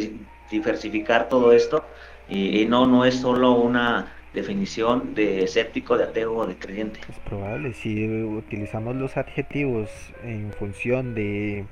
[0.50, 1.82] diversificar todo esto.
[2.28, 7.00] Y, no, no es solo una definición de escéptico, de ateo o de creyente.
[7.08, 9.88] Es probable, si utilizamos los adjetivos
[10.24, 11.64] en función de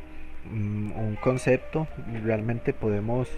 [0.51, 1.87] mm, un concepto,
[2.24, 3.29] realmente podemos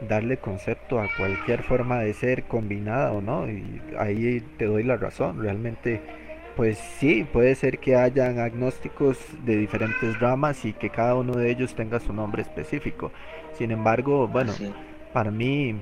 [0.00, 4.96] darle concepto a cualquier forma de ser combinada o no y ahí te doy la
[4.96, 5.40] razón.
[5.40, 6.00] Realmente
[6.56, 11.50] pues sí puede ser que hayan agnósticos de diferentes ramas y que cada uno de
[11.50, 13.12] ellos tenga su nombre específico.
[13.54, 14.52] Sin embargo bueno
[15.12, 15.76] para mí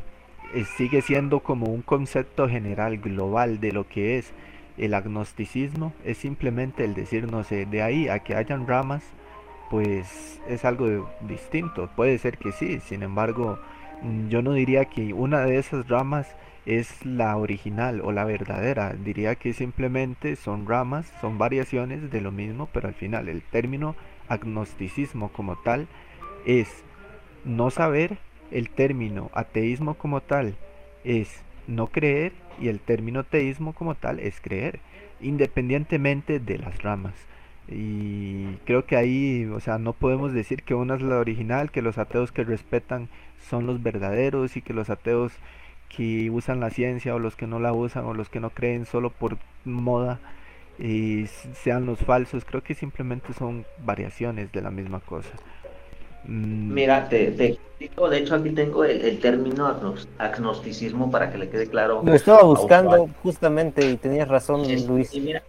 [0.55, 4.33] eh, sigue siendo como un concepto general global de lo que es
[4.79, 5.93] el agnosticismo.
[6.05, 9.05] Es simplemente el decir no sé de ahí a que hayan ramas
[9.71, 11.89] pues es algo distinto.
[11.97, 13.59] Puede ser que sí sin embargo
[14.29, 16.35] yo no diría que una de esas ramas
[16.67, 22.33] es la original o la verdadera, diría que simplemente son ramas, son variaciones de lo
[22.33, 23.95] mismo, pero al final el término
[24.29, 25.87] agnosticismo como tal
[26.47, 26.85] es
[27.45, 28.19] no saber,
[28.51, 30.57] el término ateísmo como tal
[31.03, 34.81] es no creer y el término teísmo como tal es creer,
[35.21, 37.15] independientemente de las ramas.
[37.69, 41.83] Y creo que ahí, o sea, no podemos decir que una es la original, que
[41.83, 43.09] los ateos que respetan
[43.49, 45.33] son los verdaderos y que los ateos
[45.89, 48.85] que usan la ciencia o los que no la usan o los que no creen
[48.87, 50.19] solo por moda
[50.79, 51.27] y
[51.63, 52.45] sean los falsos.
[52.45, 55.31] Creo que simplemente son variaciones de la misma cosa.
[56.27, 56.73] Mm.
[56.73, 59.67] Mira, te, te explico, de hecho aquí tengo el, término
[60.19, 62.03] agnosticismo para que le quede claro.
[62.05, 65.15] Lo estaba buscando justamente y tenías razón, Luis.
[65.15, 65.43] Y, mira,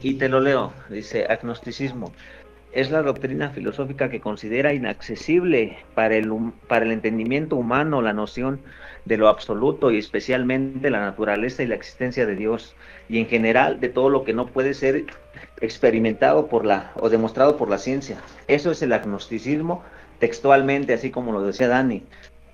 [0.00, 2.12] y, te lo leo, dice agnosticismo.
[2.76, 6.30] Es la doctrina filosófica que considera inaccesible para el,
[6.68, 8.60] para el entendimiento humano la noción
[9.06, 12.76] de lo absoluto y especialmente la naturaleza y la existencia de Dios
[13.08, 15.06] y en general de todo lo que no puede ser
[15.62, 18.18] experimentado por la o demostrado por la ciencia.
[18.46, 19.82] Eso es el agnosticismo
[20.18, 22.02] textualmente, así como lo decía Dani.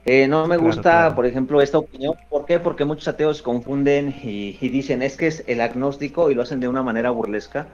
[0.05, 2.15] Eh, no me gusta, por ejemplo, esta opinión.
[2.31, 2.61] ¿Por qué?
[2.61, 6.69] Porque muchos ateos confunden y, dicen es que es el agnóstico y lo hacen de
[6.69, 7.67] una manera burlesca.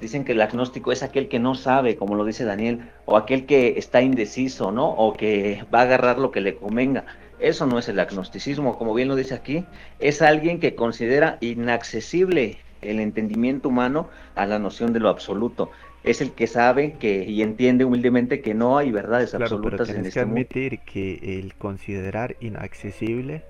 [0.00, 3.46] Dicen que el agnóstico es aquel que no sabe, como lo dice Daniel, o aquel
[3.46, 4.88] que está indeciso, ¿no?
[4.90, 7.04] O que va a agarrar lo que le convenga.
[7.40, 9.64] Eso no es el agnosticismo, como bien lo dice aquí.
[9.98, 15.70] Es alguien que considera inaccesible el entendimiento humano a la noción de lo absoluto
[16.04, 20.12] es el que sabe que y entiende humildemente que no hay verdades absolutas en este
[20.12, 23.42] que admitir que el considerar inaccesible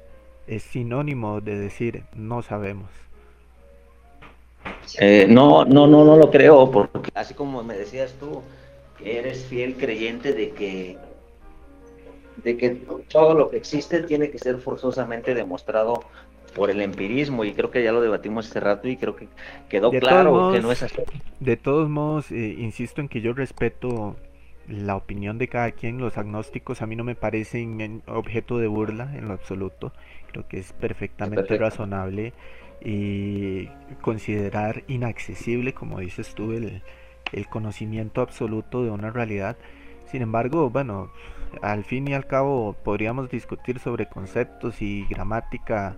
[0.46, 2.90] es sinónimo de decir no sabemos.
[4.98, 8.42] Eh, no, no, no, no lo creo, porque así como me decías tú,
[9.04, 10.98] eres fiel creyente de que
[12.42, 12.70] de que
[13.08, 16.04] todo lo que existe tiene que ser forzosamente demostrado
[16.54, 19.28] por el empirismo y creo que ya lo debatimos hace rato y creo que
[19.68, 21.02] quedó claro que no es así.
[21.40, 24.16] De todos modos, eh, insisto en que yo respeto
[24.68, 29.10] la opinión de cada quien, los agnósticos a mí no me parecen objeto de burla
[29.16, 29.92] en lo absoluto,
[30.30, 32.32] creo que es perfectamente razonable
[32.84, 33.68] y
[34.00, 36.82] considerar inaccesible, como dices tú, el,
[37.32, 39.56] el conocimiento absoluto de una realidad.
[40.10, 41.10] Sin embargo, bueno,
[41.62, 45.96] al fin y al cabo podríamos discutir sobre conceptos y gramática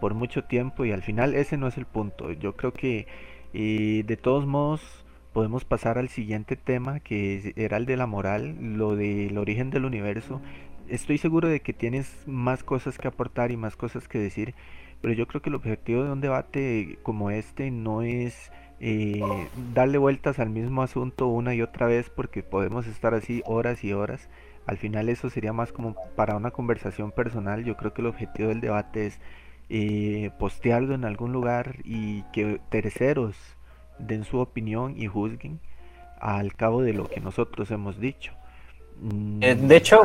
[0.00, 2.32] por mucho tiempo y al final ese no es el punto.
[2.32, 3.06] Yo creo que
[3.52, 8.96] de todos modos podemos pasar al siguiente tema que era el de la moral, lo
[8.96, 10.40] del origen del universo.
[10.88, 14.54] Estoy seguro de que tienes más cosas que aportar y más cosas que decir,
[15.00, 18.50] pero yo creo que el objetivo de un debate como este no es
[18.80, 19.20] eh,
[19.74, 23.92] darle vueltas al mismo asunto una y otra vez porque podemos estar así horas y
[23.92, 24.28] horas.
[24.66, 27.64] Al final eso sería más como para una conversación personal.
[27.64, 29.20] Yo creo que el objetivo del debate es
[29.68, 33.36] eh, postearlo en algún lugar y que terceros
[33.98, 35.60] den su opinión y juzguen
[36.20, 38.32] al cabo de lo que nosotros hemos dicho.
[39.40, 40.02] Eh, de hecho,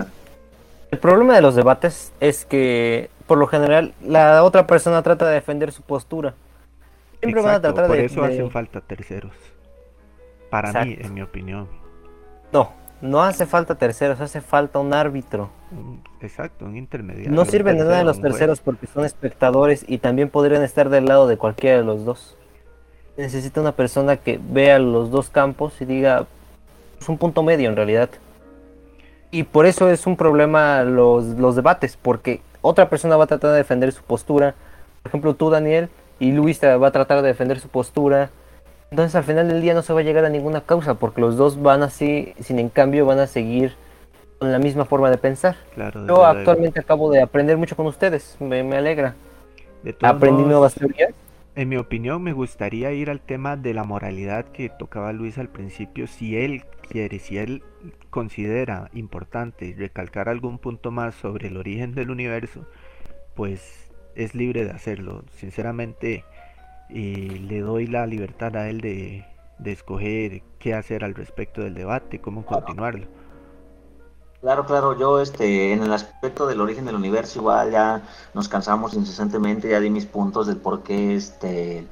[0.95, 5.33] el problema de los debates es que por lo general la otra persona trata de
[5.33, 6.33] defender su postura.
[7.19, 9.33] Siempre van a tratar por eso hacen falta terceros.
[10.49, 11.67] Para mí, en mi opinión.
[12.51, 15.49] No, no hace falta terceros, hace falta un árbitro.
[16.21, 17.31] Exacto, un intermediario.
[17.31, 21.27] No sirven de nada los terceros porque son espectadores y también podrían estar del lado
[21.27, 22.37] de cualquiera de los dos
[23.17, 26.27] necesita una persona que vea los dos campos y diga,
[26.99, 28.09] es un punto medio en realidad.
[29.31, 33.51] Y por eso es un problema los, los debates, porque otra persona va a tratar
[33.51, 34.55] de defender su postura.
[35.03, 35.89] Por ejemplo, tú, Daniel,
[36.19, 38.29] y Luis va a tratar de defender su postura.
[38.91, 41.37] Entonces al final del día no se va a llegar a ninguna causa, porque los
[41.37, 43.75] dos van así, sin en cambio van a seguir
[44.39, 45.55] con la misma forma de pensar.
[46.07, 49.15] Yo actualmente acabo de aprender mucho con ustedes, me, me alegra.
[50.01, 51.13] Aprendí nuevas teorías
[51.55, 55.49] en mi opinión, me gustaría ir al tema de la moralidad que tocaba Luis al
[55.49, 56.05] principio.
[56.07, 57.63] Si él quiere, si él
[58.09, 62.67] considera importante recalcar algún punto más sobre el origen del universo,
[63.35, 65.23] pues es libre de hacerlo.
[65.31, 66.25] Sinceramente,
[66.89, 69.23] eh, le doy la libertad a él de,
[69.57, 73.07] de escoger qué hacer al respecto del debate, cómo continuarlo.
[74.45, 78.03] Claro, claro, yo este, en el aspecto del origen del universo igual ya
[78.35, 81.87] nos cansamos incesantemente, ya di mis puntos del por qué este,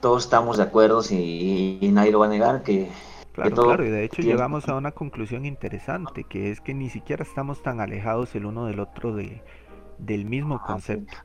[0.00, 2.90] todos estamos de acuerdo y, nadie lo va a negar que...
[3.32, 7.22] Claro, claro, y de hecho llegamos a una conclusión interesante, que es que ni siquiera
[7.22, 9.40] estamos tan alejados el uno del otro de,
[9.98, 11.16] del mismo concepto.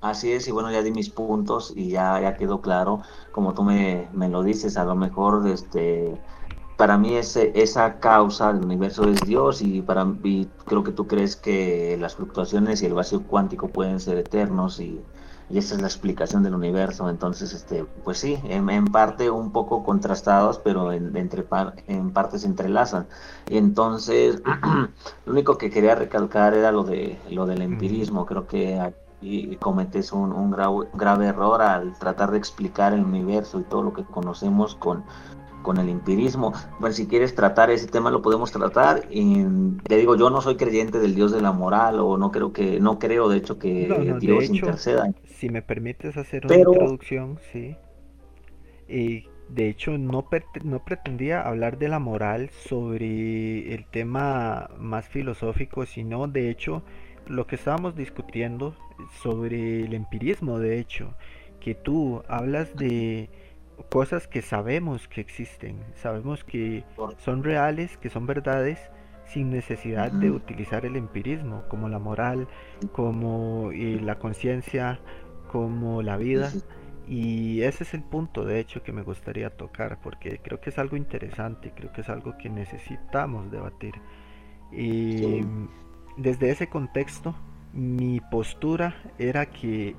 [0.00, 3.62] Así es, y bueno, ya di mis puntos y ya, ya quedó claro, como tú
[3.62, 6.20] me, me lo dices, a lo mejor este
[6.76, 11.06] para mí ese, esa causa del universo es Dios y para mí creo que tú
[11.06, 15.00] crees que las fluctuaciones y el vacío cuántico pueden ser eternos y,
[15.48, 17.08] esa es la explicación del universo.
[17.08, 21.46] Entonces, este, pues sí, en, parte un poco contrastados, pero en, entre
[21.86, 23.06] en partes se entrelazan.
[23.48, 24.42] Y entonces,
[25.24, 28.26] lo único que quería recalcar era lo de lo del empirismo.
[28.26, 33.62] Creo que aquí cometes un, un grave error al tratar de explicar el universo y
[33.62, 35.04] todo lo que conocemos con
[35.66, 36.52] con el empirismo.
[36.78, 39.02] Bueno, si quieres tratar ese tema lo podemos tratar.
[39.10, 39.44] Y
[39.82, 42.78] te digo, yo no soy creyente del Dios de la moral o no creo que,
[42.78, 45.12] no creo de hecho que Dios interceda.
[45.24, 47.76] Si me permites hacer una introducción, sí.
[48.88, 50.24] Y de hecho no,
[50.62, 56.84] no pretendía hablar de la moral sobre el tema más filosófico, sino de hecho
[57.26, 58.76] lo que estábamos discutiendo
[59.20, 61.12] sobre el empirismo, de hecho,
[61.58, 63.28] que tú hablas de
[63.88, 66.84] cosas que sabemos que existen, sabemos que
[67.18, 68.78] son reales, que son verdades,
[69.26, 72.46] sin necesidad de utilizar el empirismo, como la moral,
[72.92, 75.00] como eh, la conciencia,
[75.50, 76.52] como la vida.
[77.08, 80.78] Y ese es el punto, de hecho, que me gustaría tocar, porque creo que es
[80.78, 83.94] algo interesante, creo que es algo que necesitamos debatir.
[84.72, 85.44] Y
[86.16, 87.34] desde ese contexto,
[87.72, 89.94] mi postura era que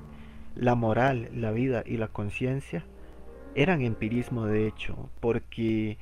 [0.54, 2.84] la moral, la vida y la conciencia
[3.58, 5.98] eran empirismo de hecho, porque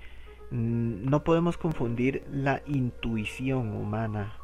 [0.51, 4.35] mm, no podemos confundir la intuición humana.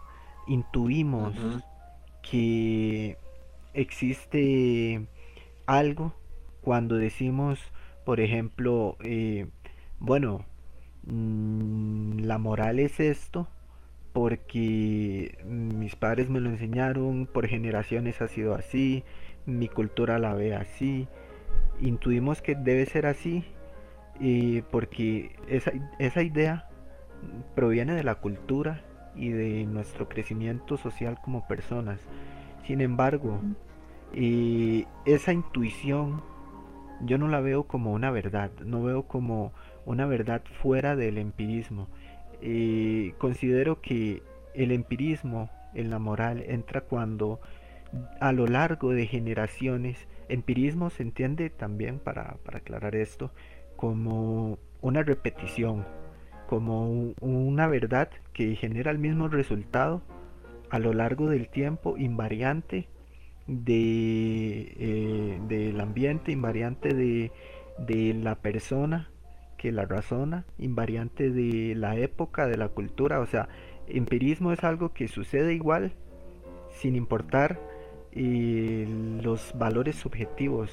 [0.47, 1.35] Intuimos
[2.23, 3.19] que
[3.75, 5.07] existe
[5.67, 6.15] algo
[6.63, 7.61] cuando decimos,
[8.05, 9.47] por ejemplo, eh,
[9.99, 10.45] bueno,
[11.05, 13.47] mm, la moral es esto
[14.15, 19.05] porque mis padres me lo enseñaron, por generaciones ha sido así,
[19.47, 21.09] mi cultura la ve así,
[21.83, 23.45] intuimos que debe ser así
[24.19, 26.69] y porque esa, esa idea
[27.55, 28.83] proviene de la cultura
[29.15, 32.01] y de nuestro crecimiento social como personas.
[32.67, 33.41] Sin embargo,
[35.05, 36.23] esa intuición
[37.05, 39.53] yo no la veo como una verdad, no veo como
[39.85, 41.89] una verdad fuera del empirismo.
[43.19, 44.23] considero que
[44.55, 47.41] el empirismo en la moral entra cuando
[48.21, 53.31] a lo largo de generaciones Empirismo se entiende también, para, aclarar esto,
[53.77, 55.85] como una repetición,
[56.49, 60.03] como una verdad que genera el mismo resultado
[60.71, 62.89] a lo largo del tiempo, invariante
[63.47, 67.33] de, eh, del ambiente, invariante de,
[67.79, 69.09] de la persona
[69.59, 73.49] que la razona, invariante de la época, de la cultura, o sea,
[73.87, 75.93] empirismo es algo que sucede igual
[76.73, 77.61] sin importar
[78.13, 78.87] eh,
[79.23, 80.71] los valores subjetivos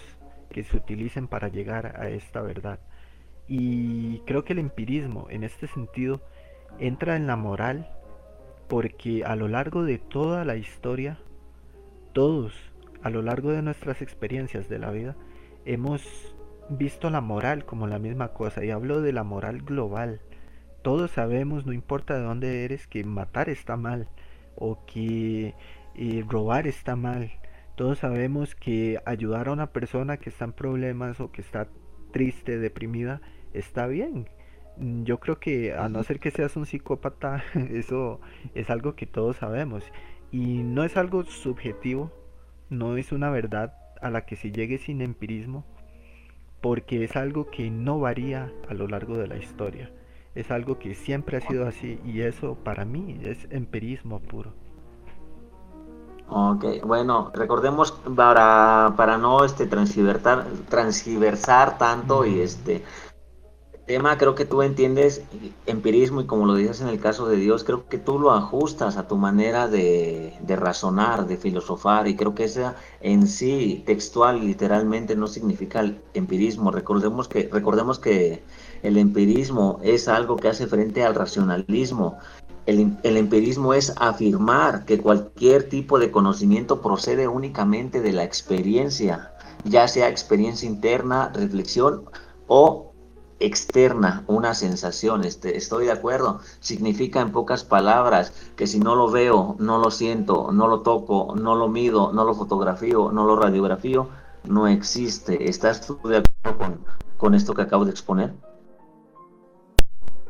[0.49, 2.79] que se utilicen para llegar a esta verdad.
[3.47, 6.21] Y creo que el empirismo en este sentido
[6.79, 7.89] entra en la moral
[8.67, 11.17] porque a lo largo de toda la historia,
[12.13, 12.53] todos,
[13.01, 15.15] a lo largo de nuestras experiencias de la vida,
[15.65, 16.35] hemos
[16.69, 20.21] visto la moral como la misma cosa y hablo de la moral global.
[20.83, 24.07] Todos sabemos, no importa de dónde eres, que matar está mal
[24.55, 25.55] o que
[26.01, 27.29] eh, robar está mal.
[27.75, 31.67] Todos sabemos que ayudar a una persona que está en problemas o que está
[32.13, 33.19] triste, deprimida,
[33.53, 34.29] está bien.
[34.77, 38.21] Yo creo que a no ser que seas un psicópata, eso
[38.55, 39.83] es algo que todos sabemos.
[40.31, 42.13] Y no es algo subjetivo,
[42.69, 45.65] no es una verdad a la que se llegue sin empirismo,
[46.61, 49.91] porque es algo que no varía a lo largo de la historia.
[50.33, 54.68] Es algo que siempre ha sido así y eso para mí es empirismo puro.
[56.31, 62.83] Ok, bueno, recordemos para, para no este transversar, transversar tanto y este
[63.87, 65.23] tema creo que tú entiendes
[65.65, 68.97] empirismo y como lo dices en el caso de Dios, creo que tú lo ajustas
[68.97, 74.45] a tu manera de, de razonar, de filosofar y creo que esa en sí textual
[74.45, 76.69] literalmente no significa el empirismo.
[76.69, 78.43] Recordemos que, recordemos que
[78.83, 82.19] el empirismo es algo que hace frente al racionalismo.
[82.69, 89.33] El, empirismo es afirmar que cualquier tipo de conocimiento procede únicamente de la experiencia,
[89.63, 92.03] ya sea experiencia interna, reflexión
[92.45, 92.93] o
[93.39, 99.09] externa, una sensación, este, estoy de acuerdo, significa en pocas palabras que si no lo
[99.09, 103.35] veo, no lo siento, no lo toco, no lo mido, no lo fotografío, no lo
[103.35, 104.09] radiografío,
[104.43, 105.49] no existe.
[105.49, 106.83] ¿Estás tú de acuerdo
[107.17, 108.35] con, esto que acabo de exponer?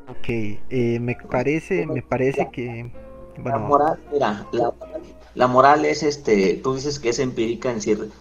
[0.09, 2.91] Ok, eh, me parece, me parece que...
[3.43, 4.45] La moral, mira,
[5.35, 7.79] la, moral es este, tú dices que es empírica en,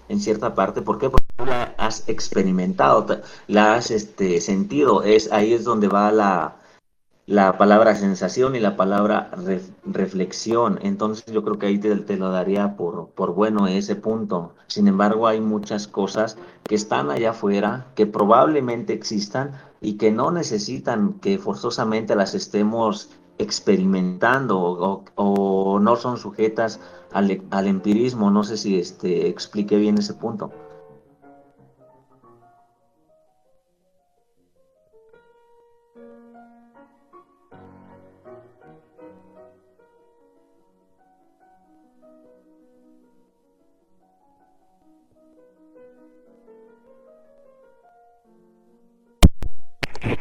[0.09, 1.11] en cierta parte, ¿por qué?
[1.11, 6.59] Porque la has experimentado, la has este, sentido, es, ahí es donde va la,
[7.29, 9.31] la palabra sensación y la palabra
[9.85, 10.79] reflexión.
[10.83, 14.55] Entonces yo creo que ahí te, te, lo daría por, por bueno ese punto.
[14.67, 20.31] Sin embargo, hay muchas cosas que están allá afuera, que probablemente existan y que no
[20.31, 26.81] necesitan que forzosamente las estemos experimentando o, no son sujetas
[27.13, 28.31] al, al, empirismo.
[28.31, 30.51] No sé si este, expliqué bien ese punto.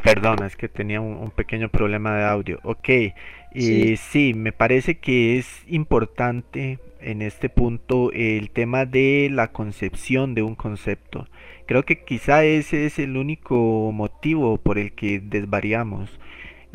[0.04, 2.60] Perdona, es que tenía un, pequeño problema de audio.
[2.64, 2.90] Ok,
[3.54, 4.34] y sí.
[4.34, 10.56] me parece que es importante en este punto el tema de la concepción de un
[10.56, 11.28] concepto.
[11.66, 16.20] Creo que quizá ese es el único motivo por el que desvariamos.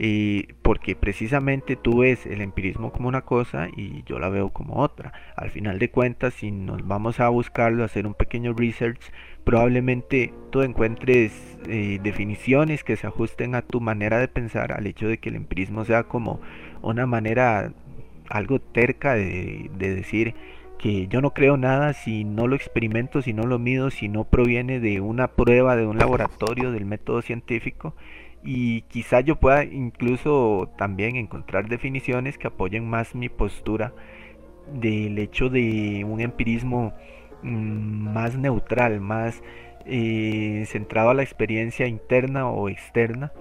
[0.05, 4.81] Y porque precisamente tú ves el empirismo como una cosa y yo la veo como
[4.81, 5.13] otra.
[5.37, 8.99] Al final de cuentas, si nos vamos a buscarlo, hacer un pequeño research,
[9.45, 15.07] probablemente tú encuentres eh, definiciones que se ajusten a tu manera de pensar, al hecho
[15.07, 16.41] de que el empirismo sea como
[16.81, 17.73] una manera
[18.29, 20.35] algo terca de decir
[20.83, 24.25] que yo no creo nada si no lo experimento, si no lo mido, si no
[24.25, 27.95] proviene de una prueba, de un laboratorio, del método científico.
[28.45, 33.93] Y quizá yo pueda incluso también encontrar definiciones que apoyen más mi postura
[34.73, 36.93] del hecho de un empirismo
[37.43, 39.43] Mm, más neutral, más
[39.87, 43.33] eh, centrado a la experiencia interna o externa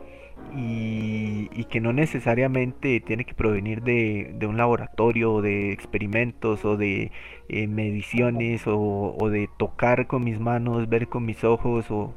[0.56, 7.12] y, que no necesariamente tiene que provenir de, un laboratorio o de experimentos o de
[7.50, 12.14] eh, mediciones o, de tocar con mis manos, ver con mis ojos o,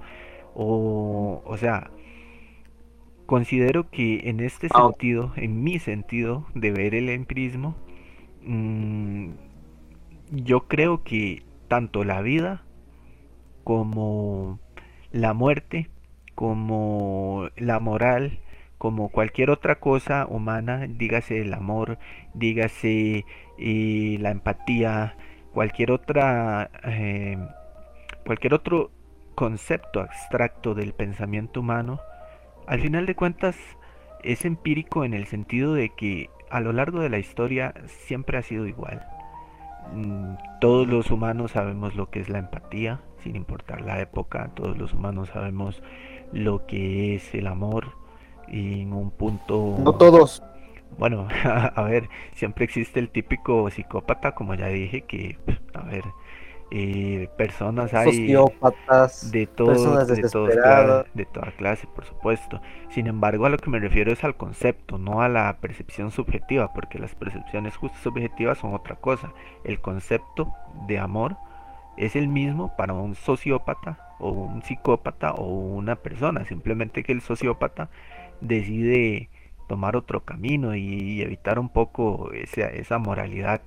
[0.55, 1.90] o, sea,
[3.26, 7.74] considero que en este ah, sentido, en mi sentido de ver el empirismo,
[8.42, 9.30] mm,
[10.30, 12.62] yo creo que tanto la vida
[13.64, 14.59] como
[15.12, 15.88] la muerte,
[16.34, 18.40] como la moral,
[18.78, 21.98] como cualquier otra cosa humana, dígase el amor,
[22.34, 23.24] dígase
[23.59, 25.16] eh, la empatía,
[25.52, 27.38] cualquier otra, eh,
[28.26, 28.90] cualquier otro
[29.34, 32.01] concepto abstracto del pensamiento humano,
[32.66, 33.56] al final de cuentas
[34.22, 38.42] es empírico en el sentido de que a lo largo de la historia siempre ha
[38.42, 39.06] sido igual.
[39.92, 44.78] Mm, todos los humanos sabemos lo que es la empatía, sin importar la época, todos
[44.78, 45.82] los humanos sabemos
[46.32, 47.92] lo que es el amor
[48.48, 49.76] en un punto...
[49.78, 50.42] No todos.
[50.98, 55.38] Bueno, a ver, siempre existe el típico psicópata, como ya dije, que,
[55.74, 56.04] a ver,
[56.70, 60.16] eh, personas hay sociópatas, de todo, de,
[61.14, 62.60] de toda clase, por supuesto.
[62.90, 66.72] Sin embargo, a lo que me refiero es al concepto, no a la percepción subjetiva,
[66.72, 69.32] porque las percepciones justo subjetivas son otra cosa.
[69.62, 70.52] El concepto
[70.88, 71.36] de amor
[71.96, 77.20] es el mismo para un sociópata o un psicópata o una persona, simplemente que el
[77.20, 77.88] sociópata
[78.40, 79.28] decide
[79.68, 83.60] tomar otro camino y, evitar un poco esa, esa moralidad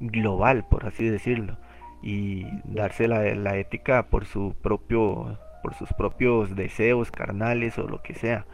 [0.00, 1.58] global, por así decirlo
[2.04, 8.12] y darse la, ética por su propio por sus propios deseos carnales o lo que
[8.12, 8.44] sea.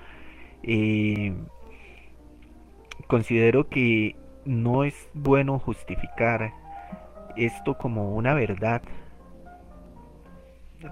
[3.09, 4.15] Considero que
[4.45, 6.53] no es bueno justificar
[7.37, 8.83] esto como una verdad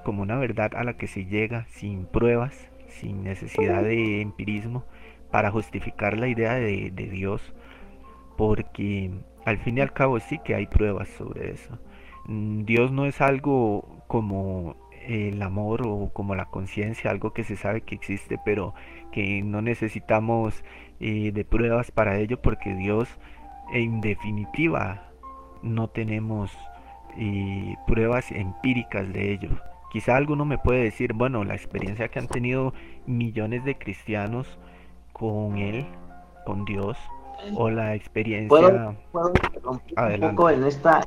[0.05, 4.85] como una verdad a la que se llega sin pruebas sin necesidad de empirismo
[5.31, 7.55] para justificar la idea de, de Dios
[8.37, 9.13] porque
[9.45, 11.79] al fin y al cabo sí que hay pruebas sobre eso
[12.29, 14.77] Dios no es algo como
[15.07, 18.75] el amor o como la conciencia, algo que se sabe que existe, pero
[19.11, 20.63] que no necesitamos
[21.01, 23.09] eh, de pruebas para ello, porque Dios
[23.73, 25.05] en definitiva
[25.63, 26.53] no tenemos
[27.17, 29.49] eh, pruebas empíricas de ello.
[29.91, 32.75] Quizá alguno me puede decir, bueno, la experiencia que han tenido
[33.07, 34.59] millones de cristianos
[35.15, 35.87] con Él,
[36.45, 36.99] con Dios,
[37.55, 38.95] o la experiencia...
[39.15, 41.01] un poco en esta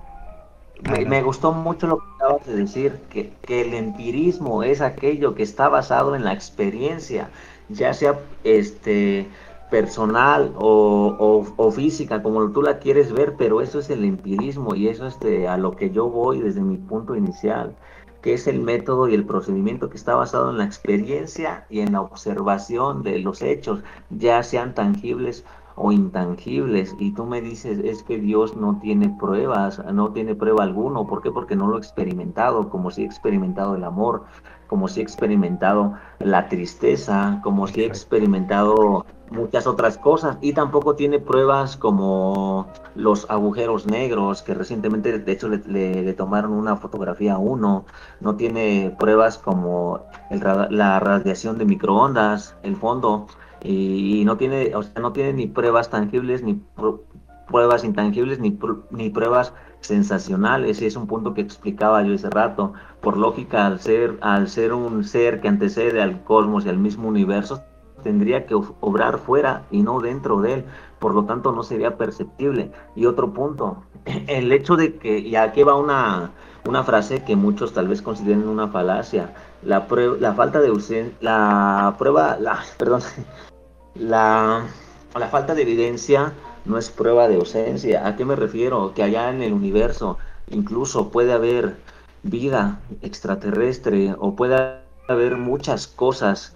[0.81, 5.69] me, gustó mucho lo que acabas de decir, que, el empirismo es aquello que está
[5.69, 7.29] basado en la experiencia,
[7.69, 9.27] ya sea este
[9.69, 15.07] personal o, física, como tú la quieres ver, pero eso es el empirismo y eso
[15.07, 15.17] es
[15.47, 17.75] a lo que yo voy desde mi punto inicial,
[18.21, 21.93] que es el método y el procedimiento que está basado en la experiencia y en
[21.93, 25.45] la observación de los hechos, ya sean tangibles
[25.75, 30.63] o intangibles y tú me dices es que Dios no tiene pruebas, no tiene prueba
[30.63, 31.31] alguno, ¿por qué?
[31.31, 34.23] Porque no lo he experimentado, como si he experimentado el amor,
[34.67, 40.95] como si he experimentado la tristeza, como si he experimentado muchas otras cosas y tampoco
[40.95, 47.37] tiene pruebas como los agujeros negros que recientemente de hecho le, tomaron una fotografía a
[47.37, 47.85] uno.
[48.19, 53.27] No tiene pruebas como la radiación de microondas el fondo
[53.63, 56.61] y, no tiene, o sea, no tiene ni pruebas tangibles, ni
[57.47, 58.57] pruebas intangibles, ni,
[58.91, 62.73] ni pruebas sensacionales, y es un punto que explicaba yo ese rato.
[63.01, 67.07] Por lógica, al ser, al ser un ser que antecede al cosmos y al mismo
[67.07, 67.63] universo,
[68.03, 70.65] tendría que obrar fuera y no dentro de él,
[70.99, 72.71] por lo tanto no sería perceptible.
[72.95, 73.83] Y otro punto,
[74.27, 76.31] el hecho de que, y aquí va una,
[76.67, 79.33] una frase que muchos tal vez consideren una falacia,
[79.63, 83.01] la, prueba, la falta de la prueba, la, perdón,
[83.95, 84.65] la,
[85.17, 86.33] la falta de evidencia
[86.65, 88.07] no es prueba de ausencia.
[88.07, 88.93] ¿A qué me refiero?
[88.93, 90.17] Que allá en el universo
[90.49, 91.77] incluso puede haber
[92.23, 96.55] vida extraterrestre o puede haber muchas cosas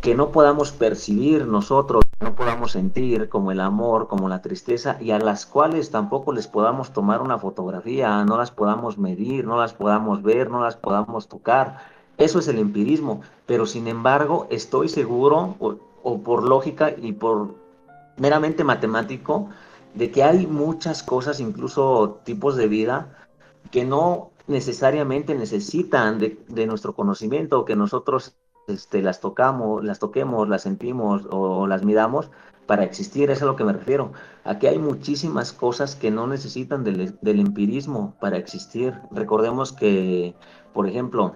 [0.00, 5.10] que no podamos percibir nosotros, no podamos sentir, como el amor, como la tristeza, y
[5.10, 9.72] a las cuales tampoco les podamos tomar una fotografía, no las podamos medir, no las
[9.72, 11.78] podamos ver, no las podamos tocar.
[12.18, 15.56] Eso es el empirismo, pero sin embargo estoy seguro,
[16.08, 17.56] o por lógica y por
[18.16, 19.48] meramente matemático,
[19.92, 23.26] de que hay muchas cosas, incluso tipos de vida,
[23.72, 28.36] que no necesariamente necesitan de, nuestro conocimiento, que nosotros
[28.68, 32.30] este, las tocamos, las toquemos, las sentimos o, las midamos
[32.66, 34.12] para existir, es a lo que me refiero.
[34.44, 38.94] Aquí hay muchísimas cosas que no necesitan del, empirismo para existir.
[39.10, 40.36] Recordemos que,
[40.72, 41.34] por ejemplo,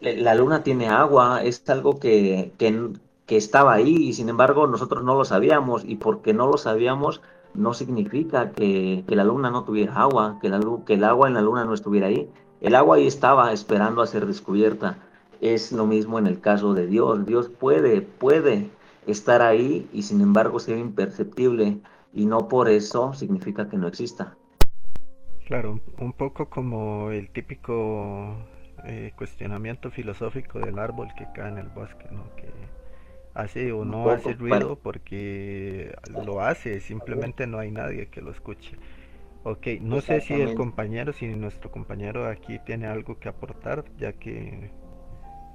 [0.00, 2.96] la luna tiene agua, es algo que, que,
[3.26, 7.20] que estaba ahí y sin embargo nosotros no lo sabíamos y porque no lo sabíamos
[7.56, 11.42] no significa que, la luna no tuviera agua, que, la, que el agua en la
[11.42, 12.30] luna no estuviera ahí.
[12.60, 14.98] El agua ahí estaba esperando a ser descubierta.
[15.40, 17.26] Es lo mismo en el caso de Dios.
[17.26, 18.70] Dios puede, puede
[19.06, 21.78] estar ahí y sin embargo ser imperceptible
[22.12, 24.36] y no por eso significa que no exista.
[25.46, 28.36] Claro, un poco como el típico
[28.84, 32.24] eh, cuestionamiento filosófico del árbol que cae en el bosque, ¿no?
[32.36, 32.50] Que
[33.36, 35.94] hace o no hace ruido porque
[36.24, 38.76] lo hace, simplemente no hay nadie que lo escuche.
[39.44, 44.12] Ok, no sé si el compañero, si nuestro compañero aquí tiene algo que aportar, ya
[44.12, 44.70] que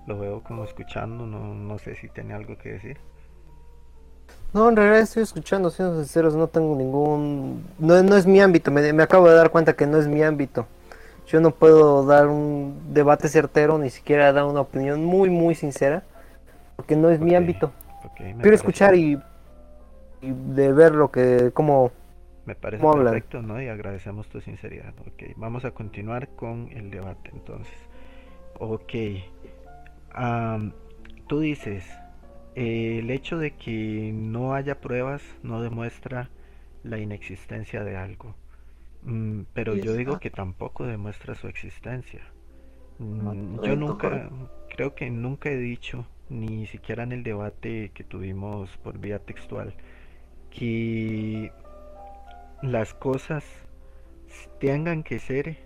[0.07, 2.97] lo veo como escuchando, no, no sé si tiene algo que decir.
[4.53, 7.65] No, en realidad estoy escuchando, siendo sinceros, no tengo ningún...
[7.79, 10.23] No, no es mi ámbito, me, me acabo de dar cuenta que no es mi
[10.23, 10.67] ámbito.
[11.27, 16.03] Yo no puedo dar un debate certero, ni siquiera dar una opinión muy, muy sincera
[16.81, 17.71] porque no es mi ámbito.
[18.17, 19.15] Quiero escuchar y,
[20.19, 21.91] y, de ver lo que, cómo...
[22.47, 23.61] Me parece perfecto, ¿no?
[23.61, 24.95] Y agradecemos tu sinceridad.
[25.01, 27.77] Ok, vamos a continuar con el debate entonces.
[28.57, 28.93] Ok.
[31.27, 31.87] tú dices,
[32.55, 36.31] el hecho de que no haya pruebas no demuestra
[36.81, 38.33] la inexistencia de algo.
[39.03, 42.21] Mm, pero yo digo que tampoco demuestra su existencia.
[42.97, 44.31] Mm, yo nunca,
[44.75, 49.73] creo que nunca he dicho, ni siquiera en el debate que tuvimos por vía textual,
[50.49, 51.51] que
[52.61, 53.43] las cosas
[54.59, 55.57] tengan que ser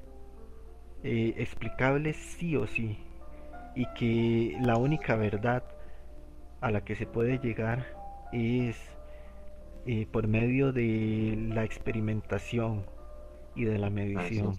[1.03, 2.97] eh, explicables sí o sí
[3.75, 5.63] y que la única verdad
[6.61, 7.85] a la que se puede llegar
[8.33, 8.75] es
[9.85, 12.85] eh, por medio de la experimentación
[13.53, 14.57] y de la medición.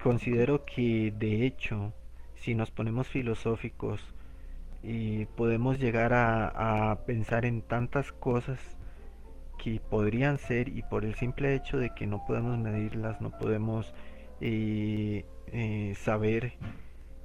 [0.00, 1.92] Considero que de hecho,
[2.36, 4.14] si nos ponemos filosóficos,
[4.88, 8.60] y podemos llegar a, pensar en tantas cosas
[9.58, 13.92] que podrían ser y por el simple hecho de que no podemos medirlas, no podemos
[14.40, 16.52] eh, eh, saber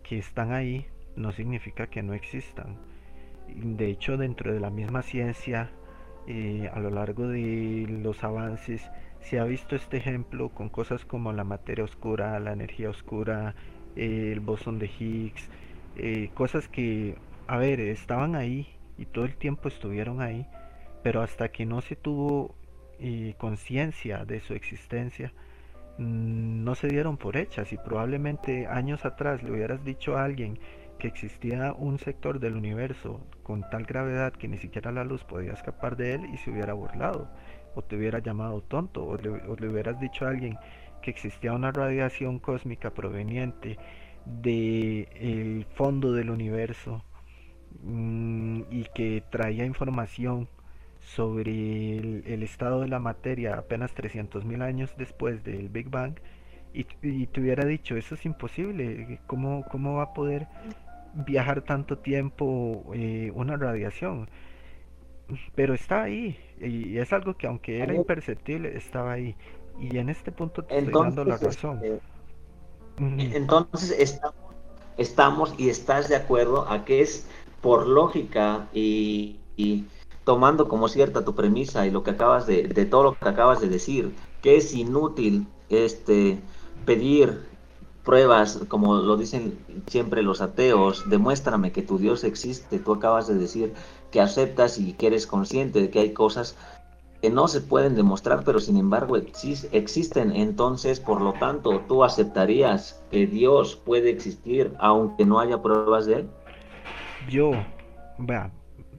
[0.01, 2.77] que están ahí, no significa que no existan.
[3.47, 5.69] De hecho, dentro de la misma ciencia,
[6.25, 8.89] eh, a lo largo de los avances,
[9.19, 13.53] se ha visto este ejemplo con cosas como la materia oscura, la energía oscura,
[13.95, 15.47] el bosón de Higgs,
[16.33, 17.17] cosas que
[17.51, 18.65] a ver, estaban ahí
[18.97, 20.47] y todo el tiempo estuvieron ahí,
[21.03, 22.55] pero hasta que no se tuvo
[22.97, 25.33] eh, conciencia de su existencia,
[25.97, 27.73] mm, no se dieron por hechas.
[27.73, 30.59] Y probablemente años atrás le hubieras dicho a alguien
[30.97, 35.51] que existía un sector del universo con tal gravedad que ni siquiera la luz podía
[35.51, 37.27] escapar de él y se hubiera burlado
[37.75, 40.57] o te hubiera llamado tonto o le, hubieras dicho a alguien
[41.01, 43.77] que existía una radiación cósmica proveniente
[44.25, 47.03] del el fondo del universo
[47.84, 50.48] y que traía información
[50.99, 56.14] sobre el, estado de la materia apenas 300.000 años después del Big Bang
[56.73, 56.85] y,
[57.26, 60.48] te hubiera dicho, eso es imposible, ¿cómo, cómo va a poder
[61.14, 64.30] viajar tanto tiempo eh, una radiación?
[65.53, 69.35] Pero está ahí y es algo que aunque era imperceptible, estaba ahí.
[69.80, 71.81] Y en este punto te estoy dando la razón.
[71.84, 74.35] Este, entonces estamos,
[74.98, 77.27] estamos y estás de acuerdo a que es
[77.61, 79.38] por lógica y,
[80.23, 83.61] tomando como cierta tu premisa y lo que acabas de, de todo lo que acabas
[83.61, 86.41] de decir, que es inútil este
[86.85, 87.51] pedir
[88.03, 92.79] pruebas, como lo dicen siempre los ateos, demuéstrame que tu Dios existe.
[92.79, 93.73] Tú acabas de decir
[94.11, 96.55] que aceptas y que eres consciente de que hay cosas
[97.21, 100.35] que no se pueden demostrar, pero sin embargo existen.
[100.35, 106.15] Entonces, por lo tanto, tú aceptarías que Dios puede existir aunque no haya pruebas de
[106.15, 106.29] él
[107.30, 107.52] yo,
[108.18, 108.52] vea,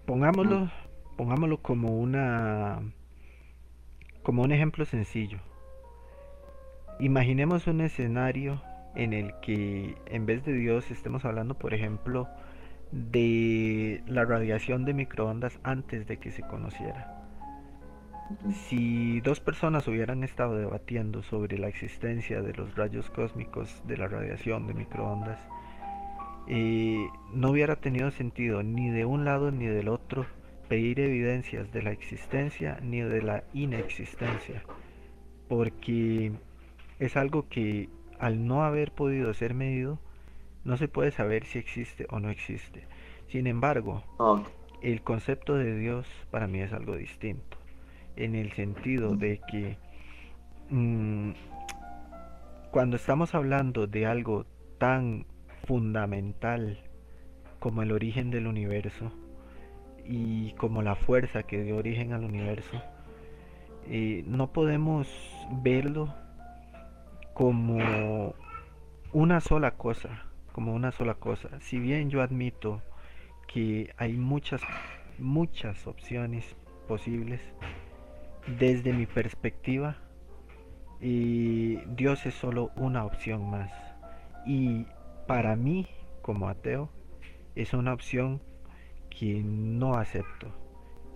[0.06, 0.70] pongámoslo,
[1.16, 2.80] pongámoslo como una,
[4.22, 5.38] como un ejemplo sencillo.
[7.00, 8.62] Imaginemos un escenario
[8.94, 12.28] en el que en vez de Dios estemos hablando, por ejemplo,
[12.92, 17.18] de la radiación de microondas antes de que se conociera.
[18.52, 24.08] Si dos personas hubieran estado debatiendo sobre la existencia de los rayos cósmicos de la
[24.08, 25.38] radiación de microondas,
[26.48, 30.26] no hubiera tenido sentido ni de un lado ni del otro
[30.68, 34.62] pedir evidencias de la existencia ni de la inexistencia,
[35.48, 36.32] porque
[36.98, 37.88] es algo que
[38.18, 39.98] al no haber podido ser medido,
[40.64, 42.86] no se puede saber si existe o no existe.
[43.26, 44.02] Sin embargo,
[44.80, 47.58] el concepto de Dios para mí es algo distinto,
[48.16, 49.76] en el sentido de que
[50.70, 51.32] mm,
[52.70, 54.46] cuando estamos hablando de algo
[54.78, 55.26] tan
[55.72, 56.76] fundamental
[57.58, 59.10] como el origen del universo
[60.04, 62.82] y como la fuerza que dio origen al universo,
[63.88, 65.08] eh, no podemos
[65.62, 66.14] verlo
[67.32, 68.34] como
[69.14, 71.48] una sola cosa, como una sola cosa.
[71.60, 72.82] Si bien yo admito
[73.48, 74.60] que hay muchas,
[75.18, 76.54] muchas opciones
[76.86, 77.40] posibles,
[78.58, 79.96] desde mi perspectiva,
[81.00, 83.70] eh, Dios es solo una opción más.
[84.44, 84.84] Y
[85.32, 85.86] para mí
[86.20, 86.90] como ateo
[87.54, 88.42] es una opción
[89.08, 90.48] que no acepto.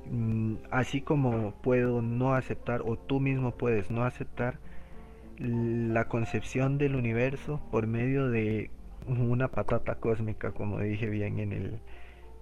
[0.07, 4.59] Mm, así como puedo no aceptar o tú mismo puedes no aceptar
[5.39, 8.71] la concepción del universo por medio de
[9.07, 11.81] una patata cósmica, como dije bien en el,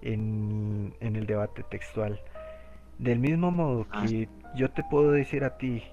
[0.01, 2.21] en, en el debate textual.
[2.99, 4.05] Del mismo modo ah.
[4.07, 5.83] que yo te puedo decir a ti,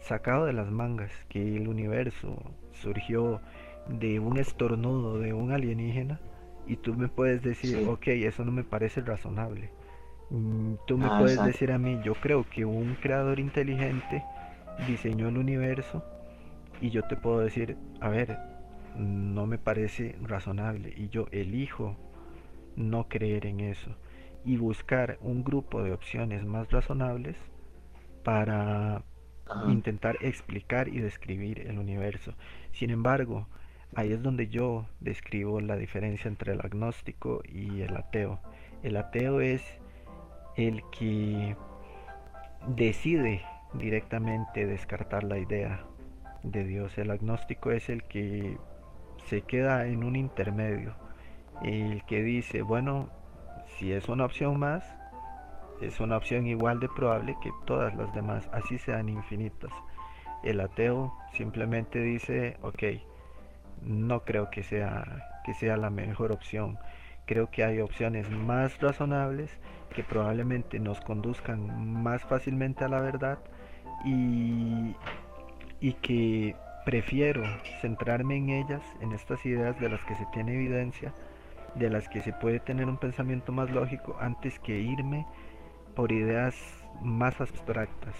[0.00, 2.40] sacado de las mangas, que el universo
[2.70, 3.40] surgió
[3.88, 6.20] de un estornudo de un alienígena
[6.66, 9.70] Y tú me puedes decir, ok, eso no me parece razonable.
[10.30, 14.22] Mm, tú me ah, puedes decir a mí, yo creo que un creador inteligente
[14.86, 16.04] diseñó el universo
[16.80, 18.38] y yo te puedo decir, a ver,
[18.96, 21.96] no me parece razonable y yo elijo
[22.76, 23.96] no creer en eso
[24.44, 27.36] y buscar un grupo de opciones más razonables
[28.22, 29.02] para
[29.66, 32.34] intentar explicar y describir el universo.
[32.72, 33.48] Sin embargo,
[33.94, 38.40] ahí es donde yo describo la diferencia entre el agnóstico y el ateo.
[38.82, 39.62] El ateo es
[40.56, 41.56] el que
[42.66, 43.42] decide
[43.74, 45.84] directamente descartar la idea
[46.42, 46.96] de Dios.
[46.98, 48.58] El agnóstico es el que
[49.26, 50.94] se queda en un intermedio.
[51.62, 53.08] El que dice, bueno,
[53.78, 54.84] si es una opción más,
[55.80, 59.72] es una opción igual de probable que todas las demás, así sean infinitas.
[60.42, 62.82] El ateo simplemente dice, ok,
[63.82, 66.78] no creo que sea, que sea la mejor opción.
[67.26, 69.50] Creo que hay opciones más razonables
[69.94, 73.38] que probablemente nos conduzcan más fácilmente a la verdad
[74.04, 74.94] y,
[75.80, 77.42] y que prefiero
[77.80, 81.12] centrarme en ellas, en estas ideas de las que se tiene evidencia,
[81.74, 85.26] de las que se puede tener un pensamiento más lógico antes que irme
[85.94, 86.54] por ideas
[87.02, 88.14] más abstractas,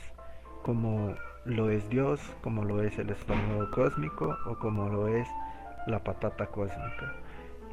[0.63, 1.15] como
[1.45, 5.29] lo es Dios, como lo es el estómago cósmico o como lo es
[5.89, 7.15] la patata cósmica.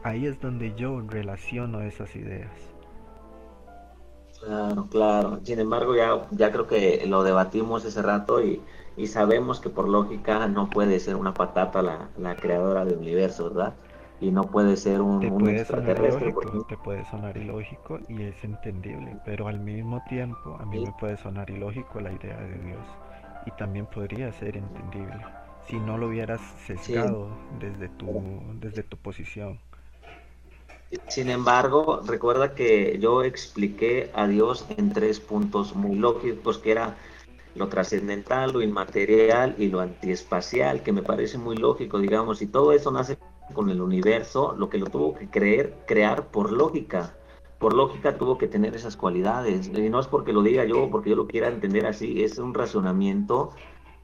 [0.03, 2.51] Ahí es donde yo relaciono esas ideas.
[4.39, 5.39] Claro, claro.
[5.43, 8.61] Sin embargo, ya, ya creo que lo debatimos ese rato y,
[8.95, 13.45] y sabemos que por lógica no puede ser una patata la, la creadora del universo,
[13.49, 13.75] ¿verdad?
[14.19, 16.31] y no puede ser un, te puede extraterrestre.
[16.31, 20.91] Sonar te puede sonar ilógico y es entendible, pero al mismo tiempo a mí me
[20.93, 22.85] puede sonar ilógico la idea de Dios
[23.45, 25.25] y también podría ser entendible
[25.67, 27.29] si no lo hubieras sesgado
[27.59, 29.59] desde, tu, desde tu posición.
[31.07, 36.95] Sin embargo, recuerda que yo expliqué a Dios en tres puntos muy lógicos, que era
[37.55, 42.71] lo trascendental, lo inmaterial y lo antiespacial, que me parece muy lógico, digamos, y todo
[42.71, 43.17] eso nace
[43.53, 47.15] con el universo, lo que lo tuvo que creer, crear por lógica.
[47.59, 49.67] Por lógica tuvo que tener esas cualidades.
[49.67, 52.53] Y no es porque lo diga yo, porque yo lo quiera entender así, es un
[52.53, 53.51] razonamiento,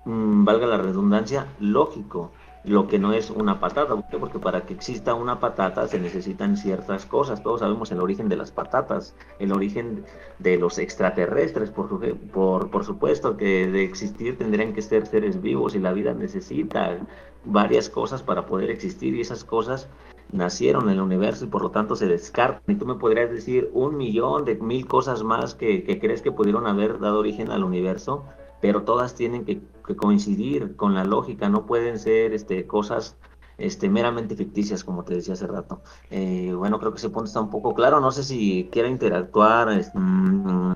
[0.05, 2.31] mm, valga la redundancia, lógico
[2.63, 7.05] lo que no es una patata, porque para que exista una patata se necesitan ciertas
[7.05, 7.41] cosas.
[7.41, 10.05] Todos sabemos el origen de las patatas, el origen
[10.39, 11.99] de los extraterrestres, por,
[12.31, 16.99] por, por supuesto que de existir tendrían que ser seres vivos y la vida necesita
[17.45, 19.89] varias cosas para poder existir y esas cosas
[20.31, 22.61] nacieron en el universo y por lo tanto se descartan.
[22.67, 26.31] Y tú me podrías decir un millón de mil cosas más que, que crees que
[26.31, 28.25] pudieron haber dado origen al universo,
[28.61, 29.59] pero todas tienen que,
[29.97, 33.17] coincidir con la lógica, no pueden ser este, cosas
[33.57, 35.81] este, meramente ficticias, como te decía hace rato.
[36.09, 37.99] Eh, bueno, creo que ese punto está un poco claro.
[37.99, 40.71] No sé si quiera interactuar mm,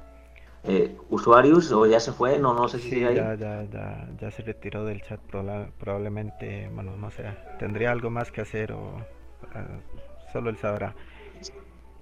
[0.64, 4.42] eh, usuarios o ya se fue, no, no sé si ya, ya, ya, ya, se
[4.42, 5.20] retiró del chat,
[5.80, 7.24] probablemente, bueno, no sé,
[7.60, 8.98] tendría algo más que hacer o
[9.56, 9.80] eh,
[10.34, 10.96] solo él sabrá.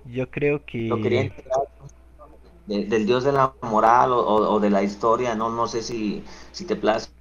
[0.05, 0.87] Yo creo que...
[0.87, 1.31] Lo quería
[2.65, 6.75] del dios de la moral o, de la historia, no no sé si, si te
[6.75, 7.11] plazca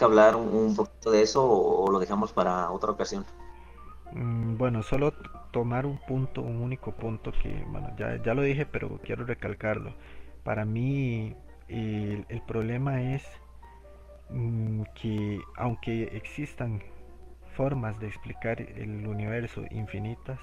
[0.00, 3.24] hablar un, poquito de eso o, lo dejamos para otra ocasión.
[4.12, 5.12] Mm, bueno, solo
[5.52, 9.94] tomar un punto, un único punto que, bueno, ya, ya lo dije, pero quiero recalcarlo.
[10.44, 11.36] Para mí
[11.68, 13.22] el, problema es
[14.30, 16.82] mm, que aunque existan
[17.56, 20.38] formas de explicar el universo infinitas,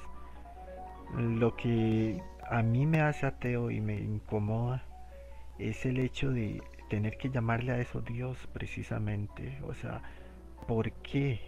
[1.16, 4.84] lo que a mí me hace ateo y me incomoda
[5.60, 9.58] es el hecho de tener que llamarle a eso Dios precisamente.
[9.68, 10.02] O sea,
[10.68, 11.42] ¿por qué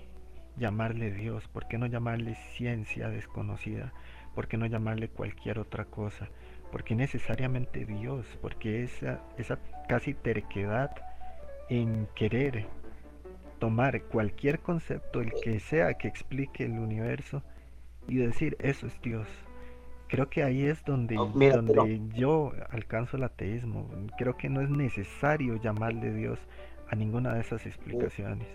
[0.58, 1.48] llamarle Dios?
[1.48, 3.94] ¿Por qué no llamarle ciencia desconocida?
[4.36, 6.30] ¿Por qué no llamarle cualquier otra cosa?
[6.72, 8.26] ¿Por qué necesariamente Dios?
[8.42, 10.92] Porque esa, esa casi terquedad
[11.70, 12.68] en querer
[13.60, 17.44] tomar cualquier concepto, el que sea que explique el universo,
[18.08, 19.28] y decir, eso es Dios
[20.10, 23.90] creo que ahí es donde, donde yo alcanzo el ateísmo.
[24.18, 26.40] Creo que no es necesario llamarle Dios
[26.90, 28.48] a ninguna de esas explicaciones.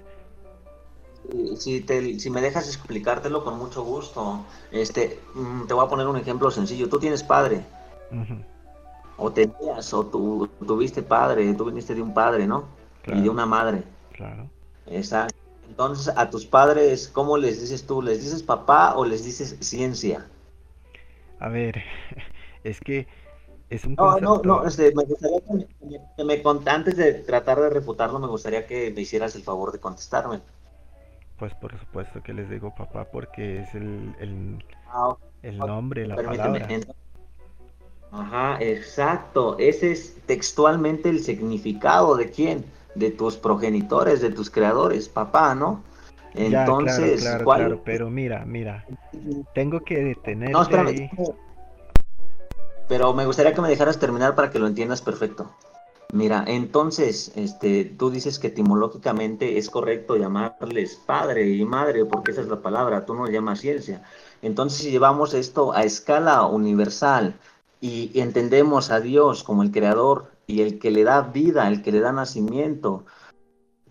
[1.57, 6.07] Si, te, si me dejas explicártelo con mucho gusto, este, mm, te voy a poner
[6.07, 6.89] un ejemplo sencillo.
[6.89, 7.63] Tú tienes padre,
[9.17, 12.65] o tenías, o tú tuviste padre, tú viniste de un padre, ¿no?
[13.07, 13.85] Y de una madre.
[14.13, 14.51] Claro.
[14.87, 15.35] Exacto.
[15.67, 18.03] Entonces, a tus padres, ¿cómo les dices tú?
[18.03, 20.27] ¿Les dices papá o les dices ciencia?
[21.39, 21.83] A ver,
[22.65, 23.07] es que
[23.71, 25.41] es un No, no, no, este, me gustaría
[26.17, 29.79] que me, antes de tratar de refutarlo, me gustaría que me hicieras el favor de
[29.81, 30.41] contestarme.
[31.39, 35.17] Pues por supuesto que les digo papá porque es el, el, ah,
[35.67, 36.69] nombre, la palabra.
[38.13, 39.57] Ajá, exacto.
[39.59, 45.83] Ese es textualmente el significado de quién, de tus progenitores, de tus creadores, papá, ¿no?
[46.35, 48.85] Entonces, claro, claro, pero mira, mira,
[49.55, 50.51] tengo que detener.
[50.51, 51.11] No, espérame.
[52.89, 55.51] Pero me gustaría que me dejaras terminar para que lo entiendas perfecto.
[56.13, 62.43] Mira, entonces, este, tú dices que etimológicamente es correcto llamarles padre y madre, porque esa
[62.43, 64.03] es la palabra, tú no llamas ciencia.
[64.43, 67.35] Entonces, si llevamos esto a escala universal
[67.81, 71.91] y entendemos a Dios como el creador y el que le da vida, el que
[71.91, 73.07] le da nacimiento,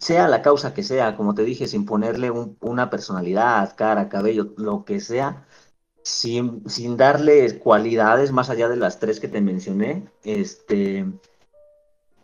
[0.03, 4.83] sea la causa que sea, como te dije, sin ponerle una personalidad, cara, cabello, lo
[4.85, 5.47] que sea,
[6.03, 11.05] sin, sin darle cualidades más allá de las tres que te mencioné, este,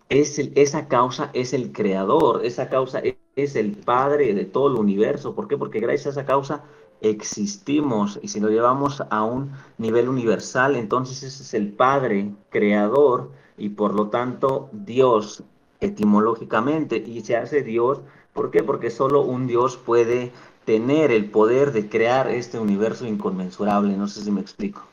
[0.10, 3.01] es esa causa es el creador, esa causa
[3.35, 5.34] es, el padre de todo el universo.
[5.34, 5.57] ¿Por qué?
[5.57, 6.64] Porque gracias a esa causa
[6.99, 13.31] existimos y si lo llevamos a un nivel universal, entonces ese es el padre creador
[13.57, 15.45] y por lo tanto Dios
[15.80, 18.01] etimológicamente y se hace Dios.
[18.34, 18.64] ¿Por qué?
[18.64, 20.31] Porque solo un Dios puede
[20.65, 23.95] tener el poder de crear este universo inconmensurable.
[23.97, 24.84] No sé si me explico.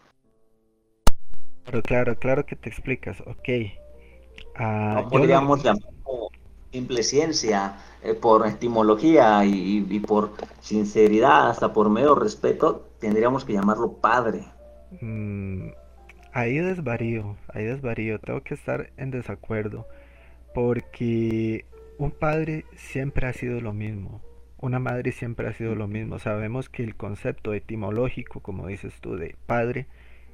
[1.64, 3.20] Pero claro, claro que te explicas.
[3.26, 3.48] Ok,
[4.58, 6.30] Ah, podríamos llamarlo
[6.72, 13.94] simple ciencia, eh, por etimología y, por sinceridad, hasta por medio respeto, tendríamos que llamarlo
[13.94, 14.44] padre.
[15.00, 15.68] Mm,
[16.32, 19.86] ahí desvarío, ahí desvarío, tengo que estar en desacuerdo,
[20.56, 21.66] porque
[21.98, 24.22] un padre siempre ha sido lo mismo,
[24.56, 29.16] una madre siempre ha sido lo mismo, sabemos que el concepto etimológico, como dices tú,
[29.16, 29.84] de padre,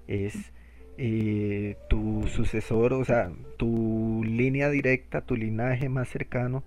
[0.06, 0.52] es
[0.96, 6.62] eh, tu sucesor, o sea, tu línea directa, tu linaje más cercano,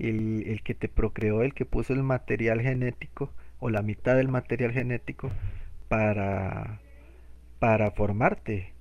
[0.00, 3.30] el, que te procreó, el que puso el material genético
[3.60, 5.30] o la mitad del material genético
[5.88, 6.80] para,
[7.60, 8.72] para formarte.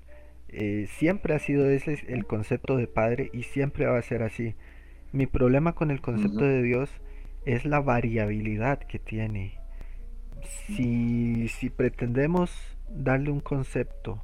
[0.57, 4.55] Eh, siempre ha sido ese el concepto de padre y siempre va a ser así.
[5.11, 6.89] Mi problema con el concepto de Dios
[7.45, 9.59] es la variabilidad que tiene.
[10.67, 14.23] Si, si pretendemos darle un concepto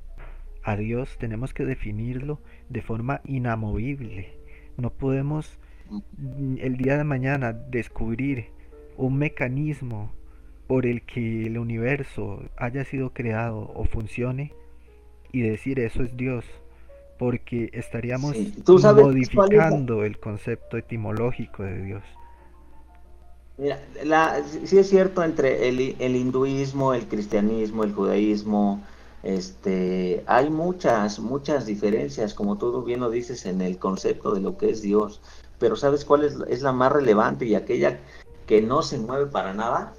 [0.64, 2.40] a Dios tenemos que definirlo
[2.70, 4.30] de forma inamovible.
[4.78, 5.60] No podemos
[5.90, 8.52] mm, el día de mañana descubrir
[8.96, 10.14] un mecanismo
[10.68, 14.54] por el que el universo haya sido creado o funcione
[15.32, 16.46] y decir eso es Dios,
[17.18, 18.36] porque estaríamos
[18.68, 22.04] modificando el concepto etimológico de Dios.
[23.58, 28.82] Mira, la, sí es cierto entre el, el hinduismo, el cristianismo, el judaísmo,
[29.24, 34.58] este, hay muchas, muchas diferencias, como tú bien lo dices, en el concepto de lo
[34.58, 35.22] que es Dios.
[35.60, 38.00] Pero ¿sabes cuál es, es la más relevante y aquella
[38.48, 39.94] que no se mueve para nada?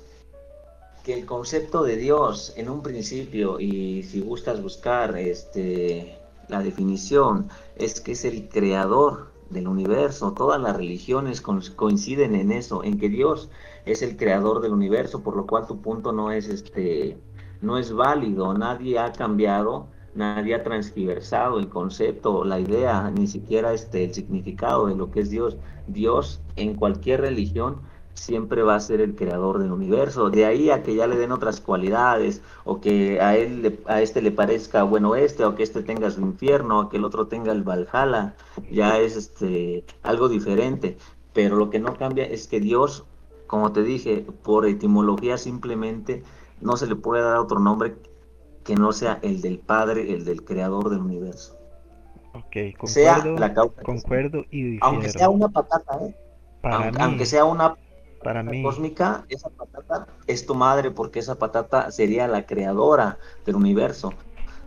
[1.04, 6.18] Que el concepto de Dios en un principio, y si gustas buscar este,
[6.48, 10.32] la definición, es que es el creador del universo.
[10.32, 13.50] Todas las religiones coinciden en eso, en que Dios
[13.84, 17.18] es el creador del universo, por lo cual tu punto no es este
[17.62, 23.72] no es válido, nadie ha cambiado, nadie ha transversado el concepto, la idea, ni siquiera
[23.72, 25.56] este, el significado de lo que es Dios.
[25.86, 27.80] Dios en cualquier religión
[28.14, 30.30] siempre va a ser el creador del universo.
[30.30, 34.22] De ahí a que ya le den otras cualidades, o que a él a este
[34.22, 37.52] le parezca bueno este, o que este tenga su infierno, o que el otro tenga
[37.52, 38.34] el Valhalla,
[38.70, 40.96] ya es este algo diferente.
[41.32, 43.04] Pero lo que no cambia es que Dios,
[43.46, 46.22] como te dije, por etimología simplemente
[46.60, 47.94] no se le puede dar otro nombre
[48.64, 51.58] que no sea el del Padre, el del Creador del universo.
[52.34, 54.86] Ok, concuerdo, sea la concuerdo y difiero.
[54.86, 56.14] Aunque sea una patata, ¿eh?
[56.62, 57.76] aunque, sea una
[58.22, 63.56] para mí cósmica, esa patata es tu madre porque esa patata sería la creadora del
[63.56, 64.14] universo,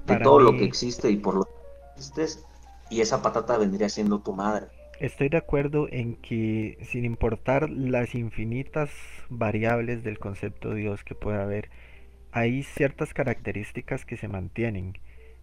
[0.06, 1.52] de todo lo que existe y por lo que
[1.96, 2.46] existes,
[2.90, 4.68] y esa patata vendría siendo tu madre.
[5.00, 8.90] Estoy de acuerdo en que sin importar las infinitas
[9.30, 11.70] variables del concepto de Dios que pueda haber,
[12.32, 14.98] hay ciertas características que se mantienen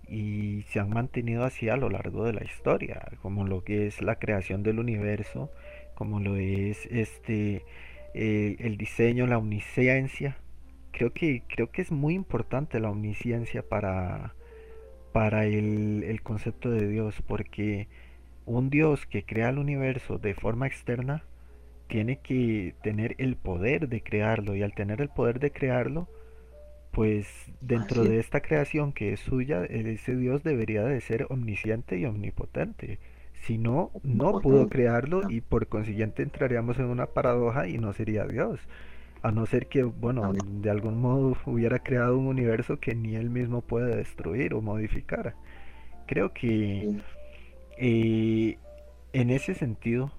[0.08, 4.00] y se han mantenido así a lo largo de la historia, como lo que es
[4.02, 5.50] la creación del universo,
[5.94, 7.64] como lo es este
[8.14, 10.36] eh, el diseño, la omnisciencia.
[10.92, 14.34] Creo que, creo que es muy importante la omnisciencia para,
[15.12, 17.88] para el, el concepto de Dios, porque
[18.44, 21.24] un Dios que crea el universo de forma externa
[21.88, 26.08] tiene que tener el poder de crearlo y al tener el poder de crearlo,
[26.90, 27.26] pues
[27.60, 32.98] dentro de esta creación que es suya, ese Dios debería de ser omnisciente y omnipotente.
[33.42, 38.24] Si no, no pudo crearlo y por consiguiente entraríamos en una paradoja y no sería
[38.24, 38.60] Dios.
[39.20, 43.30] A no ser que, bueno, de algún modo hubiera creado un universo que ni él
[43.30, 45.34] mismo puede destruir o modificar.
[46.06, 47.00] Creo que
[47.78, 48.58] eh,
[49.12, 50.12] en ese sentido,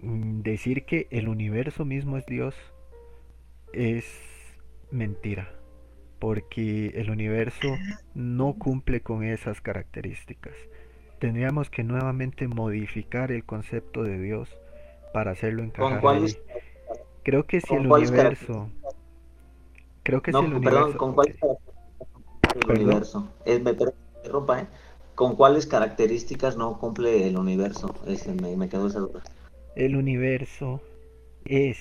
[0.00, 2.54] mm, decir que el universo mismo es Dios
[3.72, 4.04] es
[4.90, 5.48] mentira,
[6.18, 7.68] porque el universo
[8.14, 10.54] no cumple con esas características.
[11.24, 14.46] Tendríamos que nuevamente modificar el concepto de Dios
[15.14, 16.02] para hacerlo encajar.
[17.22, 18.68] Creo que si el universo.
[20.02, 20.98] Creo que si el universo.
[20.98, 21.34] ¿con cuál
[22.54, 23.26] el universo?
[23.46, 24.66] Es, me interrumpa, ¿eh?
[25.14, 27.94] ¿Con cuáles características no cumple el universo?
[28.06, 29.22] Ese, me, me quedó esa duda.
[29.76, 30.82] El universo
[31.46, 31.78] es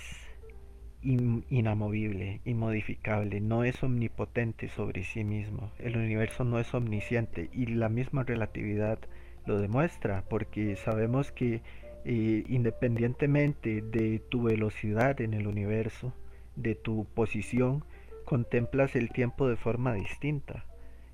[1.02, 5.70] inamovible, inmodificable, no es omnipotente sobre sí mismo.
[5.80, 9.00] El universo no es omnisciente y la misma relatividad
[9.46, 11.62] lo demuestra porque sabemos que
[12.06, 16.14] eh, independientemente de tu velocidad en el universo,
[16.56, 17.86] de tu posición,
[18.26, 20.66] contemplas el tiempo de forma distinta.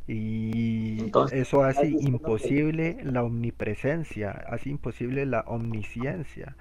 [0.08, 6.56] Y eso hace imposible la omnipresencia, hace imposible la omnisciencia.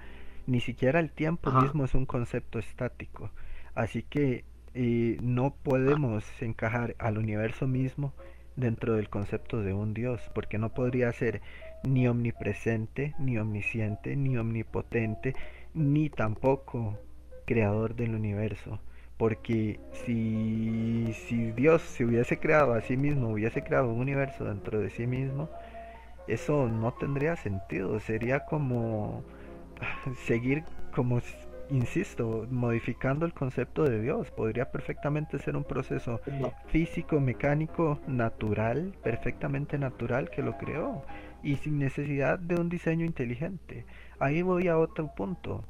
[0.45, 3.31] Ni siquiera el tiempo mismo es un concepto estático.
[3.73, 8.13] Así que eh, no podemos encajar al universo mismo
[8.59, 11.41] dentro del concepto de un Dios, porque no podría ser
[11.83, 15.35] ni omnipresente, ni omnisciente, ni omnipotente,
[15.73, 16.99] ni tampoco
[17.45, 18.79] creador del universo.
[19.17, 24.79] Porque si, si Dios se hubiese creado a sí mismo, hubiese creado un universo dentro
[24.79, 25.49] de sí mismo,
[26.27, 27.99] eso no tendría sentido.
[27.99, 29.23] Sería como
[30.25, 30.63] seguir
[30.93, 31.19] como
[31.69, 34.31] insisto, modificando el concepto de Dios.
[34.31, 36.21] Podría perfectamente ser un proceso
[36.67, 41.03] físico, mecánico, natural, perfectamente natural que lo creó
[41.43, 43.85] y sin necesidad de un diseño inteligente.
[44.19, 45.63] Ahí voy a otro punto.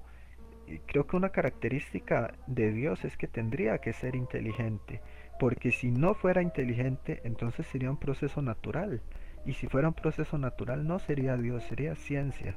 [0.85, 5.01] Creo que una característica de Dios es que tendría que ser inteligente,
[5.39, 9.01] porque si no fuera inteligente, entonces sería un proceso natural.
[9.45, 12.55] Y si fuera un proceso natural, no sería Dios, sería ciencia.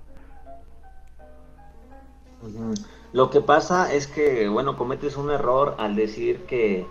[3.12, 6.86] Lo que pasa es que, bueno, cometes un error al decir que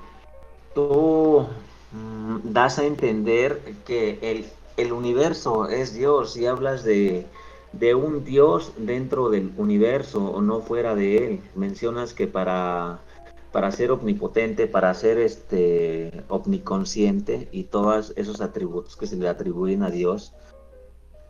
[0.74, 1.48] tú
[1.92, 4.46] mm, das a entender que el,
[4.78, 7.26] el, universo es Dios y hablas de,
[7.74, 11.42] de, un Dios dentro del universo o no fuera de él.
[11.56, 13.00] Mencionas que para,
[13.52, 19.84] para ser omnipotente, para ser este omniconsciente y todos esos atributos que se le atribuyen
[19.84, 20.34] a Dios,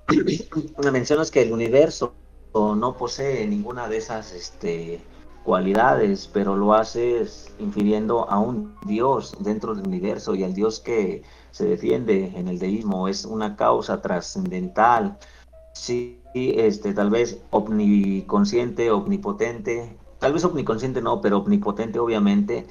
[0.92, 2.14] mencionas que el universo
[2.54, 5.02] no posee ninguna de esas este,
[5.44, 11.24] cualidades, pero lo haces infiriendo a un Dios dentro del universo y al Dios que
[11.52, 13.08] se defiende en el deísmo.
[13.08, 15.18] Es una causa trascendental,
[15.74, 22.68] sí, este, tal vez omniconsciente, omnipotente, tal vez omniconsciente no, pero omnipotente obviamente,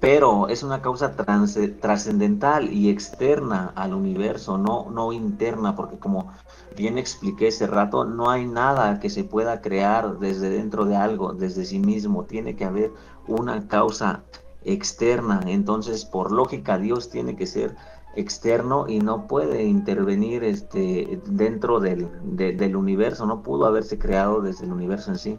[0.00, 6.32] pero es una causa trascendental y externa al universo, no, no interna, porque como
[6.74, 11.34] bien expliqué ese rato, no hay nada que se pueda crear desde dentro de algo,
[11.34, 12.92] desde sí mismo, tiene que haber
[13.28, 14.24] una causa
[14.64, 17.76] externa, entonces por lógica Dios tiene que ser
[18.16, 24.64] externo y no puede intervenir este, dentro del, del universo, no pudo haberse creado desde
[24.64, 25.38] el universo en sí.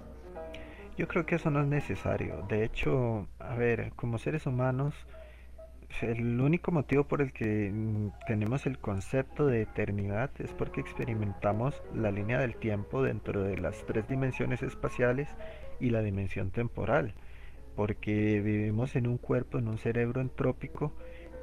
[0.97, 2.43] Yo creo que eso no es necesario.
[2.49, 4.93] De hecho, a ver, como seres humanos,
[6.01, 7.71] el único motivo por el que
[8.27, 13.85] tenemos el concepto de eternidad es porque experimentamos la línea del tiempo dentro de las
[13.85, 15.29] tres dimensiones espaciales
[15.79, 17.13] y la dimensión temporal.
[17.75, 20.93] Porque vivimos en un cuerpo, en un cerebro entrópico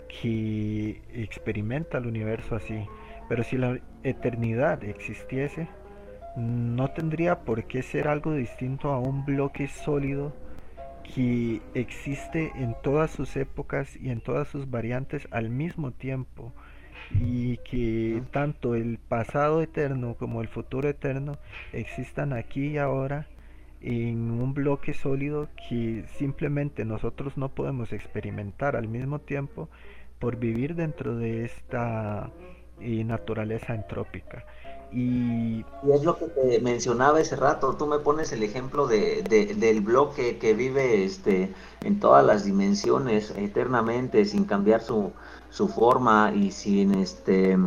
[0.08, 2.86] que experimenta el universo así.
[3.28, 5.68] Pero si la eternidad existiese,
[6.39, 10.32] no tendría por qué ser algo distinto a un bloque sólido
[11.15, 16.52] que existe en todas sus épocas y en todas sus variantes al mismo tiempo
[17.10, 21.39] y que tanto el pasado eterno como el futuro eterno
[21.73, 23.27] existan aquí y ahora
[23.81, 29.69] en un bloque sólido que simplemente nosotros no podemos experimentar al mismo tiempo
[30.19, 32.31] por vivir dentro de esta
[32.81, 34.44] eh, naturaleza entrópica.
[34.90, 35.65] Y...
[35.93, 39.23] es lo que te mencionaba ese rato, tú me pones el ejemplo de,
[39.56, 41.52] del bloque que vive este,
[41.82, 45.12] en todas las dimensiones eternamente sin cambiar su,
[45.51, 47.59] su forma y sin, este,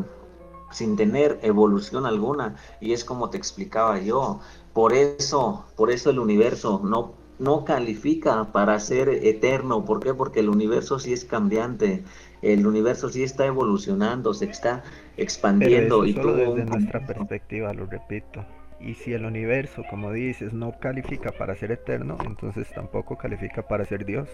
[0.72, 2.56] sin tener evolución alguna.
[2.80, 4.40] Y es como te explicaba yo,
[4.74, 9.86] por eso, por eso el universo no, no califica para ser eterno.
[9.86, 10.14] ¿Por qué?
[10.14, 12.04] Porque el universo sí es cambiante,
[12.42, 14.84] el universo sí está evolucionando, se está
[15.18, 16.06] expandiendo.
[16.06, 18.46] y solo desde nuestra perspectiva, lo repito.
[18.80, 23.86] Y si el universo, como dices, no califica para ser eterno, entonces tampoco califica para
[23.86, 24.28] ser Dios.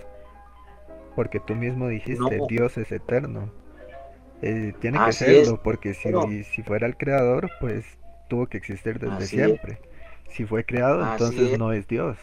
[1.15, 3.51] Porque tú mismo dijiste, Dios es eterno.
[4.41, 7.85] Eh, tiene que serlo, porque si, si fuera el creador, pues
[8.29, 9.79] tuvo que existir desde siempre.
[10.29, 12.17] Si fue creado, entonces no es Dios.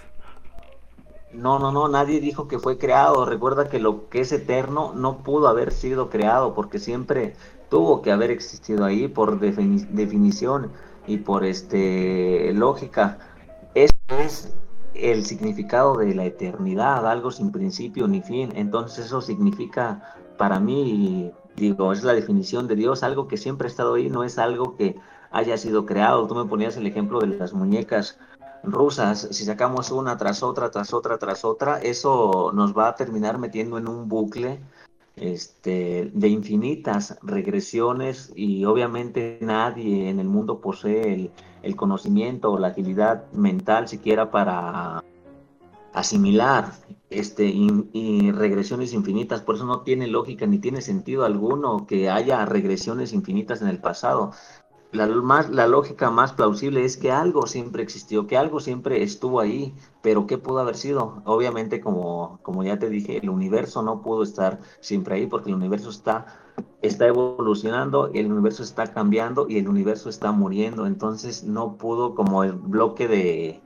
[1.35, 3.27] No, no, no, nadie dijo que fue creado.
[3.27, 7.35] Recuerda que lo que es eterno no pudo haber sido creado porque siempre
[7.69, 10.71] tuvo que haber existido ahí por definición
[11.07, 13.19] y por este lógica.
[13.75, 14.55] Eso es
[14.95, 18.53] el significado de la eternidad, algo sin principio ni fin.
[18.55, 23.71] Entonces eso significa para mí, digo, es la definición de Dios, algo que siempre ha
[23.71, 24.97] estado ahí, no es algo que
[25.31, 26.27] haya sido creado.
[26.27, 28.19] Tú me ponías el ejemplo de las muñecas
[28.65, 33.39] rusas, si sacamos una tras otra, tras otra, tras otra, eso nos va a terminar
[33.39, 34.61] metiendo en un bucle
[35.17, 41.31] este, de infinitas regresiones y obviamente nadie en el mundo posee
[41.63, 45.03] el, conocimiento o la agilidad mental siquiera para
[45.95, 46.73] asimilar
[47.09, 49.41] este, y regresiones infinitas.
[49.41, 53.79] Por eso no tiene lógica ni tiene sentido alguno que haya regresiones infinitas en el
[53.79, 54.33] pasado
[54.95, 59.41] la, más, la lógica más plausible es que algo siempre existió, que algo siempre estuvo
[59.41, 61.23] ahí, pero ¿qué pudo haber sido?
[61.25, 65.57] Obviamente, como, como ya te dije, el universo no pudo estar siempre ahí porque el
[65.57, 66.27] universo está,
[66.83, 72.45] está evolucionando, el universo está cambiando y el universo está muriendo, entonces no pudo, como
[72.45, 73.63] el bloque de,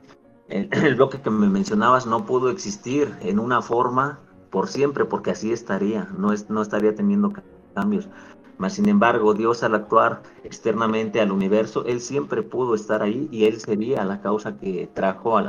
[0.48, 5.30] el, el bloque que me mencionabas, no pudo existir en una forma por siempre, porque
[5.30, 7.32] así estaría, no, es, no estaría teniendo
[7.74, 8.08] cambios.
[8.58, 13.44] Mas, sin embargo, Dios al actuar externamente al universo, Él siempre pudo estar ahí y
[13.44, 15.42] Él sería la causa que trajo a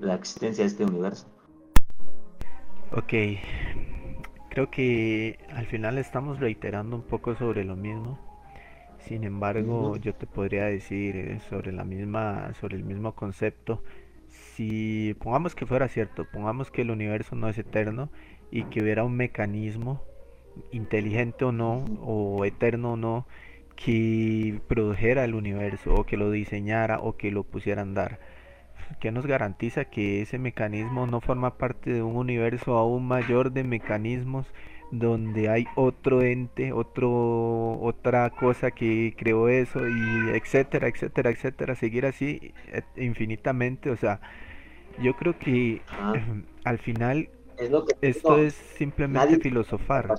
[0.00, 1.28] la, existencia de este universo.
[2.90, 3.12] Ok,
[4.50, 8.18] creo que al final estamos reiterando un poco sobre lo mismo.
[8.98, 13.82] Sin embargo, yo te podría decir eh, sobre la misma, sobre el mismo concepto.
[14.28, 18.10] Si pongamos que fuera cierto, pongamos que el universo no es eterno
[18.50, 20.02] y que hubiera un mecanismo
[20.70, 23.26] inteligente o no, o eterno o no,
[23.76, 28.20] que produjera el universo, o que lo diseñara, o que lo pusiera a andar.
[29.00, 33.64] ¿Qué nos garantiza que ese mecanismo no forma parte de un universo aún mayor de
[33.64, 34.46] mecanismos
[34.92, 42.04] donde hay otro ente, otro, otra cosa que creó eso y etcétera, etcétera, etcétera, seguir
[42.04, 44.20] así eh, infinitamente, o sea,
[45.02, 45.80] yo creo que
[46.64, 47.30] al final
[48.00, 50.14] esto es simplemente filosofar.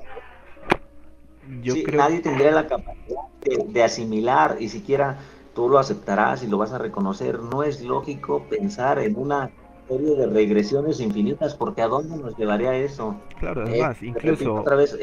[1.61, 1.97] Yo creo...
[1.97, 3.21] Nadie tendría la capacidad
[3.67, 5.19] de, asimilar y siquiera
[5.53, 7.39] tú lo aceptarás y lo vas a reconocer.
[7.39, 9.51] No es lógico pensar en una
[9.87, 13.15] serie de regresiones infinitas porque ¿a dónde nos llevaría eso?
[13.39, 14.55] Claro, además, eh, incluso...
[14.55, 14.97] Otra vez,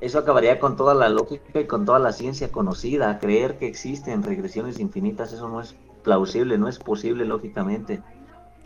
[0.00, 3.18] eso acabaría con toda la lógica y con toda la ciencia conocida.
[3.18, 8.02] Creer que existen regresiones infinitas, eso no es plausible, no es posible lógicamente.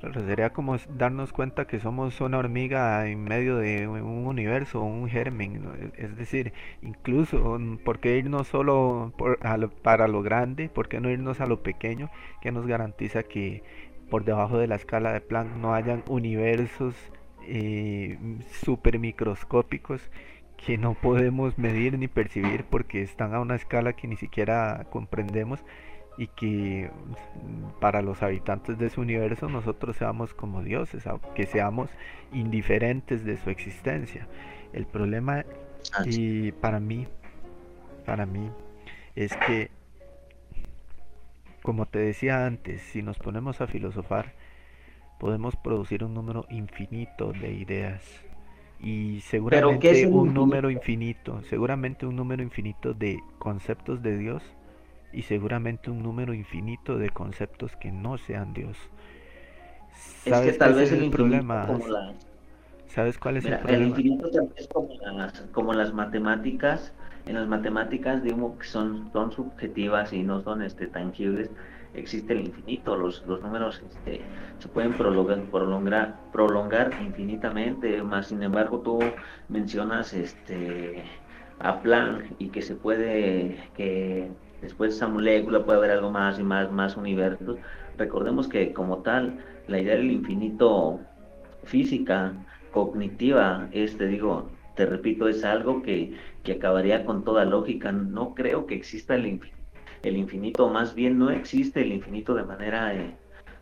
[0.01, 5.11] Claro, sería como darnos cuenta que somos una hormiga en medio de un universo, un
[5.11, 5.63] germen.
[5.99, 9.13] Es decir, incluso, ¿por qué irnos solo
[9.83, 10.71] para lo grande?
[10.71, 12.11] ¿Por qué no irnos a lo pequeño?
[12.41, 13.63] Que nos garantiza que
[14.09, 16.95] por debajo de la escala de Planck no hayan universos
[17.47, 18.19] eh,
[18.63, 20.11] super microscópicos
[20.57, 25.63] que no podemos medir ni percibir porque están a una escala que ni siquiera comprendemos
[26.21, 26.91] y que
[27.81, 31.89] para los habitantes de su universo nosotros seamos como dioses, que seamos
[32.31, 34.29] indiferentes de su existencia.
[34.75, 35.47] El problema
[36.05, 37.07] y para mí,
[38.05, 38.51] para mí,
[39.17, 39.71] es que,
[41.63, 44.35] como te decía antes, si nos ponemos a filosofar,
[45.19, 48.05] podemos producir un número infinito de ideas
[48.79, 54.43] y seguramente un número infinito, seguramente un número infinito de conceptos de Dios
[55.13, 58.77] y seguramente un número infinito de conceptos que no sean Dios.
[60.25, 61.69] ¿Sabes es que tal vez el, problema?
[62.87, 63.79] ¿Sabes cuál es el problema?
[63.79, 66.93] El infinito es como las, como las matemáticas.
[67.27, 71.51] En las matemáticas, digamos que son, son subjetivas y no son este, tangibles.
[71.93, 74.23] Existe el infinito, los, los números este,
[74.59, 79.01] se pueden prolongar, prolongar, prolongar infinitamente, más sin embargo tú
[79.49, 81.03] mencionas este,
[81.59, 84.31] a Planck y que se puede, que
[84.61, 87.59] después de esa molécula puede haber algo más y más, más universos.
[87.99, 89.39] Recordemos que como tal,
[89.69, 91.01] la idea del infinito
[91.65, 92.33] física,
[92.73, 97.93] cognitiva, es, te digo, te repito, es algo que, que acabaría con toda lógica.
[97.93, 99.41] No creo que exista el,
[100.03, 103.17] el infinito, más bien no existe el infinito de manera, eh,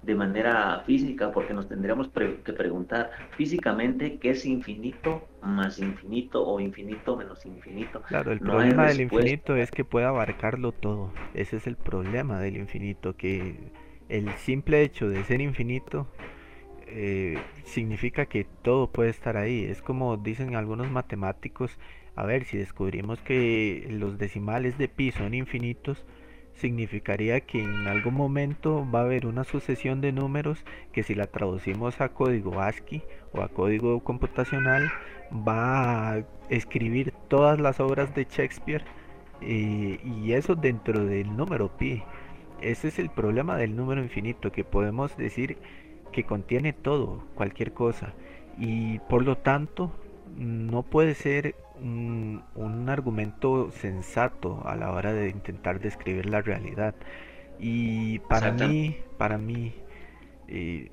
[0.08, 6.58] de manera física, porque nos tendríamos que preguntar físicamente qué es infinito más infinito o
[6.60, 8.02] infinito menos infinito.
[8.08, 11.12] Claro, el problema del infinito es que puede abarcarlo todo.
[11.34, 13.70] Ese es el problema del infinito, que
[14.08, 16.06] el simple hecho de ser infinito
[16.86, 19.64] eh, significa que todo puede estar ahí.
[19.64, 21.78] Es como dicen algunos matemáticos,
[22.16, 26.02] a ver, si descubrimos que los decimales de pi son infinitos,
[26.58, 31.26] significaría que en algún momento va a haber una sucesión de números que si la
[31.26, 33.02] traducimos a código ASCII
[33.32, 34.90] o a código computacional
[35.32, 38.84] va a escribir todas las obras de Shakespeare
[39.40, 42.02] eh, y eso dentro del número pi.
[42.60, 45.58] Ese es el problema del número infinito, que podemos decir
[46.12, 48.14] que contiene todo, cualquier cosa.
[48.58, 49.92] Y por lo tanto,
[50.36, 52.42] no puede ser un,
[52.88, 56.94] argumento sensato a la hora de intentar describir la realidad.
[57.58, 59.74] Y para mí, para mí,
[60.46, 60.90] eh,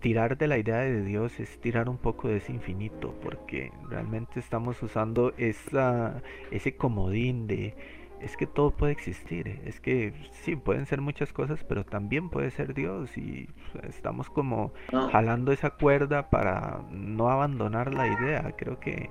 [0.00, 4.40] tirar de la idea de Dios es tirar un poco de ese infinito, porque realmente
[4.40, 7.74] estamos usando esa, ese comodín de
[8.20, 10.12] es que todo puede existir, es que
[10.42, 13.48] sí, pueden ser muchas cosas, pero también puede ser Dios y
[13.84, 14.72] estamos como
[15.12, 19.10] jalando esa cuerda para no abandonar la idea, creo que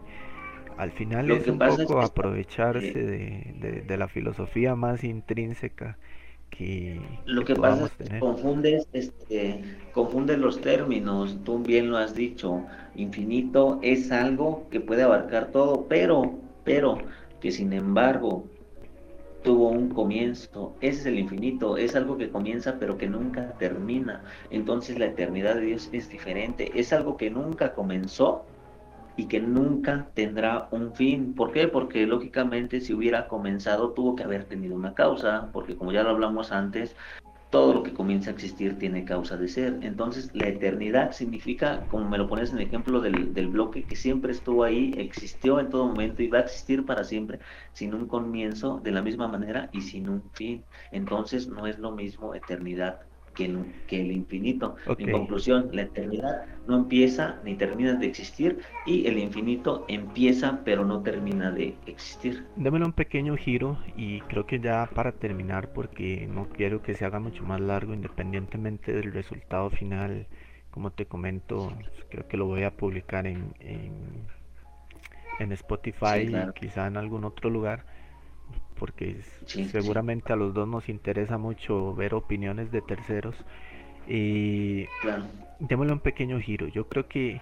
[0.78, 5.98] al final es un poco aprovecharse de, de, la filosofía más intrínseca
[6.50, 12.16] que lo que, pasa es que confundes este confundes los términos tú bien lo has
[12.16, 17.00] dicho infinito es algo que puede abarcar todo pero pero
[17.42, 18.46] que sin embargo
[19.44, 20.76] tuvo un comienzo.
[20.82, 24.22] Ese es el infinito, es algo que comienza pero que nunca termina.
[24.50, 28.46] Entonces la eternidad de Dios es diferente, es algo que nunca comenzó
[29.18, 31.34] y que nunca tendrá un fin.
[31.36, 31.68] ¿Por qué?
[31.68, 36.12] Porque lógicamente si hubiera comenzado tuvo que haber tenido una causa, porque como ya lo
[36.12, 36.96] hablamos antes,
[37.50, 39.80] todo lo que comienza a existir tiene causa de ser.
[39.82, 44.32] Entonces, la eternidad significa, como me lo pones en el ejemplo del, bloque, que siempre
[44.34, 47.40] estuvo ahí, existió en todo momento y va a existir para siempre,
[47.74, 50.66] sin un comienzo, de la misma manera y sin un fin.
[50.92, 53.00] Entonces, no es lo mismo eternidad
[53.38, 53.46] que
[53.90, 54.76] el, infinito.
[54.98, 60.84] En conclusión, la eternidad no empieza ni termina de existir y el infinito empieza pero
[60.84, 62.46] no termina de existir.
[62.56, 67.06] Démelo un pequeño giro y creo que ya para terminar porque no quiero que se
[67.06, 70.28] haga mucho más largo independientemente del resultado final.
[70.72, 71.72] Como te comento,
[72.10, 74.28] creo que lo voy a publicar en, en,
[75.52, 77.86] Spotify y quizá en algún otro lugar
[78.80, 79.22] porque
[79.72, 83.36] seguramente a los dos nos interesa mucho ver opiniones de terceros.
[84.08, 84.86] Y
[85.60, 86.68] démosle un pequeño giro.
[86.68, 87.42] Yo creo que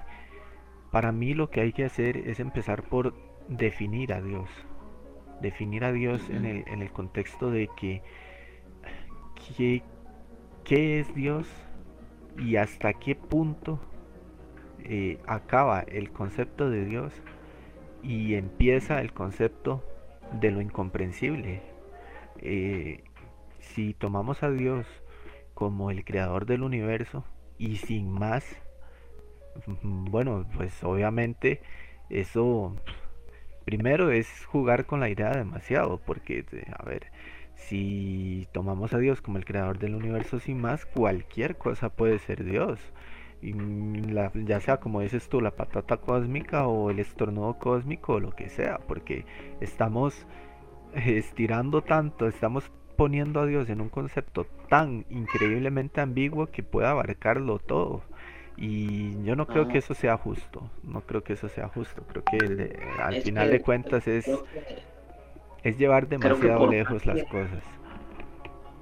[0.91, 3.14] para mí lo que hay que hacer es empezar por
[3.48, 4.49] definir a Dios.
[5.41, 8.02] Definir a Dios en, el, en el contexto de que
[10.64, 11.48] qué, es Dios
[12.38, 13.80] y hasta qué punto
[14.84, 17.14] eh, acaba el concepto de Dios
[18.03, 19.84] y empieza el concepto
[20.34, 21.61] de lo incomprensible.
[22.39, 23.03] Eh,
[23.60, 24.85] si tomamos a Dios
[25.53, 27.23] como el creador del universo
[27.57, 28.45] y sin más,
[29.84, 31.61] bueno, pues obviamente
[32.10, 32.76] eso
[33.65, 36.45] primero es jugar con la idea demasiado, porque,
[36.77, 37.07] a ver,
[37.56, 42.43] si tomamos a Dios como el creador del universo sin más, cualquier cosa puede ser
[42.43, 42.80] Dios.
[44.45, 48.49] Ya sea como dices tú, la patata cósmica o el estornudo cósmico o lo que
[48.49, 49.26] sea, porque
[49.61, 50.26] estamos
[50.93, 57.59] estirando tanto, estamos poniendo a Dios en un concepto tan increíblemente ambiguo que pueda abarcarlo
[57.59, 58.03] todo.
[58.57, 62.23] Y yo no creo que eso sea justo, no creo que eso sea justo, creo
[62.23, 64.30] que al final de cuentas es,
[65.61, 67.74] es llevar demasiado lejos las cosas.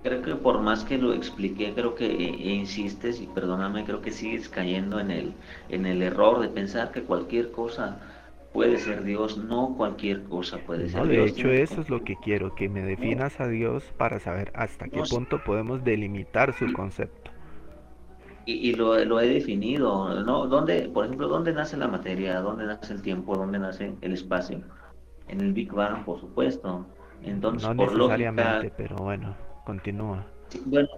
[0.03, 4.49] Creo que por más que lo expliqué, creo que insistes y perdóname, creo que sigues
[4.49, 5.33] cayendo en el,
[5.69, 7.99] en el error de pensar que cualquier cosa
[8.51, 11.25] puede ser Dios, no cualquier cosa puede ser de Dios.
[11.25, 14.89] De hecho, eso es lo que quiero, que me definas a Dios para saber hasta
[14.89, 17.31] qué punto podemos delimitar su concepto.
[18.45, 20.47] Y, lo, lo, he definido, ¿no?
[20.47, 22.41] ¿Dónde, por ejemplo, dónde nace la materia?
[22.41, 23.37] ¿Dónde nace el tiempo?
[23.37, 24.61] ¿Dónde nace el espacio?
[25.29, 26.85] En el Big Bang, por supuesto.
[27.23, 29.33] Entonces, no por necesariamente, pero bueno,
[29.65, 30.25] continúa.
[30.65, 30.89] bueno,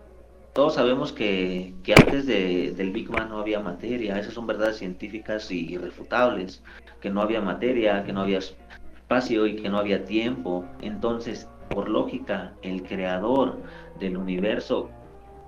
[0.53, 4.77] todos sabemos que, que antes de, del Big Bang no había materia, esas son verdades
[4.77, 6.63] científicas y irrefutables
[7.01, 10.65] que no había materia, que no había espacio y que no había tiempo.
[10.81, 13.61] Entonces, por lógica, el creador
[13.99, 14.89] del universo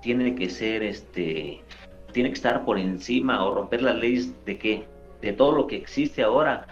[0.02, 1.64] tiene que ser este
[2.12, 4.86] tiene que estar por encima o romper las leyes de qué?
[5.20, 6.66] De todo lo que existe ahora,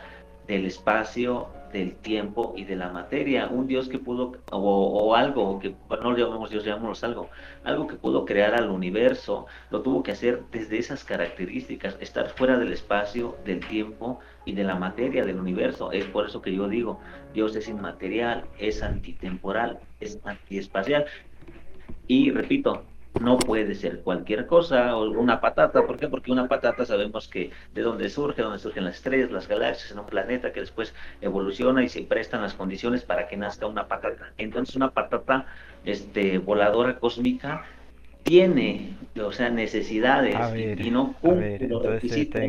[0.47, 5.75] del espacio, del tiempo y de la materia, un Dios que pudo, o, algo, que
[5.91, 7.29] no lo llamamos Dios, llamamos algo,
[7.65, 12.59] algo que pudo crear al universo, lo tuvo que hacer desde esas características, estar fuera
[12.59, 15.93] del espacio, del tiempo y de la materia del universo.
[15.93, 17.01] Es por eso que yo digo,
[17.35, 21.07] Dios es inmaterial, es antitemporal, es antiespacial.
[22.07, 22.85] Y repito,
[23.21, 25.87] no puede ser cualquier cosa o una patata.
[25.87, 26.09] ¿Por qué?
[26.09, 29.99] Porque una patata sabemos que de dónde surge, dónde surgen las estrellas, las galaxias, en
[29.99, 34.33] un planeta que después evoluciona y se prestan las condiciones para que nazca una patata.
[34.39, 35.47] Entonces una patata
[35.85, 37.65] este, voladora cósmica
[38.23, 40.35] tiene, o sea, necesidades
[40.79, 42.43] y, no cumple los requisitos.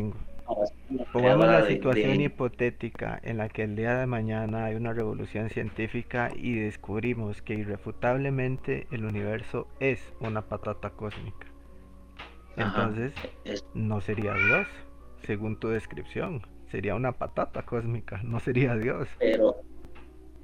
[1.12, 6.32] Pongamos la situación hipotética en la que el día de mañana hay una revolución científica
[6.36, 11.48] y descubrimos que irrefutablemente el universo es una patata cósmica.
[12.56, 13.14] Entonces,
[13.74, 14.68] no sería Dios,
[15.24, 16.42] según tu descripción.
[16.72, 19.08] Sería una patata cósmica, no sería Dios.
[19.20, 19.56] Pero,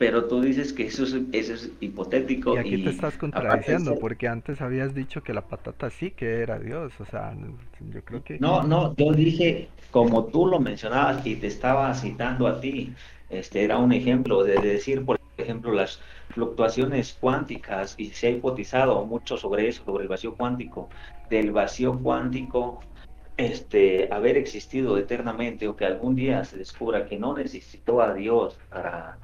[0.04, 2.56] pero tú dices que eso es, eso es hipotético.
[2.56, 6.60] Y aquí te estás contradiciendo, porque antes habías dicho que la patata sí que era
[6.60, 7.34] Dios, o sea,
[7.80, 8.38] yo creo que...
[8.38, 12.94] No, no, yo dije, como tú lo mencionabas y te estaba citando a ti,
[13.30, 16.02] este era un ejemplo de decir, por ejemplo, las
[16.32, 20.90] fluctuaciones cuánticas, y se ha hipotizado mucho sobre eso, sobre el vacío cuántico,
[21.30, 22.82] del vacío cuántico
[23.38, 28.60] este, haber existido eternamente o que algún día se descubra que no necesitó a Dios
[28.70, 29.18] para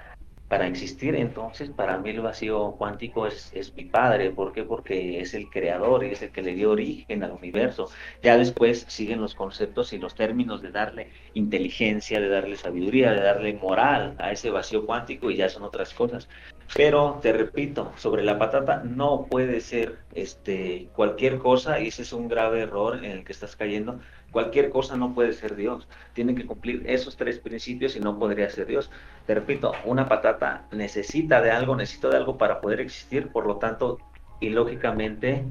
[0.49, 1.15] para existir.
[1.15, 4.31] Entonces, para mí el vacío cuántico es, es, mi padre.
[4.31, 4.63] ¿Por qué?
[4.63, 7.89] Porque es el creador y es el que le dio origen al universo.
[8.23, 13.21] Ya después siguen los conceptos y los términos de darle inteligencia, de darle sabiduría, de
[13.21, 16.27] darle moral a ese vacío cuántico y ya son otras cosas.
[16.75, 22.13] Pero te repito, sobre la patata no puede ser este cualquier cosa y ese es
[22.13, 23.99] un grave error en el que estás cayendo
[24.31, 25.87] Cualquier cosa no puede ser Dios.
[26.13, 28.91] Tiene que cumplir esos tres principios y no podría ser Dios.
[29.25, 33.57] Te repito, una patata necesita de algo, necesita de algo para poder existir, por lo
[33.57, 33.97] tanto,
[34.39, 35.45] ilógicamente,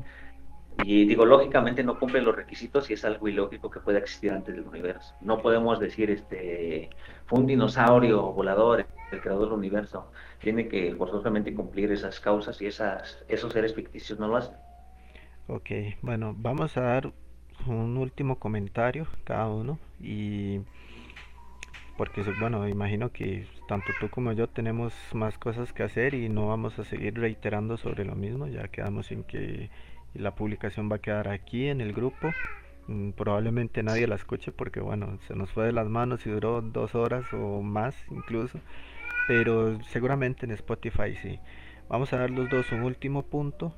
[0.84, 4.54] y digo, lógicamente no cumple los requisitos y es algo ilógico que pueda existir antes
[4.54, 5.14] del universo.
[5.20, 6.90] No podemos decir, este,
[7.26, 10.12] fue un dinosaurio volador, el creador del universo.
[10.40, 14.54] Tiene que forzosamente cumplir esas causas y esas, esos seres ficticios no lo hacen.
[15.48, 15.70] Ok,
[16.02, 17.12] bueno, vamos a dar
[17.68, 20.60] un último comentario cada uno y
[21.96, 26.48] porque bueno imagino que tanto tú como yo tenemos más cosas que hacer y no
[26.48, 28.46] vamos a seguir reiterando sobre lo mismo.
[28.46, 29.68] Ya quedamos en que
[30.14, 32.32] la publicación va a quedar aquí en el grupo.
[32.86, 36.62] Mm, probablemente nadie la escuche porque bueno se nos fue de las manos y duró
[36.62, 38.58] dos horas o más incluso
[39.26, 41.38] pero seguramente en Spotify sí.
[41.88, 43.74] Vamos a dar los dos un último punto.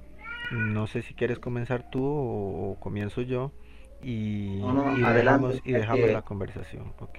[0.53, 3.53] No sé si quieres comenzar tú o comienzo yo
[4.03, 4.61] y,
[5.15, 7.19] dejamos, y dejamos la conversación, ¿ok?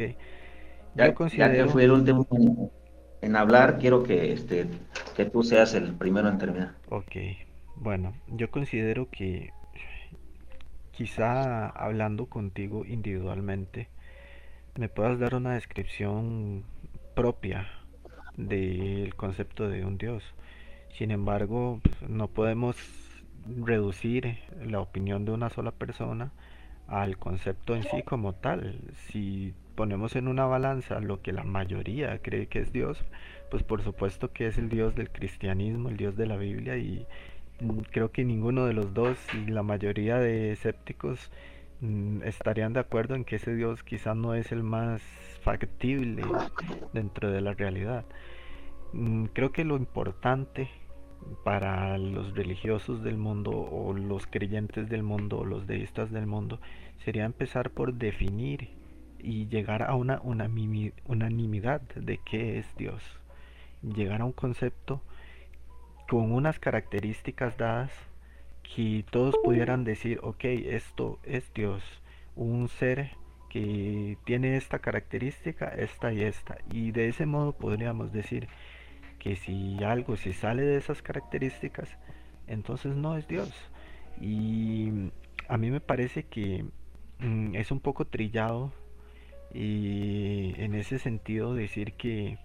[0.95, 2.27] Ya, que fui el último
[3.21, 4.67] en hablar, quiero que, este,
[5.15, 6.75] que tú seas el primero en terminar.
[6.89, 7.15] Ok,
[7.75, 9.51] bueno, yo considero que
[10.91, 13.89] quizá hablando contigo individualmente,
[14.77, 16.63] me puedas dar una descripción
[17.15, 17.67] propia
[18.37, 20.23] del concepto de un Dios.
[20.97, 22.75] Sin embargo, no podemos
[23.45, 26.31] reducir la opinión de una sola persona
[26.87, 28.79] al concepto en sí como tal.
[29.09, 33.03] Si ponemos en una balanza lo que la mayoría cree que es Dios,
[33.49, 37.05] pues por supuesto que es el Dios del cristianismo, el Dios de la Biblia y
[37.91, 41.31] creo que ninguno de los dos y la mayoría de escépticos
[41.81, 45.01] mm, estarían de acuerdo en que ese Dios quizás no es el más
[45.41, 46.23] factible
[46.93, 48.05] dentro de la realidad.
[48.93, 50.69] Mm, creo que lo importante
[51.43, 56.59] para los religiosos del mundo o los creyentes del mundo o los deístas del mundo
[57.03, 58.69] sería empezar por definir
[59.19, 63.03] y llegar a una unanimidad de qué es Dios.
[63.81, 65.01] Llegar a un concepto
[66.09, 67.91] con unas características dadas
[68.75, 71.83] que todos pudieran decir, ok, esto es Dios,
[72.35, 73.11] un ser
[73.49, 76.57] que tiene esta característica, esta y esta.
[76.71, 78.47] Y de ese modo podríamos decir,
[79.21, 81.95] que si algo se sale de esas características,
[82.47, 83.53] entonces no es Dios.
[84.19, 85.11] Y
[85.47, 86.65] a mí me parece que
[87.19, 88.73] mm, es un poco trillado
[89.53, 92.39] y en ese sentido decir que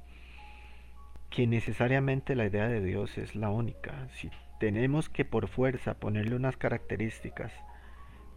[1.30, 4.08] que necesariamente la idea de Dios es la única.
[4.12, 4.30] Si
[4.60, 7.52] tenemos que por fuerza ponerle unas características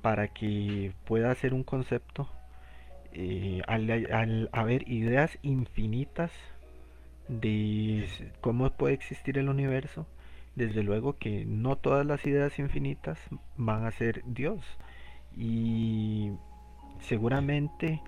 [0.01, 2.29] para que pueda ser un concepto,
[3.11, 6.31] eh, al haber ideas infinitas
[7.29, 8.07] de
[8.41, 10.07] cómo puede existir el universo,
[10.55, 13.19] desde luego que no todas las ideas infinitas
[13.57, 14.61] van a ser Dios.
[15.37, 16.31] Y
[17.01, 18.01] seguramente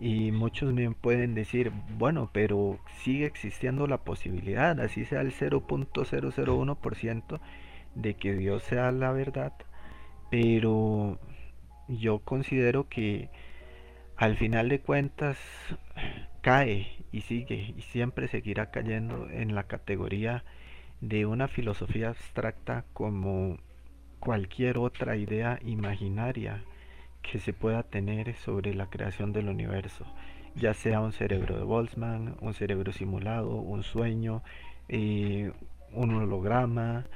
[0.00, 7.40] Y muchos me pueden decir, bueno, pero sigue existiendo la posibilidad, así sea el 0.001%
[7.94, 9.52] de que Dios sea la verdad,
[10.30, 11.18] pero
[11.88, 13.30] yo considero que
[14.16, 15.38] al final de cuentas
[16.42, 20.44] cae y sigue y siempre seguirá cayendo en la categoría
[21.00, 23.58] de una filosofía abstracta como
[24.20, 26.64] cualquier otra idea imaginaria
[27.22, 30.06] que se pueda tener sobre la creación del universo,
[30.54, 34.42] ya sea un cerebro de Boltzmann, un cerebro simulado, un sueño,
[34.88, 35.52] eh,
[35.92, 37.06] un holograma,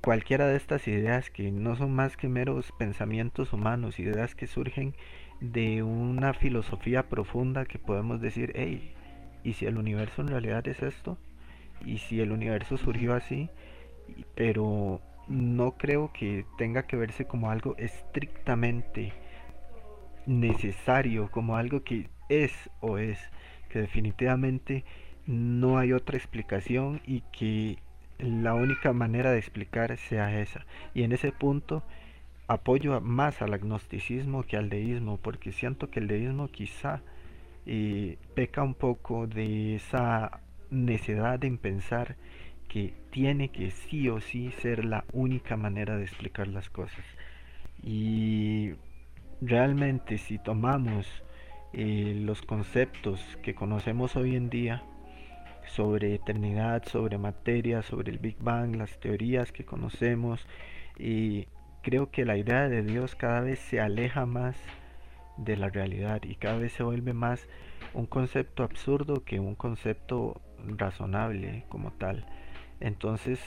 [0.00, 4.94] cualquiera de estas ideas que no son más que meros pensamientos humanos, ideas que surgen
[5.40, 8.94] de una filosofía profunda que podemos decir, hey,
[9.42, 11.18] ¿y si el universo en realidad es esto?
[11.84, 13.50] ¿Y si el universo surgió así?
[14.34, 19.12] Pero no creo que tenga que verse como algo estrictamente
[20.26, 23.18] necesario, como algo que es o es,
[23.68, 24.84] que definitivamente
[25.26, 27.78] no hay otra explicación y que
[28.18, 30.64] la única manera de explicar sea esa.
[30.94, 31.82] Y en ese punto
[32.46, 37.02] apoyo más al agnosticismo que al deísmo, porque siento que el deísmo quizá
[37.66, 40.40] eh, peca un poco de esa
[40.70, 42.16] necedad en pensar
[42.68, 47.04] que tiene que sí o sí ser la única manera de explicar las cosas.
[47.82, 48.72] Y
[49.40, 51.06] realmente si tomamos
[51.72, 54.82] eh, los conceptos que conocemos hoy en día
[55.66, 60.46] sobre eternidad, sobre materia, sobre el Big Bang, las teorías que conocemos,
[60.98, 61.46] y
[61.84, 64.56] creo que la idea de Dios cada vez se aleja más
[65.36, 67.46] de la realidad y cada vez se vuelve más
[67.92, 72.24] un concepto absurdo que un concepto razonable como tal.
[72.80, 73.38] Entonces,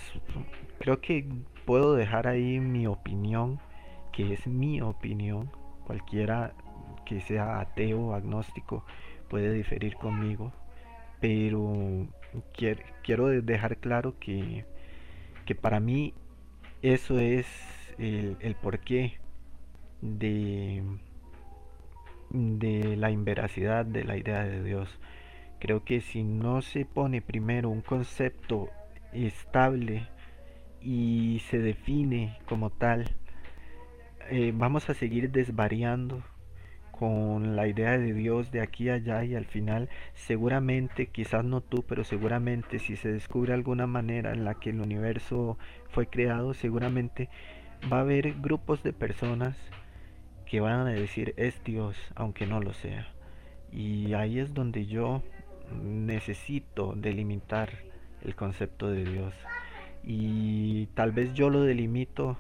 [0.79, 1.27] creo que
[1.65, 3.59] puedo dejar ahí mi opinión,
[4.13, 5.51] que es mi opinión.
[5.85, 6.53] Cualquiera
[7.05, 8.85] que sea ateo o agnóstico
[9.29, 10.53] puede diferir conmigo,
[11.19, 12.07] pero
[12.53, 14.65] quiero, dejar claro que,
[15.45, 16.13] que para mí
[16.81, 17.47] eso es
[17.97, 19.17] el, porqué
[20.01, 20.83] de,
[22.29, 24.99] de la inveracidad de la idea de Dios.
[25.59, 28.69] Creo que si no se pone primero un concepto
[29.11, 30.07] estable
[30.81, 33.09] y se define como tal,
[34.29, 36.21] eh, vamos a seguir desvariando
[36.91, 41.61] con la idea de Dios de aquí a allá y al final seguramente, quizás no
[41.61, 45.57] tú, pero seguramente si se descubre alguna manera en la que el universo
[45.89, 47.29] fue creado, seguramente
[47.91, 49.55] va a haber grupos de personas
[50.45, 53.07] que van a decir es Dios, aunque no lo sea.
[53.71, 55.23] Y ahí es donde yo
[55.83, 57.69] necesito delimitar
[58.23, 59.33] el concepto de Dios.
[60.03, 62.37] Y tal vez yo lo delimito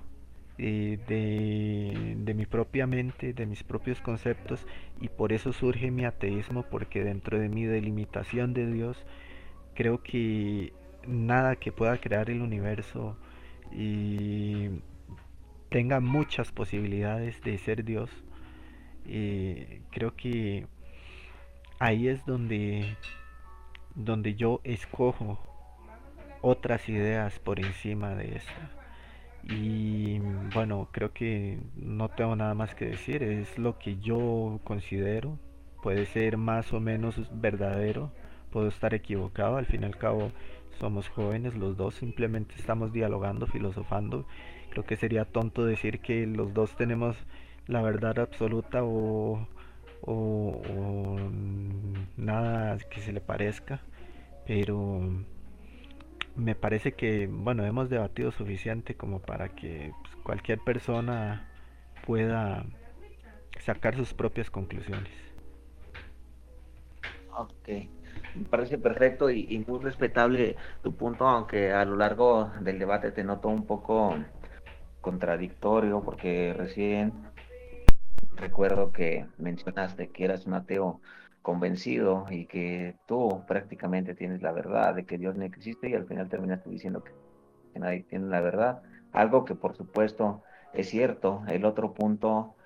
[0.57, 4.65] eh, de, de, mi propia mente, de mis propios conceptos,
[5.01, 9.05] y por eso surge mi ateísmo, porque dentro de mi delimitación de Dios,
[9.75, 10.71] creo que
[11.05, 13.17] nada que pueda crear el universo
[13.71, 14.69] y
[15.69, 18.09] tenga muchas posibilidades de ser Dios,
[19.05, 20.67] eh, creo que
[21.79, 22.95] ahí es donde,
[23.95, 25.39] donde yo escojo
[26.41, 28.71] otras ideas por encima de esta.
[29.43, 30.19] Y
[30.53, 35.37] bueno, creo que no tengo nada más que decir, es lo que yo considero,
[35.81, 38.11] puede ser más o menos verdadero,
[38.51, 40.31] puedo estar equivocado, al fin y al cabo
[40.79, 44.25] somos jóvenes los dos, simplemente estamos dialogando, filosofando.
[44.69, 47.15] Creo que sería tonto decir que los dos tenemos
[47.67, 49.47] la verdad absoluta o,
[50.01, 50.61] o,
[52.15, 53.81] nada que se le parezca,
[54.45, 55.01] pero
[56.35, 61.49] me parece que, bueno, hemos debatido suficiente como para que pues, cualquier persona
[62.05, 62.65] pueda
[63.59, 65.11] sacar sus propias conclusiones.
[67.35, 67.69] Ok,
[68.35, 73.23] me parece perfecto y, muy respetable tu punto, aunque a lo largo del debate te
[73.23, 74.15] noto un poco
[75.01, 77.13] contradictorio, porque recién
[78.35, 81.01] recuerdo que mencionaste que eras un ateo
[81.41, 86.05] convencido y que tú prácticamente tienes la verdad de que Dios no existe y al
[86.05, 87.13] final terminaste diciendo que,
[87.79, 88.81] nadie tiene la verdad.
[89.13, 90.43] Algo que por supuesto
[90.73, 91.43] es cierto.
[91.47, 92.56] El otro punto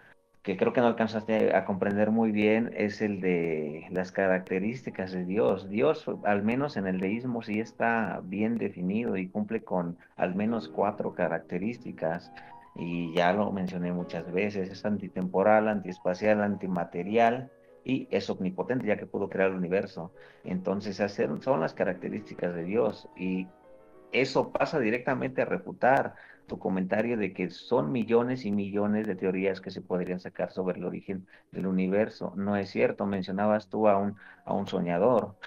[0.44, 5.24] que creo que no alcanzaste a comprender muy bien es el de las características de
[5.26, 5.70] Dios.
[5.70, 10.68] Dios, al menos en el deísmo, sí está bien definido y cumple con al menos
[10.68, 12.32] cuatro características.
[12.76, 17.52] Y ya lo mencioné muchas veces, es antitemporal, antiespacial, antimaterial
[17.84, 20.12] y es omnipotente ya que pudo crear el universo.
[20.44, 21.02] Entonces
[21.42, 23.48] son las características de Dios y
[24.12, 26.16] eso pasa directamente a refutar
[26.48, 30.78] tu comentario de que son millones y millones de teorías que se podrían sacar sobre
[30.80, 32.34] el origen del universo.
[32.36, 35.38] No es cierto, mencionabas tú a un, a un soñador,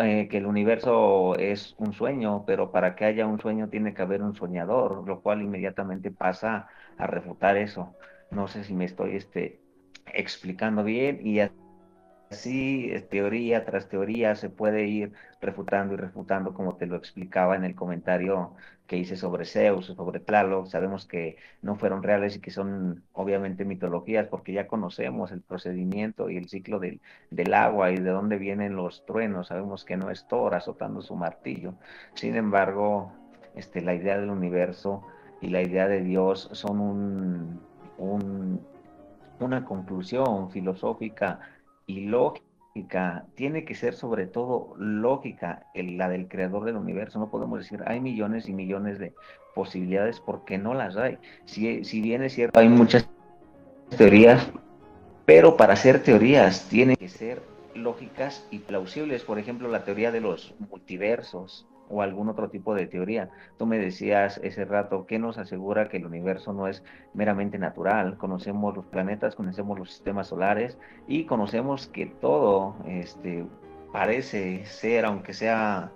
[0.00, 4.02] eh, que el universo es un sueño, pero para que haya un sueño tiene que
[4.02, 7.94] haber un soñador, lo cual inmediatamente pasa a refutar eso.
[8.30, 9.60] No sé si me estoy este,
[10.06, 11.40] explicando bien y
[12.32, 17.64] así teoría tras teoría se puede ir refutando y refutando como te lo explicaba en
[17.64, 18.54] el comentario
[18.86, 23.64] que hice sobre Zeus, sobre Tlaloc, sabemos que no fueron reales y que son obviamente
[23.64, 28.38] mitologías porque ya conocemos el procedimiento y el ciclo del, del agua y de dónde
[28.38, 31.74] vienen los truenos, sabemos que no es Thor azotando su martillo,
[32.14, 33.12] sin embargo,
[33.54, 35.02] este, la idea del universo
[35.40, 37.60] y la idea de Dios son un,
[37.98, 38.60] un
[39.42, 41.40] una conclusión filosófica
[41.86, 47.18] y lógica, tiene que ser sobre todo lógica, la del creador del universo.
[47.18, 49.14] No podemos decir, hay millones y millones de
[49.54, 51.18] posibilidades porque no las hay.
[51.44, 53.08] Si, si bien es cierto, hay muchas
[53.96, 54.50] teorías,
[55.26, 57.42] pero para ser teorías tienen que ser
[57.74, 59.22] lógicas y plausibles.
[59.22, 63.28] Por ejemplo, la teoría de los multiversos o algún otro tipo de teoría.
[63.58, 68.16] Tú me decías ese rato, ¿qué nos asegura que el universo no es meramente natural?
[68.16, 73.44] Conocemos los planetas, conocemos los sistemas solares y conocemos que todo este,
[73.92, 75.92] parece ser, aunque sea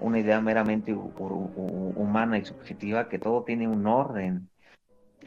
[0.00, 4.50] una idea meramente humana y subjetiva, que todo tiene un orden,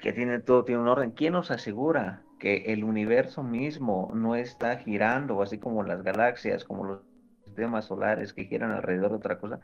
[0.02, 1.12] que tiene, todo tiene un orden.
[1.12, 6.84] ¿Quién nos asegura que el universo mismo no está girando, así como las galaxias, como
[6.86, 7.00] los
[7.46, 9.60] sistemas solares que giran alrededor de otra cosa,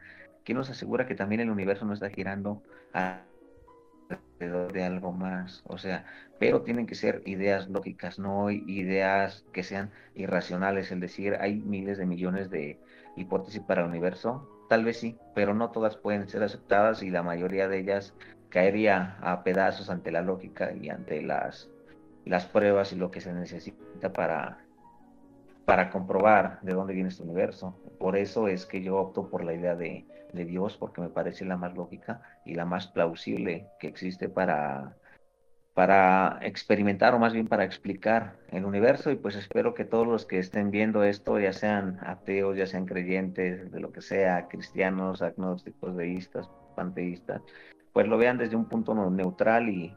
[0.46, 2.62] ¿quién nos asegura que también el universo no está girando
[2.94, 5.64] alrededor de algo más?
[5.66, 6.06] O sea,
[6.40, 10.92] pero tienen que ser ideas lógicas, no ideas que sean irracionales.
[10.92, 12.80] Es decir, hay miles de millones de
[13.18, 17.24] hipótesis para el universo, tal vez sí, pero no todas pueden ser aceptadas y la
[17.24, 18.14] mayoría de ellas
[18.50, 21.70] caería a pedazos ante la lógica y ante las,
[22.26, 24.60] las pruebas y lo que se necesita para
[25.66, 27.76] para comprobar de dónde viene este universo.
[27.98, 31.58] Por eso es que yo opto por la idea de, Dios, porque me parece la
[31.58, 34.98] más lógica y la más plausible que existe para,
[35.76, 40.26] para experimentar o más bien para explicar el universo y pues espero que todos los
[40.26, 45.22] que estén viendo esto, ya sean ateos, ya sean creyentes, de lo que sea, cristianos,
[45.22, 47.42] agnósticos, deístas, panteístas,
[47.92, 49.94] pues lo vean desde un punto neutral y,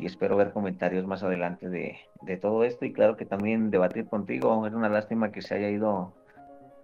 [0.00, 4.06] y espero ver comentarios más adelante de, de, todo esto y claro que también debatir
[4.06, 4.66] contigo.
[4.66, 6.12] Es una lástima que se haya ido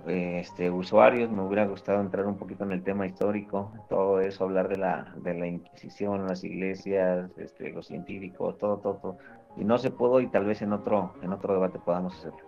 [0.06, 4.68] este, usuarios, me hubiera gustado entrar un poquito en el tema histórico, todo eso, hablar
[4.68, 9.18] de la, de la Inquisición, las iglesias, este, los científicos, todo, todo, todo.
[9.56, 12.46] Y no se pudo y tal vez en otro, en otro debate podamos hacerlo.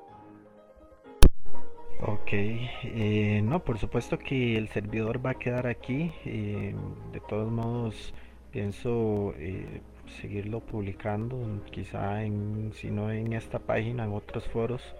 [2.01, 6.13] Ok, eh, no, por supuesto que el servidor va a quedar aquí.
[6.25, 6.73] Eh,
[7.13, 8.15] de todos modos,
[8.53, 9.81] pienso eh,
[10.21, 11.39] seguirlo publicando,
[11.73, 14.95] quizá en, si no en esta página, en otros foros.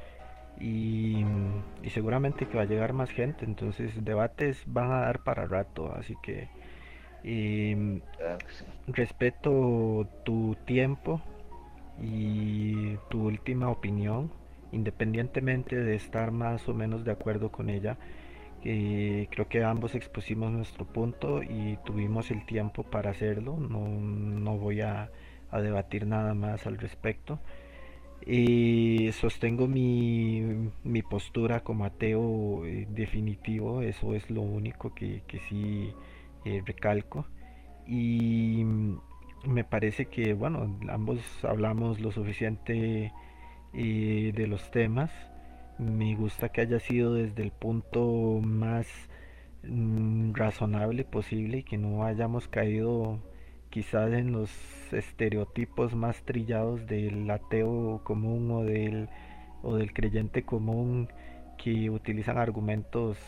[0.61, 1.25] Y,
[1.91, 6.17] seguramente que va a llegar más gente, entonces debates van a dar para rato, así
[6.23, 6.49] que
[8.87, 11.21] respeto tu tiempo
[12.01, 14.31] y tu última opinión,
[14.73, 17.97] independientemente de estar más o menos de acuerdo con ella
[18.63, 23.57] creo que ambos expusimos nuestro punto y tuvimos el tiempo para hacerlo.
[23.57, 25.11] No, voy a,
[25.53, 27.39] debatir nada más al respecto.
[28.29, 30.63] Y sostengo mi,
[31.11, 35.93] postura como ateo eh, definitivo, eso es lo único que, que sí
[36.45, 37.27] eh, recalco.
[37.87, 38.65] Y
[39.47, 43.13] me parece que, bueno, ambos hablamos lo suficiente
[43.73, 45.11] eh, de los temas
[45.79, 48.87] me gusta que haya sido desde el punto más
[49.63, 53.21] mm, razonable posible y que no hayamos caído
[53.71, 54.51] quizás en los
[54.93, 59.09] estereotipos más trillados del ateo común o del,
[59.63, 61.09] o del creyente común
[61.57, 63.19] que utilizan argumentos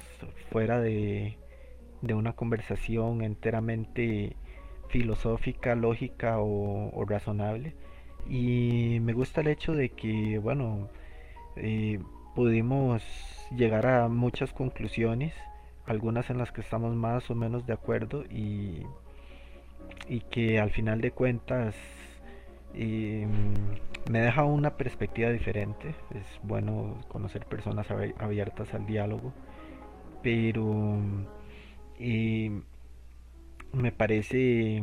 [0.50, 1.36] fuera de,
[2.02, 4.36] de una conversación enteramente
[4.88, 7.74] filosófica, lógica o, razonable.
[8.28, 10.88] Y me gusta el hecho de que, bueno,
[11.56, 12.00] eh,
[12.34, 13.02] pudimos
[13.56, 15.34] llegar a muchas conclusiones,
[15.86, 18.82] algunas en las que estamos más o menos de acuerdo y,
[20.10, 21.76] y que al final de cuentas
[22.74, 23.54] em,
[24.10, 25.94] me deja una perspectiva diferente.
[26.14, 27.86] Es bueno conocer personas
[28.18, 29.32] abiertas al diálogo,
[30.22, 30.98] pero
[31.98, 32.62] em,
[33.72, 34.82] me parece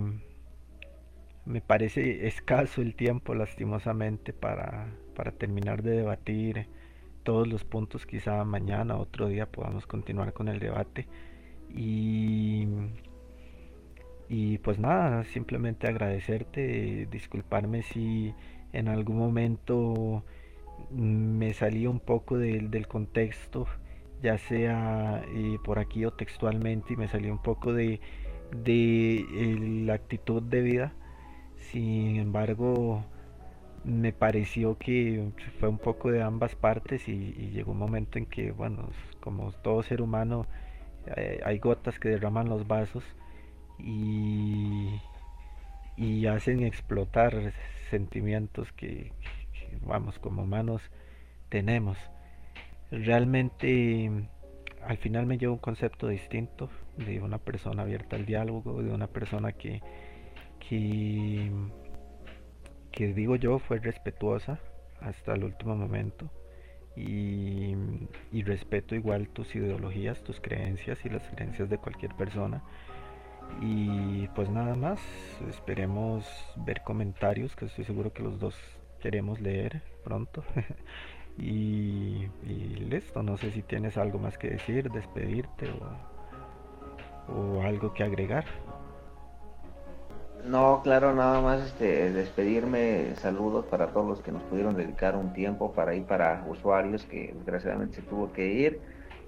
[1.45, 6.67] me parece escaso el tiempo lastimosamente para, para terminar de debatir
[7.23, 11.07] todos los puntos, quizá mañana, otro día podamos continuar con el debate.
[11.69, 12.67] Y,
[14.29, 18.33] Y pues nada, simplemente agradecerte, disculparme si
[18.73, 20.23] en algún momento
[20.91, 23.67] me salí un poco del contexto,
[24.21, 27.99] ya sea eh, por aquí o textualmente, y me salí un poco de,
[28.51, 29.25] de
[29.85, 30.93] la actitud de vida.
[31.71, 33.03] Sin embargo,
[33.83, 38.51] me pareció que fue un poco de ambas partes y, llegó un momento en que,
[38.51, 38.89] bueno,
[39.21, 40.45] como todo ser humano,
[41.15, 43.03] eh, hay gotas que derraman los vasos
[43.79, 45.01] y,
[45.95, 47.53] y hacen explotar
[47.89, 49.11] sentimientos que,
[49.85, 50.81] vamos, como humanos
[51.49, 51.97] tenemos.
[52.91, 54.11] Realmente
[54.85, 59.07] al final me llevo un concepto distinto de una persona abierta al diálogo, de una
[59.07, 59.81] persona que,
[60.59, 61.51] que,
[62.91, 64.59] que digo yo fue respetuosa
[65.01, 66.29] hasta el último momento
[66.95, 67.75] y,
[68.31, 72.63] y respeto igual tus ideologías, tus creencias y las creencias de cualquier persona.
[73.61, 74.99] Y pues nada más,
[75.49, 76.25] esperemos
[76.57, 78.55] ver comentarios que estoy seguro que los dos
[78.99, 80.43] queremos leer pronto.
[81.37, 82.27] y,
[82.89, 85.69] listo, no sé si tienes algo más que decir, despedirte
[87.29, 88.45] o, o algo que agregar.
[90.45, 95.33] No, claro, nada más este, despedirme, saludos para todos los que nos pudieron dedicar un
[95.33, 98.79] tiempo para ir para usuarios que desgraciadamente se tuvo que ir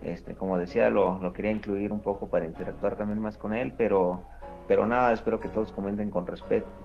[0.02, 3.74] este, como decía, lo, lo, quería incluir un poco para interactuar también más con él,
[3.78, 4.24] pero,
[4.68, 6.26] pero nada, espero que todos comenten con,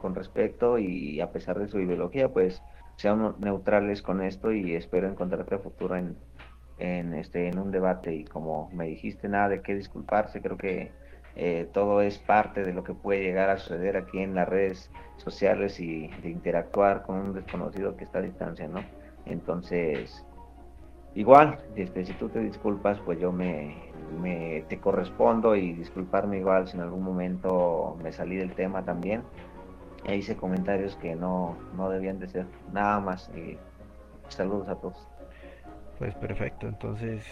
[0.00, 2.62] con respecto y a pesar de su ideología, pues
[2.96, 6.16] sean neutrales con esto y espero encontrarte a futuro en,
[6.78, 10.92] en, este, en un debate y como me dijiste, nada de qué disculparse, creo que
[11.36, 14.90] eh, todo es parte de lo que puede llegar a suceder aquí en las redes
[15.16, 18.84] sociales y de interactuar con un desconocido que está a distancia, ¿no?
[19.26, 20.24] Entonces,
[21.14, 23.76] igual, este, si tú te disculpas, pues yo me,
[24.20, 29.22] me, te correspondo y disculparme igual si en algún momento me salí del tema también.
[30.04, 33.30] E hice comentarios que no, no debían de ser nada más.
[33.34, 33.56] Y
[34.28, 35.08] saludos a todos.
[35.98, 37.24] Pues perfecto, entonces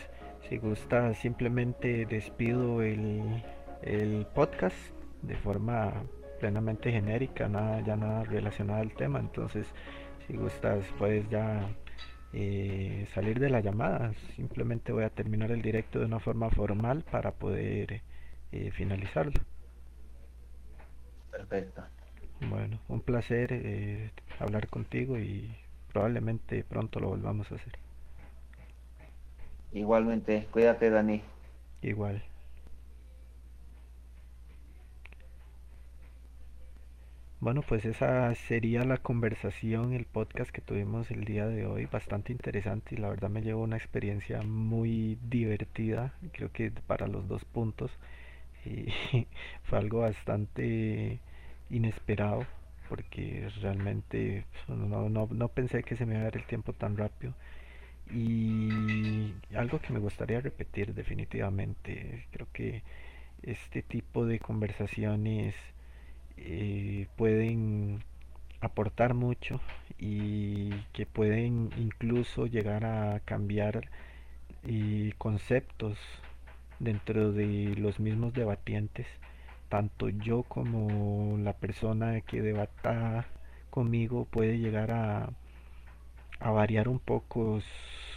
[0.48, 3.42] si gusta simplemente despido el,
[3.82, 4.76] el podcast
[5.22, 5.92] de forma
[6.40, 9.66] plenamente genérica, nada, ya nada relacionado al tema, entonces
[10.26, 11.68] si gustas puedes ya
[12.32, 14.14] eh, salir de la llamada.
[14.36, 18.02] Simplemente voy a terminar el directo de una forma formal para poder
[18.52, 19.40] eh, finalizarlo.
[21.30, 21.82] Perfecto.
[22.40, 25.56] Bueno, un placer eh, hablar contigo y
[25.88, 27.78] probablemente pronto lo volvamos a hacer.
[29.72, 31.20] Igualmente, cuídate Dani.
[31.82, 32.22] Igual.
[37.42, 42.30] Bueno, pues esa sería la conversación, el podcast que tuvimos el día de hoy, bastante
[42.30, 47.44] interesante y la verdad me llevó una experiencia muy divertida, creo que para los dos
[47.44, 47.90] puntos
[49.64, 51.18] fue algo bastante
[51.68, 52.46] inesperado
[52.88, 56.96] porque realmente no, no, no pensé que se me iba a dar el tiempo tan
[56.96, 57.34] rápido.
[58.12, 62.82] Y algo que me gustaría repetir definitivamente, creo que
[63.42, 65.56] este tipo de conversaciones
[66.36, 68.02] eh, pueden
[68.60, 69.60] aportar mucho
[69.98, 73.88] y que pueden incluso llegar a cambiar
[74.64, 75.98] eh, conceptos
[76.78, 79.06] dentro de los mismos debatientes.
[79.68, 83.26] Tanto yo como la persona que debata
[83.70, 85.30] conmigo puede llegar a,
[86.40, 87.60] a variar un poco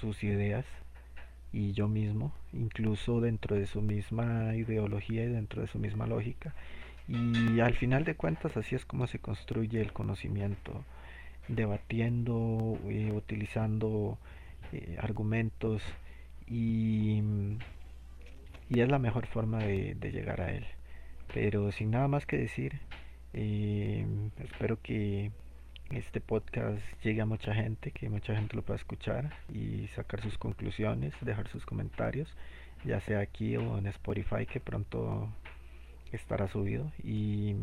[0.02, 0.66] sus ideas
[1.54, 6.54] y yo mismo incluso dentro de su misma ideología y dentro de su misma lógica
[7.08, 10.84] y al final de cuentas así es como se construye el conocimiento,
[11.48, 14.18] debatiendo, eh, utilizando
[14.72, 15.84] eh, argumentos
[16.48, 17.22] y,
[18.70, 20.66] y, es la mejor forma de, llegar a él.
[21.34, 22.80] Pero sin nada más que decir,
[23.34, 24.06] eh,
[24.40, 25.32] espero que
[25.92, 30.38] este podcast llegue a mucha gente, que mucha gente lo pueda escuchar y sacar sus
[30.38, 32.36] conclusiones, dejar sus comentarios,
[32.84, 35.30] ya sea aquí o en Spotify, que pronto
[36.16, 37.56] estará subido y,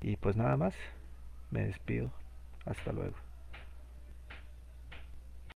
[0.00, 0.74] y pues nada más,
[1.50, 2.10] me despido,
[2.64, 3.25] hasta luego.